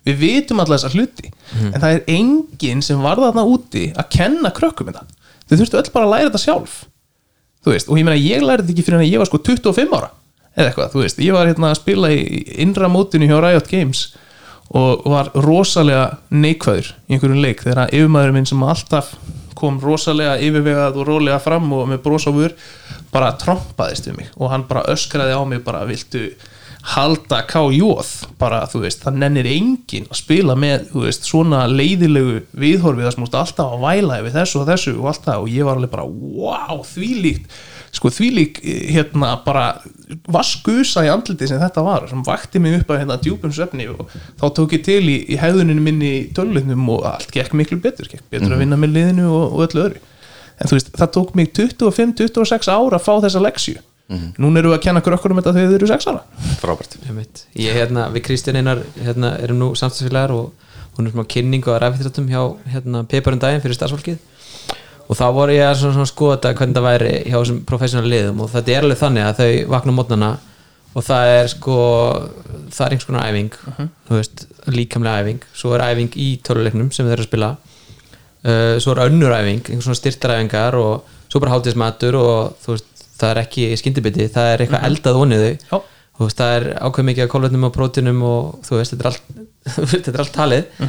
[0.06, 1.32] við vitum alltaf þessar hluti
[1.72, 5.06] en það er enginn sem var þarna úti að kenna krökkum þetta
[5.46, 6.76] þau þurftu öll bara að læra þetta sjálf.
[7.66, 9.96] Þú veist, og ég meina ég lærði þetta ekki fyrir en ég var sko 25
[9.98, 10.12] ára
[10.56, 14.08] eða eitthvað, þú veist, ég var hérna að spila í innra mótinu hjá Riot Games
[14.76, 17.62] og var rosalega neikvæður í einhverjum leik.
[17.62, 19.14] Þegar að yfirmaðurinn minn sem alltaf
[19.56, 22.56] kom rosalega yfirvegað og rólega fram og með vör
[23.14, 26.28] bara trompaðist við mig og hann bara öskraði á mig bara viltu
[26.86, 27.82] halda K.J.
[28.38, 33.16] bara þú veist, það nennir enginn að spila með þú veist, svona leiðilegu viðhorfið það
[33.16, 35.46] sem múst alltaf að væla yfir þessu og þessu og allt það.
[35.46, 37.58] Og ég var alveg bara wow, þvílíkt.
[37.96, 39.66] Sko þvílík eh, hérna bara
[40.32, 44.12] vaskusa í andliti sem þetta var sem vakti mig upp að hérna djúpum svefni og
[44.12, 48.10] þá tók ég til í, í hefðuninu minni í tölunum og allt gekk miklu betur
[48.12, 50.04] gekk betur að vinna með liðinu og, og öllu öðru.
[50.56, 53.82] En þú veist, það tók mig 25-26 ára að fá þessa leksju
[54.38, 56.20] núna erum við að kenna krökkur um þetta þegar þau eru 6 ára.
[56.62, 56.98] Frábært.
[57.58, 60.52] Ég hérna, við Kristján Einar hérna, erum nú samstagsfélagar og
[60.96, 64.22] hún er svona kynning og ræfiðrættum hjá hérna, Peiparun daginn fyrir starfsfólkið
[65.06, 68.42] og þá voru ég að skoða þetta hvernig það væri hjá þessum professional liðum.
[68.42, 70.30] Og þetta er alveg þannig að þau vakna mótnana
[70.96, 71.78] og það er sko
[72.74, 73.58] það er einhvers konar æfing
[74.08, 77.52] þú veist, líkamlega æfing, svo er æfing í töluleiknum sem þeir eru að spila.
[78.46, 83.34] Uh, svo er önnur æfing, einhvers svona styrtaræfingar og svo bara hátíðismatur og veist, það
[83.34, 85.52] er ekki skyndibiti það er eitthvað eldað onnið þau.
[85.70, 85.92] Já.
[86.16, 89.12] þú veist, það er ákveð mikið af kólvetnum og prótinum og þú veist, þetta er
[89.12, 89.30] allt,
[89.94, 90.82] þetta er allt talið.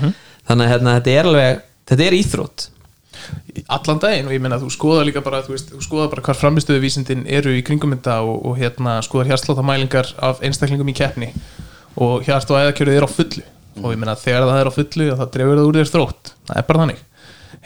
[0.47, 2.69] Þannig að hérna, þetta er alveg þetta er íþrótt
[3.73, 6.39] allan daginn og ég meina þú skoða líka bara þú, veist, þú skoða bara hvar
[6.39, 11.31] framistöðu vísindin eru í kringum þetta og, og hérna skoðar hjartsláttamælingar af einstaklingum í keppni
[11.97, 13.45] og hjart og æðakjörið er á fullu.
[13.83, 16.61] Og ég meina þegar það er á fullu þá drefur það úr þér þrótt, það
[16.61, 17.03] er bara þannig.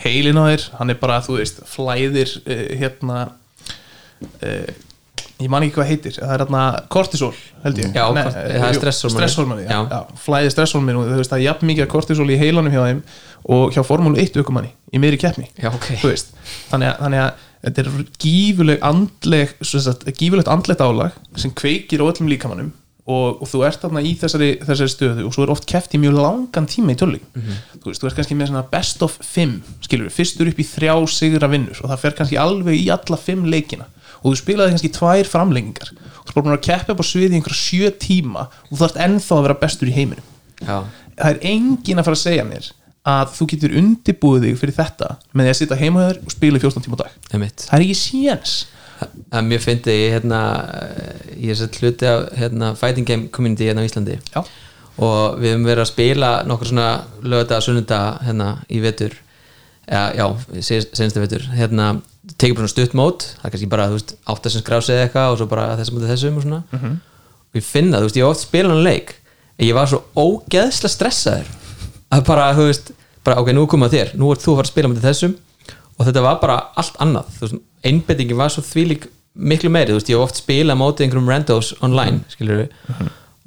[0.01, 4.71] Heilin á þér, hann er bara þú veist flæðir uh, hérna uh,
[5.45, 6.17] ég man ekki hvað heitir.
[6.21, 6.63] Það er hérna
[6.93, 7.33] kortisol
[7.65, 7.91] held ég.
[7.97, 9.19] Já, Nei, það er jú, stresshormónið.
[9.19, 10.01] stresshormónið, já, Já.
[10.25, 13.03] flæðir stresshormónið og þú veist það er jafn mikið kortisol í heilanum hjá þeim
[13.57, 15.87] og hjá formúlu 1 aukumanni í miðri keppni Já, ok.
[16.03, 16.35] Þú veist,
[16.73, 17.89] þannig, að, þannig að þetta er
[18.25, 19.55] gífuleg andleg
[20.21, 22.71] gífulegt andlegt álag sem kveikir á öllum líkamannum
[23.11, 26.01] og, og þú ert þarna í þessari, þessari stöðu og svo er oft keft í
[26.01, 29.57] mjög langan tíma í tölling þú veist, þú ert kannski með best of 5
[29.87, 33.49] skilur, fyrstur upp í þrjá sigra vinnur og það fer kannski alveg í alla 5
[33.51, 33.89] leikina
[34.21, 35.93] og þú spilaði kannski tvær framlengingar.
[36.21, 39.01] Og þú búin að keppa upp á sviði í einhverja sjö tíma og þú þarft
[39.07, 40.27] ennþá að vera bestur í heiminum.
[40.61, 40.77] Já,
[41.17, 42.73] það er engin að fara að segja mér
[43.11, 46.35] að þú getur undibúið þig fyrir þetta með því að sitja heima hjá þér og
[46.35, 47.15] spila í 14 tíma á dag.
[47.33, 47.65] Einmitt.
[47.65, 48.57] Það er ekki séns.
[49.01, 50.41] Það er mjög fyndið ég hérna
[51.33, 54.19] ég er sett hluti af hérna, fighting game community hérna á Íslandi.
[54.35, 54.45] Já.
[55.01, 56.89] og við höfum verið að spila nokkur svona
[57.25, 59.15] lögða sunnunda hérna í vetur.
[59.91, 60.27] Ja, já,
[60.61, 61.47] senstu vetur.
[61.57, 61.95] Hérna,
[62.39, 65.39] tekið bara stutt mót það er kannski bara, þú veist, áttasins grásið eða eitthvað og
[65.41, 66.61] svo bara þessum og þessum og svona.
[67.51, 69.15] Og ég finna, þú veist, ég hef oft spilað hann leik
[69.59, 71.49] en ég var svo ógeðslega stressaður
[72.11, 72.93] að bara, þú veist,
[73.27, 75.07] bara ok, nú er komið að þér, nú ert þú að fara að spila með
[75.09, 75.35] þessum.
[75.99, 79.99] Og þetta var bara allt annað þú veist, einbettingin var svo þvílík miklu meiri, þú
[79.99, 82.71] veist, ég hef oft spilað mótið einhverjum randos online, skilur við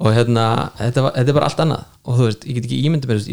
[0.04, 0.44] og hérna,
[0.78, 1.82] þetta, var, þetta er bara allt annað.
[2.04, 3.30] Og þú veist, ég get ekki ímyndið mér þú veist,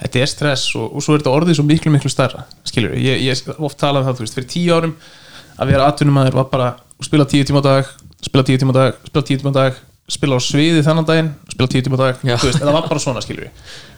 [0.00, 2.96] að þetta er stress og, og svo er þetta orðið svo miklu miklu starra skilur,
[2.96, 4.94] ég, ég hef oft talað um það þú veist, fyrir tíu árum
[5.60, 7.90] að vera atvinnumæður var bara að spila tíu tíma á dag
[8.24, 11.34] spila tíu tíma á dag, spila tíu tíma á dag spila á sviði þannan daginn,
[11.52, 13.50] spila tíu tíma á dag veist, það var bara svona skilur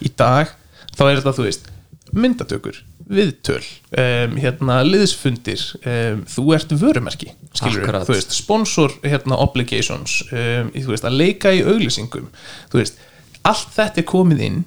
[0.03, 0.51] í dag,
[0.97, 1.71] þá er þetta þú veist
[2.13, 8.05] myndatökur, viðtöl um, hérna, liðsfundir um, þú ert vörumerki skilur Akkurat.
[8.09, 12.29] þú veist, sponsor hérna, obligations um, þú veist, að leika í auglýsingum
[12.73, 13.01] þú veist,
[13.49, 14.61] allt þetta er komið inn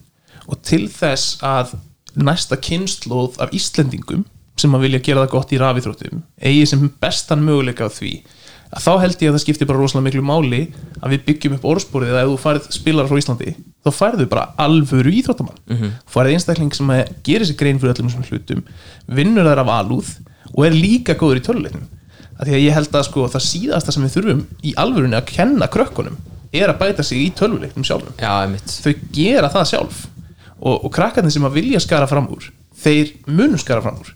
[0.47, 1.75] og til þess að
[2.15, 4.25] næsta kynnslóð af Íslendingum
[4.59, 8.13] sem að vilja gera það gott í rafíþróttum eigi sem bestan möguleika á því
[8.75, 10.61] að þá held ég að það skiptir bara rosalega miklu máli
[11.01, 13.55] að við byggjum upp orðsporið eða ef þú farið spilar frá Íslandi
[13.85, 15.59] þá færðu bara alvöru íþróttamann.
[15.69, 15.91] Mm -hmm.
[16.09, 18.63] farið einstakling sem að gerir sér grein fyrir öllum þessum hlutum,
[19.07, 20.09] vinnur þær af alúð
[20.53, 21.87] og er líka góður í töluleiknum.
[22.39, 25.29] Að því að ég held að sko það síðasta sem við þurfum í alvörunni að
[25.29, 26.17] kenna krökkunum
[26.51, 28.13] er að bæta sig í töluleiknum sjálfum.
[28.19, 28.47] Já,
[28.83, 30.07] þau gera það sjálf
[30.65, 34.13] og, og krakkarnir sem að vilja skara fram úr þeir munum skara fram úr.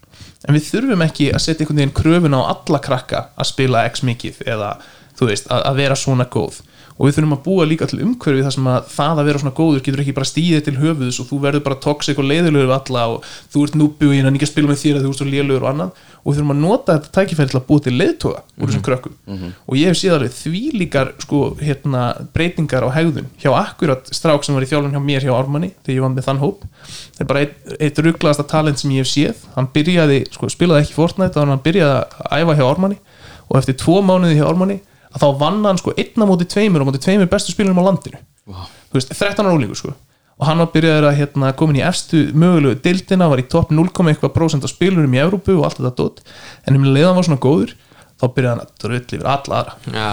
[0.47, 4.03] En við þurfum ekki að setja einhvern veginn kröfun á alla krakka að spila x
[4.07, 4.73] mikið eða
[5.19, 6.61] þú veist, að, að vera svona góð
[6.99, 9.55] og við þurfum að búa líka til umhverfi þar sem að það að vera svona
[9.55, 12.75] góður getur ekki bara stíðið til höfuðs og þú verður bara toxic og leiðilegur við
[12.75, 15.11] alla og þú ert núbi og ég er ekki að spila með þér að þú
[15.13, 16.01] ert svo lélugur og annað.
[16.19, 19.15] Og við þurfum að nota þetta tækifæri til að búa til leiðtoga úr þessum krökkum.
[19.63, 22.03] Og ég hef alveg því líkar sko, hérna,
[22.35, 25.95] breytingar á hegðun hjá akkurat strák sem var í þjálfun hjá mér hjá Ármanni þegar
[25.95, 26.67] ég var með þann hóp.
[27.15, 29.47] Það er bara eitt, eitt rugglaðasta talent sem ég hef séð.
[29.55, 32.99] Hann byrjaði, sko, spilaði ekki Fortnite að hann byrjaði að æfa hjá Ármanni.
[33.47, 34.81] Og eftir tvo mánuði hjá Ármanni
[35.13, 38.21] að þá vann hann sko einna móti tveimur og móti tveimur bestu spilunum á landinu.
[38.49, 39.93] Þú veist, 13 ára ólíku sko.
[40.39, 43.89] Og hann var byrjaður að hérna, komin í efstu mögulegu dildina, var í topp 0,
[44.07, 46.21] eitthvað prósent af spilunum í Evrópu og allt þetta dót.
[46.63, 47.73] En um leiðan var svona góður
[48.21, 49.75] þá byrjaði hann að drull yfir alla aðra.
[49.91, 50.07] Já,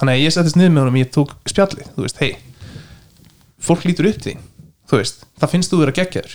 [0.00, 2.34] þannig að ég settist niður með honum ég tók spjallið, þú veist, hei
[3.64, 4.34] fólk lítur upp því
[4.90, 6.34] þú veist, það finnst þú vera geggjaður.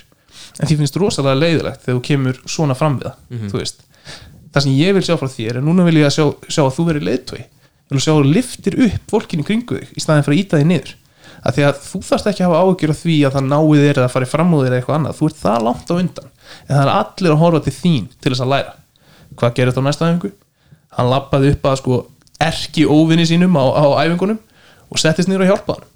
[0.60, 3.20] En því finnst rosalega leiðilegt þegar þú kemur svona fram við það,
[3.52, 3.84] þú veist
[4.54, 6.74] það sem ég vil sjá frá þér, en núna vil ég að sjá, sjá að
[6.78, 10.26] þú verið leiðtói, ég vil sjá að þú liftir upp fólkinu kringu þig, í staðin
[10.26, 10.96] fyrir að íta þig niður.
[11.40, 14.00] Að því að þú þarft ekki að hafa áhyggjur af því að það náið þér
[14.02, 16.32] eða farið fram úr þér eða eitthvað annað, þú ert það langt á undan.
[16.66, 18.74] En það er allir að horfa til þín til þess að læra.
[19.40, 20.32] Hvað gerir þá næsta æfingu?
[20.98, 22.00] hann lappaði upp að sko
[22.42, 24.40] erki óvinni sínum á, á æfingunum
[24.90, 25.90] og settist niður og hjálpa hann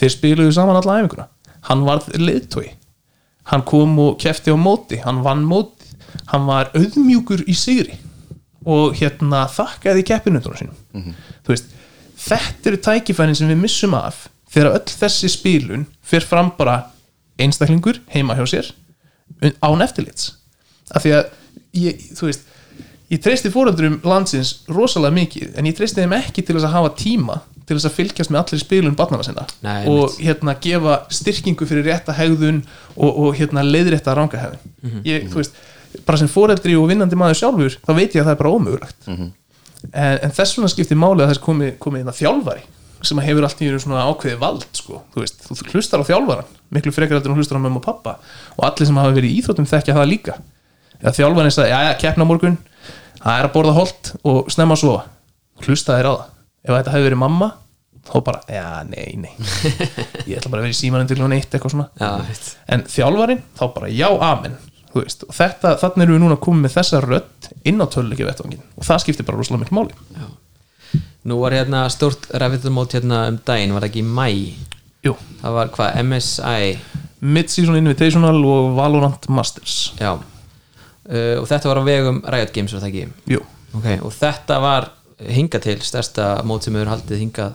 [0.00, 1.26] þeir spiluðu saman alla æfinguna.
[1.68, 2.70] Hann var leiðtói
[3.50, 5.00] hann kom og kefti á móti.
[5.02, 5.79] Hann vann móti,
[6.32, 7.98] hann var auðmjúkur í sigri
[8.68, 11.14] og hérna þakkaði keppinundunum sínum.
[11.46, 11.70] Þú veist,
[12.20, 16.78] þetta eru tækifærin sem við missum af þegar öll þessi spilun fyrir fram bara
[17.40, 18.72] einstaklingur heima hjá sér
[19.64, 20.34] án eftirlits.
[20.92, 21.30] Af því að
[21.78, 22.48] ég, þú veist
[23.10, 26.92] ég treysti fóröldurum landsins rosalega mikið en ég treysti þeim ekki til þess að hafa
[26.98, 31.66] tíma til þess að fylgjast með allir spilun barnana sinna Nei, og hérna gefa styrkingu
[31.70, 32.60] fyrir rétta hegðun
[32.96, 35.02] og, og hérna leiðrétta ranga hegðun.
[35.06, 35.58] Ég, þú veist,
[36.06, 39.08] bara sem fóreldri og vinnandi maður sjálfur þá veit ég að það er bara ómögulegt.
[39.10, 42.66] En, en þess vegna skiptir máli að þess komi, komi hérna þjálfari
[43.06, 44.98] sem að hefur allt í einu svona ákveði vald sko.
[45.14, 48.18] þú veist, þú hlustar á þjálfaran miklu frekar en þú hlustar á mömmu og pappa.
[48.58, 50.36] Og allir sem hafa verið í íþróttum þekkja það líka.
[51.00, 52.58] Eða þjálfarin sagði, já já, keppna morgun
[53.20, 55.02] það er að borða holt og snemma að sofa.
[55.64, 56.30] Hlusta þér á það.
[56.60, 57.48] Ef þetta hefur verið mamma,
[58.10, 59.32] þá bara já, nei, nei.
[60.28, 61.88] Ég ætla bara að vera í símanum til hún eitt eitthvað svona.
[61.96, 62.44] Já,
[62.76, 64.58] en þjálfarin, þá bara já, amen
[64.94, 68.62] veist, og þetta, þannig erum við núna komið með þessa rödd inn á töluleiki vettvangin
[68.76, 70.28] og það skiptir bara rosalega miklu máli.
[71.30, 74.28] Nú var hérna stórt ræfiðumót hérna um daginn, var það ekki í mæ
[75.04, 76.64] Jú, Það var hvað, MSI
[77.20, 79.92] Mid-Season Invitational og Valorant Masters.
[80.00, 80.14] Já.
[81.08, 83.06] Uh, Og þetta var á vegum Riot Games, var það ekki?
[83.36, 83.40] Jú,
[83.76, 84.88] Ok, og þetta var
[85.30, 87.54] hingað til stærsta mót sem hefur haldið hingað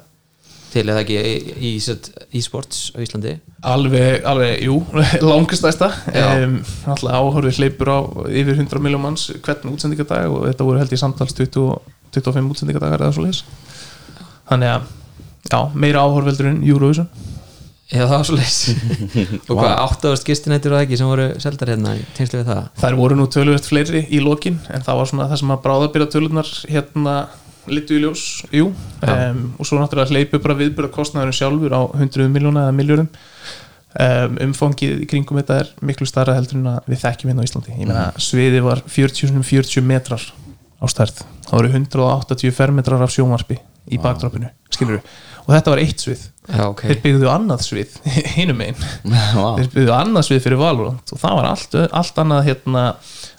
[0.76, 1.18] til eða ekki
[1.56, 1.72] í,
[2.36, 3.38] e-sports á Íslandi?
[3.66, 4.80] Alveg, alveg, jú,
[5.24, 6.58] langastæsta um,
[6.92, 8.00] Alltaf áhorfið hleypur á
[8.30, 11.80] yfir 100 miljón manns hvern útsendingadag og þetta voru held í samtals 20,
[12.18, 13.46] 25 útsendingadagar eða svo leis
[14.46, 14.92] Þannig að,
[15.50, 17.08] já, meira áhorfeldur en Eurovision.
[17.86, 18.60] Já, það var svo leys
[19.50, 22.70] Og hvað, áttavast gistinættur og ekki sem voru seldar hérna í tengslu við það?
[22.82, 26.08] Þær voru nú töluvert fleiri í lokin en það var svona það sem að bráðabyrja
[26.16, 27.16] tölunar hérna
[27.72, 28.24] litu í ljós.
[28.54, 33.10] Jú, um, og svo náttúrulega hleypu bara viðbyrða kostnaðurinn sjálfur á 100 miljóna eða miljórum
[33.10, 37.48] um, umfangið í kringum þetta er miklu starra heldur en að við þekkjum hérna á
[37.50, 37.76] Íslandi.
[37.76, 40.26] Ég meina sviði var 40, 40 metrar
[40.76, 45.02] á stærð, það voru 180 fermetrar af sjómarpi í bakdroppinu skilur
[45.46, 46.24] og þetta var eitt svið.
[46.46, 46.82] Já, ok.
[46.90, 47.94] Þeir byggðu annað svið
[48.38, 48.80] hinum einn
[49.38, 49.52] Vá.
[49.60, 52.86] þeir byggðu annað svið fyrir Valorant og það var allt, allt annað hérna,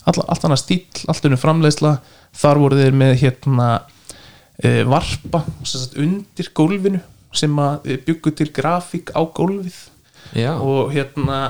[0.06, 1.96] all, allt annað stíl, allt unnum framleiðsla.
[2.36, 3.68] Þar voru þeir með hérna
[4.88, 7.02] varpa sem sagt, undir gólfinu
[7.36, 9.76] sem að e, byggu til grafík á gólfið.
[10.62, 11.40] Og hérna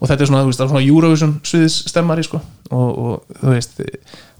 [0.00, 2.40] og þetta er svona, veist, svona Eurovision sviðsstemmari sko.
[2.70, 3.80] Og, og þú veist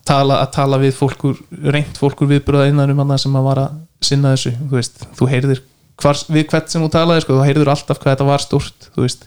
[0.07, 1.41] tala, að tala við fólkur
[1.75, 3.67] reynt fólkur viðbyrða innan um annað sem að vara
[4.03, 5.65] sinna þessu, þú veist, þú heyrðir
[6.01, 9.05] hvar, við hvert sem þú talaði, sko, þú heyrðir alltaf hvað þetta var stórt, þú
[9.05, 9.27] veist.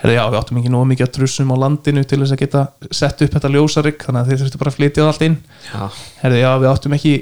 [0.00, 2.62] Herrðu, já, við áttum ekki nóg mikið að trussum á landinu til þess að geta
[2.90, 5.36] sett upp þetta ljósarygg þannig að þeir þurftu bara að flytja það allt inn.
[5.68, 5.82] Já,
[6.24, 7.12] herrðu, já, við áttum ekki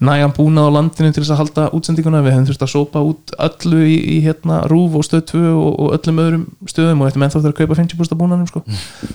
[0.00, 2.22] nægan búnað á landinu til þess að halda útsendinguna.
[2.24, 5.70] Við hefum þurft að sópa út öllu í, í hérna, rúf og stöð 2 og,
[5.76, 8.62] og öllum öðrum stöðum og eftir menn þá þurft að kaupa 50 búnaðum sko.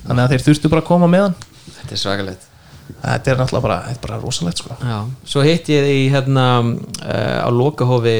[0.05, 1.35] þannig að þeir þurftu bara að koma með hann.
[1.79, 2.47] Þetta er svakalegt.
[2.85, 4.77] Þetta er náttúrulega bara, þetta er bara rosalegt sko.
[5.25, 8.17] Svo hitt ég því hérna uh, á lokahófi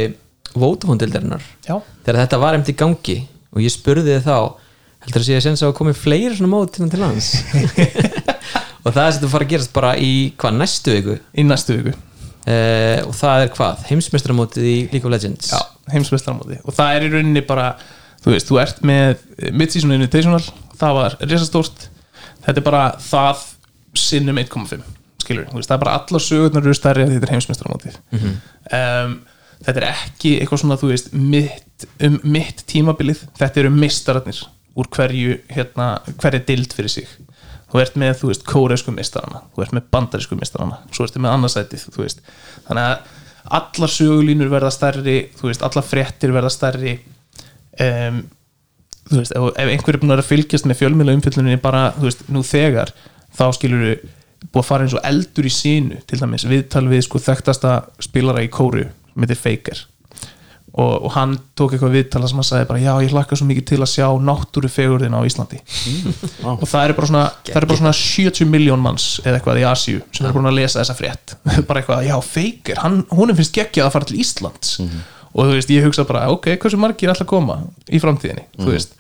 [0.56, 3.18] Vótafóndildarinnar þegar þetta var emt í gangi
[3.52, 4.38] og ég spurði þið þá
[5.04, 7.34] heldur að sé að sensa að komið fleiri svona mót til, lands?
[8.86, 11.18] Og það er sem þú fara að gerast bara í hvað næstu viku?
[11.36, 11.96] Í næstu viku
[12.46, 15.52] uh, og það er hvað, heimsmestramótið í League of Legends?
[15.54, 15.62] Já,
[15.94, 17.74] heimsmestaramóti og það er í rauninni bara
[18.26, 19.22] þú veist, þú ert með
[19.54, 20.42] mid-season invitational.
[20.80, 21.88] Það var risastórt.
[22.46, 23.44] Þetta er bara það
[23.96, 24.82] sinnum 1.5
[25.26, 27.96] skilur, veist, það er bara allar sögurnar eru stærri að þetta er heimsmeistaramótið.
[28.78, 29.16] Um,
[29.66, 34.42] þetta er ekki eitthvað svona þú veist, mitt, um mitt tímabilið, þetta eru mistararnir
[34.76, 35.88] úr hverju, hérna,
[36.22, 37.10] hverju dild fyrir sig
[37.72, 41.36] þú ert með, þú veist, kóreisku mistarana þú ert með bandarísku mistarana svo ertu með
[41.36, 42.22] annarsætið, þú veist.
[42.68, 46.98] Þannig að allar sögulínur verða stærri þú veist, allar fréttir verða stærri.
[47.82, 48.22] Um,
[49.10, 52.24] þú veist, ef, ef einhver er búin að fylgjast með fjölmiðla umfylluninni bara, þú veist,
[52.32, 52.94] nú þegar
[53.36, 54.06] þá skilur við
[54.46, 58.44] búið að fara eins og eldur í sínu til dæmis viðtal við sko þekktasta spilara
[58.46, 58.86] í kóru
[59.16, 59.82] með þetta Faker
[60.76, 63.66] og, og hann tók eitthvað viðtala sem hann sagði bara já ég hlakka svo mikið
[63.70, 65.60] til að sjá náttúru fegurðin á Íslandi.
[66.52, 70.04] Og það er bara svona, er bara svona 70 miljón manns eða eitthvað í Asíu
[70.12, 71.38] sem er búin að lesa þessa frétt.
[71.70, 74.76] Bara eitthvað, já Faker, hann, hún finnst geggjað að fara til Íslands.
[75.36, 77.58] Og þú veist, ég hugsa bara ok, hversu margir er alltaf að koma
[77.92, 78.46] í framtíðinni?
[78.60, 78.94] Þú veist.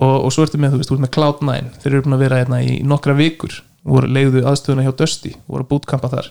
[0.00, 2.24] Og, og svo ertu með, þú veist, þú ert með Cloud9 þeir eru búin að
[2.24, 3.58] vera hérna í nokkra vikur.
[3.84, 6.30] Voru leiðu aðstöðuna hjá Dusty voru að bootcampa þar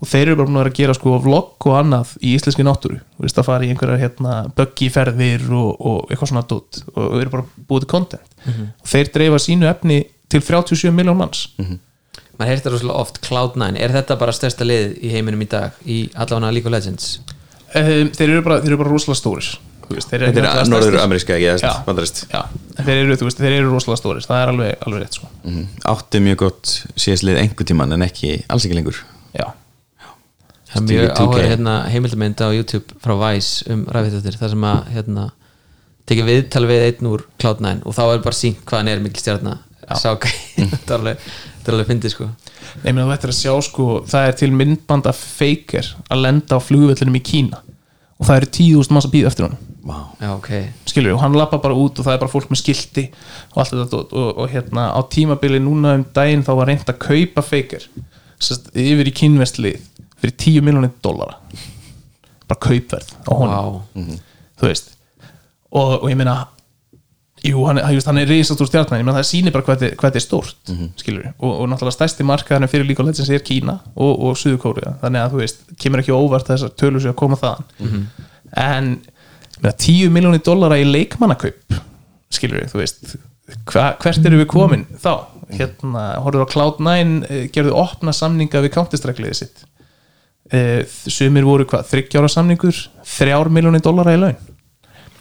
[0.00, 2.64] og þeir eru bara búin að vera að gera sko vlogg og annað í íslenski
[2.64, 3.00] náttúru.
[3.18, 6.80] Þú veist að fara í einhverjar hérna buggyferðir og, og eitthvað svona dót.
[6.94, 8.34] Og eru bara búið til content.
[8.48, 10.02] Og þeir dreifa sínu efni
[10.32, 11.46] til 37 miljón manns.
[12.40, 15.76] Maður heyrst það rosalega oft Cloud9, er þetta bara stærsta lið í heiminum í dag
[15.84, 17.18] í allavega League of Legends?
[17.76, 19.58] Um, þeir, eru bara, þeir bara rosalega stóris
[19.90, 21.72] þeir eru er alltaf norður ameríska ekki, Já.
[21.82, 22.42] eða
[22.78, 25.30] en þeir eru, þeir eru rosalega stóris það er alveg, alveg rétt sko.
[25.90, 29.00] Áttu mjög gott síðastlið einhver tíman en ekki alls ekki lengur.
[29.34, 29.48] Já,
[30.70, 31.22] það er mjög 2K.
[31.24, 35.24] áhuga hérna, heimildamönd á YouTube frá Vice um ræðvittur þar sem að hérna,
[36.10, 39.24] tekið viðtal við einn úr Cloud9 og þá er bara sínt hvað hann er mikil
[39.24, 39.56] stjarna.
[39.98, 42.28] Sáka, þetta er alveg þetta er alveg fyndið sko.
[42.84, 46.60] Nei, menn þú ættir að sjá sko það er til myndband af Faker að lenda
[46.60, 47.64] á flugvellinum í Kína
[48.20, 49.66] og það eru tíðúst manns að býða eftir honum.
[49.80, 50.10] Wow.
[50.20, 50.48] já ok,
[50.84, 53.06] skilur og hann lappa bara út og það er bara fólk með skilti
[53.54, 56.92] og allt þetta og, og, og hérna á tímabili núna um daginn þá var reynd
[56.92, 57.86] að kaupa Faker
[58.36, 59.80] sest, yfir í kynvestlið
[60.20, 61.36] fyrir 10 miljónir dollara.
[62.50, 63.82] Bara kaupverð á honum.
[63.96, 64.16] Wow.
[64.60, 64.90] þú veist.
[65.70, 66.38] Og, og ég meina
[67.46, 70.10] jú, hann, hann, hann er risastór stjarnan ég meina það sýnir bara hvað þetta- hvað
[70.10, 74.10] þetta er stórt skilur og, og náttúrulega stærsti markaðan fyrir líka legends er Kína og,
[74.26, 77.64] og Suðurkóriða þannig að þú veist, kemur ekki óvart þessar tölur að koma þaðan.
[78.60, 81.78] En ég meina, 10 miljónir dollara í leikmannakaup
[82.34, 83.14] skilur þú veist.
[83.70, 85.14] Hva, hvert eru við komin þá?
[85.50, 86.90] Hérna, horfður á Cloud9
[87.26, 89.64] eh, gerðu opna samninga við Counter-Strike-liðið sitt
[90.52, 92.74] Eh, sumir voru hvað, þryggjára samningur
[93.06, 94.36] þrjár miljónir dollara í laun.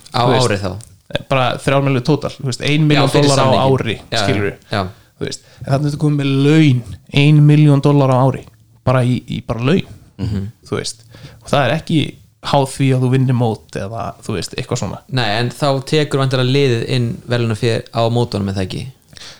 [0.10, 0.72] Á Þú veist, árið þá?
[1.14, 3.76] Eh, bara þrjár miljónir tótal, þú veist, ein miljón Já, fyrir dollara á samninginn.
[3.80, 4.82] ári Já, skilur við, já,
[5.20, 6.82] veist en þannig að þetta komið með laun
[7.14, 8.44] ein miljón dollara á ári
[8.86, 9.86] bara í, í bara laun
[10.20, 10.48] Mhm.
[10.68, 11.04] þú veist,
[11.44, 12.00] og það er ekki
[12.50, 14.98] háð því að þú vinnir mót eða þú veist, eitthvað svona.
[15.12, 18.86] Nei en þá tekur vantilega liðið inn veluna fyrir á mótunum með það ekki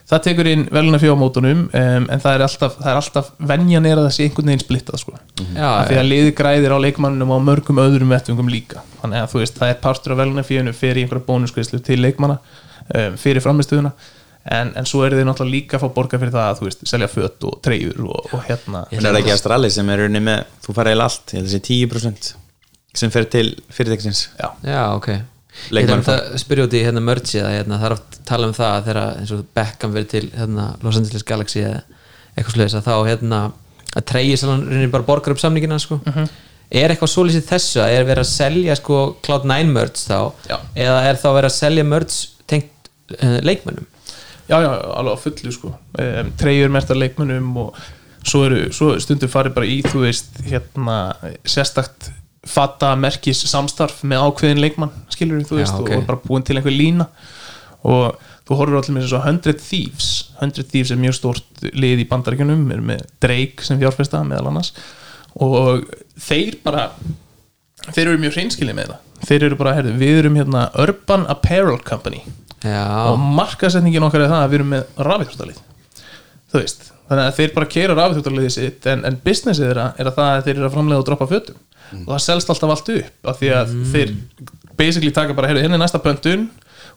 [0.10, 4.00] það tekur inn veluna fjóðmótunum um, en það er alltaf, það er alltaf venjan er
[4.00, 5.18] að það sé einhvern veginn splittað sko.
[5.40, 8.84] já, af því að liði græðir á leikmannum og mörgum öðrum vettvungum líka.
[9.04, 12.40] Þannig að þú veist, það er partur af veluna fjóðinu fyrir einhverja bónuskveðslu til leikmanna
[12.40, 13.94] um, fyrir framistuðuna
[14.50, 16.86] en, en svo eru þið náttúrulega líka að fá borga fyrir það að þú veist,
[16.90, 18.86] selja fött og treyjur og, og hérna.
[18.90, 21.50] En er það ekki Astrali sem er unni með þú farið eða allt, ég held
[21.50, 22.32] að sé 10%
[23.00, 24.24] sem fer til fyrirtækisins?
[24.40, 25.12] Já, já ok
[25.70, 28.56] Ég þarf að spyrja út í hérna mörgsi að hérna, það er oft tala um
[28.58, 31.82] það að þegar eins og Beckham verið til hérna, Los Angeles Galaxy eða
[32.36, 33.42] eitthvað sluðis að þá hérna
[33.98, 36.00] að treyja reynir bara borgar upp samningina sko.
[36.70, 40.20] er eitthvað svolítið þessu að er verið að selja sko Cloud9 mörgs þá?
[40.50, 40.58] Já.
[40.86, 42.20] eða er þá verið að selja mörgs
[42.50, 43.88] tengt uh, leikmönnum?
[44.50, 45.72] Já, já, alveg á fullu sko.
[46.02, 47.76] Um, treyjur mertar leikmönnum og
[48.26, 51.00] svo, eru, svo stundum farið bara í þú veist, hérna
[51.46, 52.10] sérstakt
[52.48, 55.92] fatta merkis samstarf með ákveðin leikmann, skilur þú veist ok.
[55.98, 57.10] og bara búin til einhver lína.
[57.88, 58.16] Og
[58.48, 60.10] þú horfur allir með þessu 100 Thieves.
[60.40, 64.74] 100 Thieves er mjög stórt lið í bandaríkjunum, er með Drake sem fjárfesta meðal annars.
[65.40, 65.86] Og
[66.20, 66.90] þeir bara
[67.90, 69.08] þeir eru mjög hreinskilið með það.
[69.30, 72.24] Þeir eru bara, herðu, við erum hérna Urban Apparel Company.
[72.64, 75.60] Já, og markasetningin okkar er það að við erum með rafíþróttalið.
[76.50, 80.18] Þú veist, þannig að þeir bara keira rafþjóttarliðið sitt en, en businessið þeirra er að
[80.18, 81.60] það að þeir eru að framlega og droppa fötum
[82.06, 84.14] og það selst alltaf allt upp af því að þeir
[84.80, 86.48] basically taka bara, heyrðu, hérna er næsta pöntun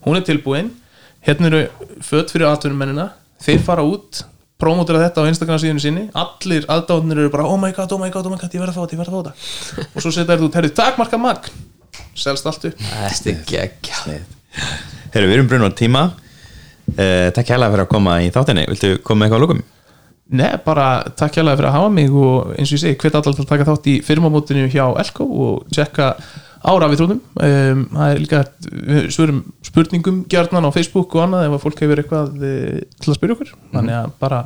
[0.05, 0.71] hún er tilbúin,
[1.27, 1.65] hérna eru
[2.05, 3.11] fött fyrir atvinnumennina,
[3.43, 4.25] þeir fara út
[4.63, 8.11] promótera þetta á Instagram síðinu sinni allir aðdáðnir eru bara oh my god, oh my
[8.15, 9.87] god, oh my god, ég verð að fá þetta, ég verð að fá þetta.
[9.91, 11.63] Og svo setja þér út, heyrðu, takmarka magn.
[12.19, 12.85] Selst allt upp.
[12.93, 14.19] Þetta er geggja
[15.13, 16.03] Herru, við erum brunn á tíma.
[16.93, 18.65] Uh, Takk hérlega fyrir að koma í þáttinni.
[18.71, 19.63] Viltu koma eitthvað að lókum?
[20.33, 20.87] Nei, bara
[21.19, 23.51] takk hérlega fyrir að hafa mig og eins og ég segi, hvet allar til að
[23.51, 26.15] taka þátt í firmamótinu hjá Elko og tjekka
[26.63, 28.41] ára við þrónum um, það er líka
[28.71, 33.13] við svörum spurningum gjarnan á Facebook og annað ef að fólk hefur eitthvað eh, til
[33.13, 33.53] að spyrja okkur.
[33.75, 34.41] Þannig að bara,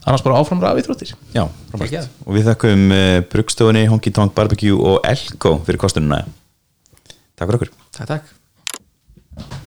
[0.00, 1.14] annars bara áfram rafið þróttir.
[1.36, 1.44] Já,
[1.74, 2.10] frábært.
[2.24, 6.24] Og við þakkum uh, Brugstofunni, Honky Tonk Barbecue og Elko fyrir kostununa
[7.38, 7.74] Takk fyrir okkur.
[8.00, 9.66] Takk, takk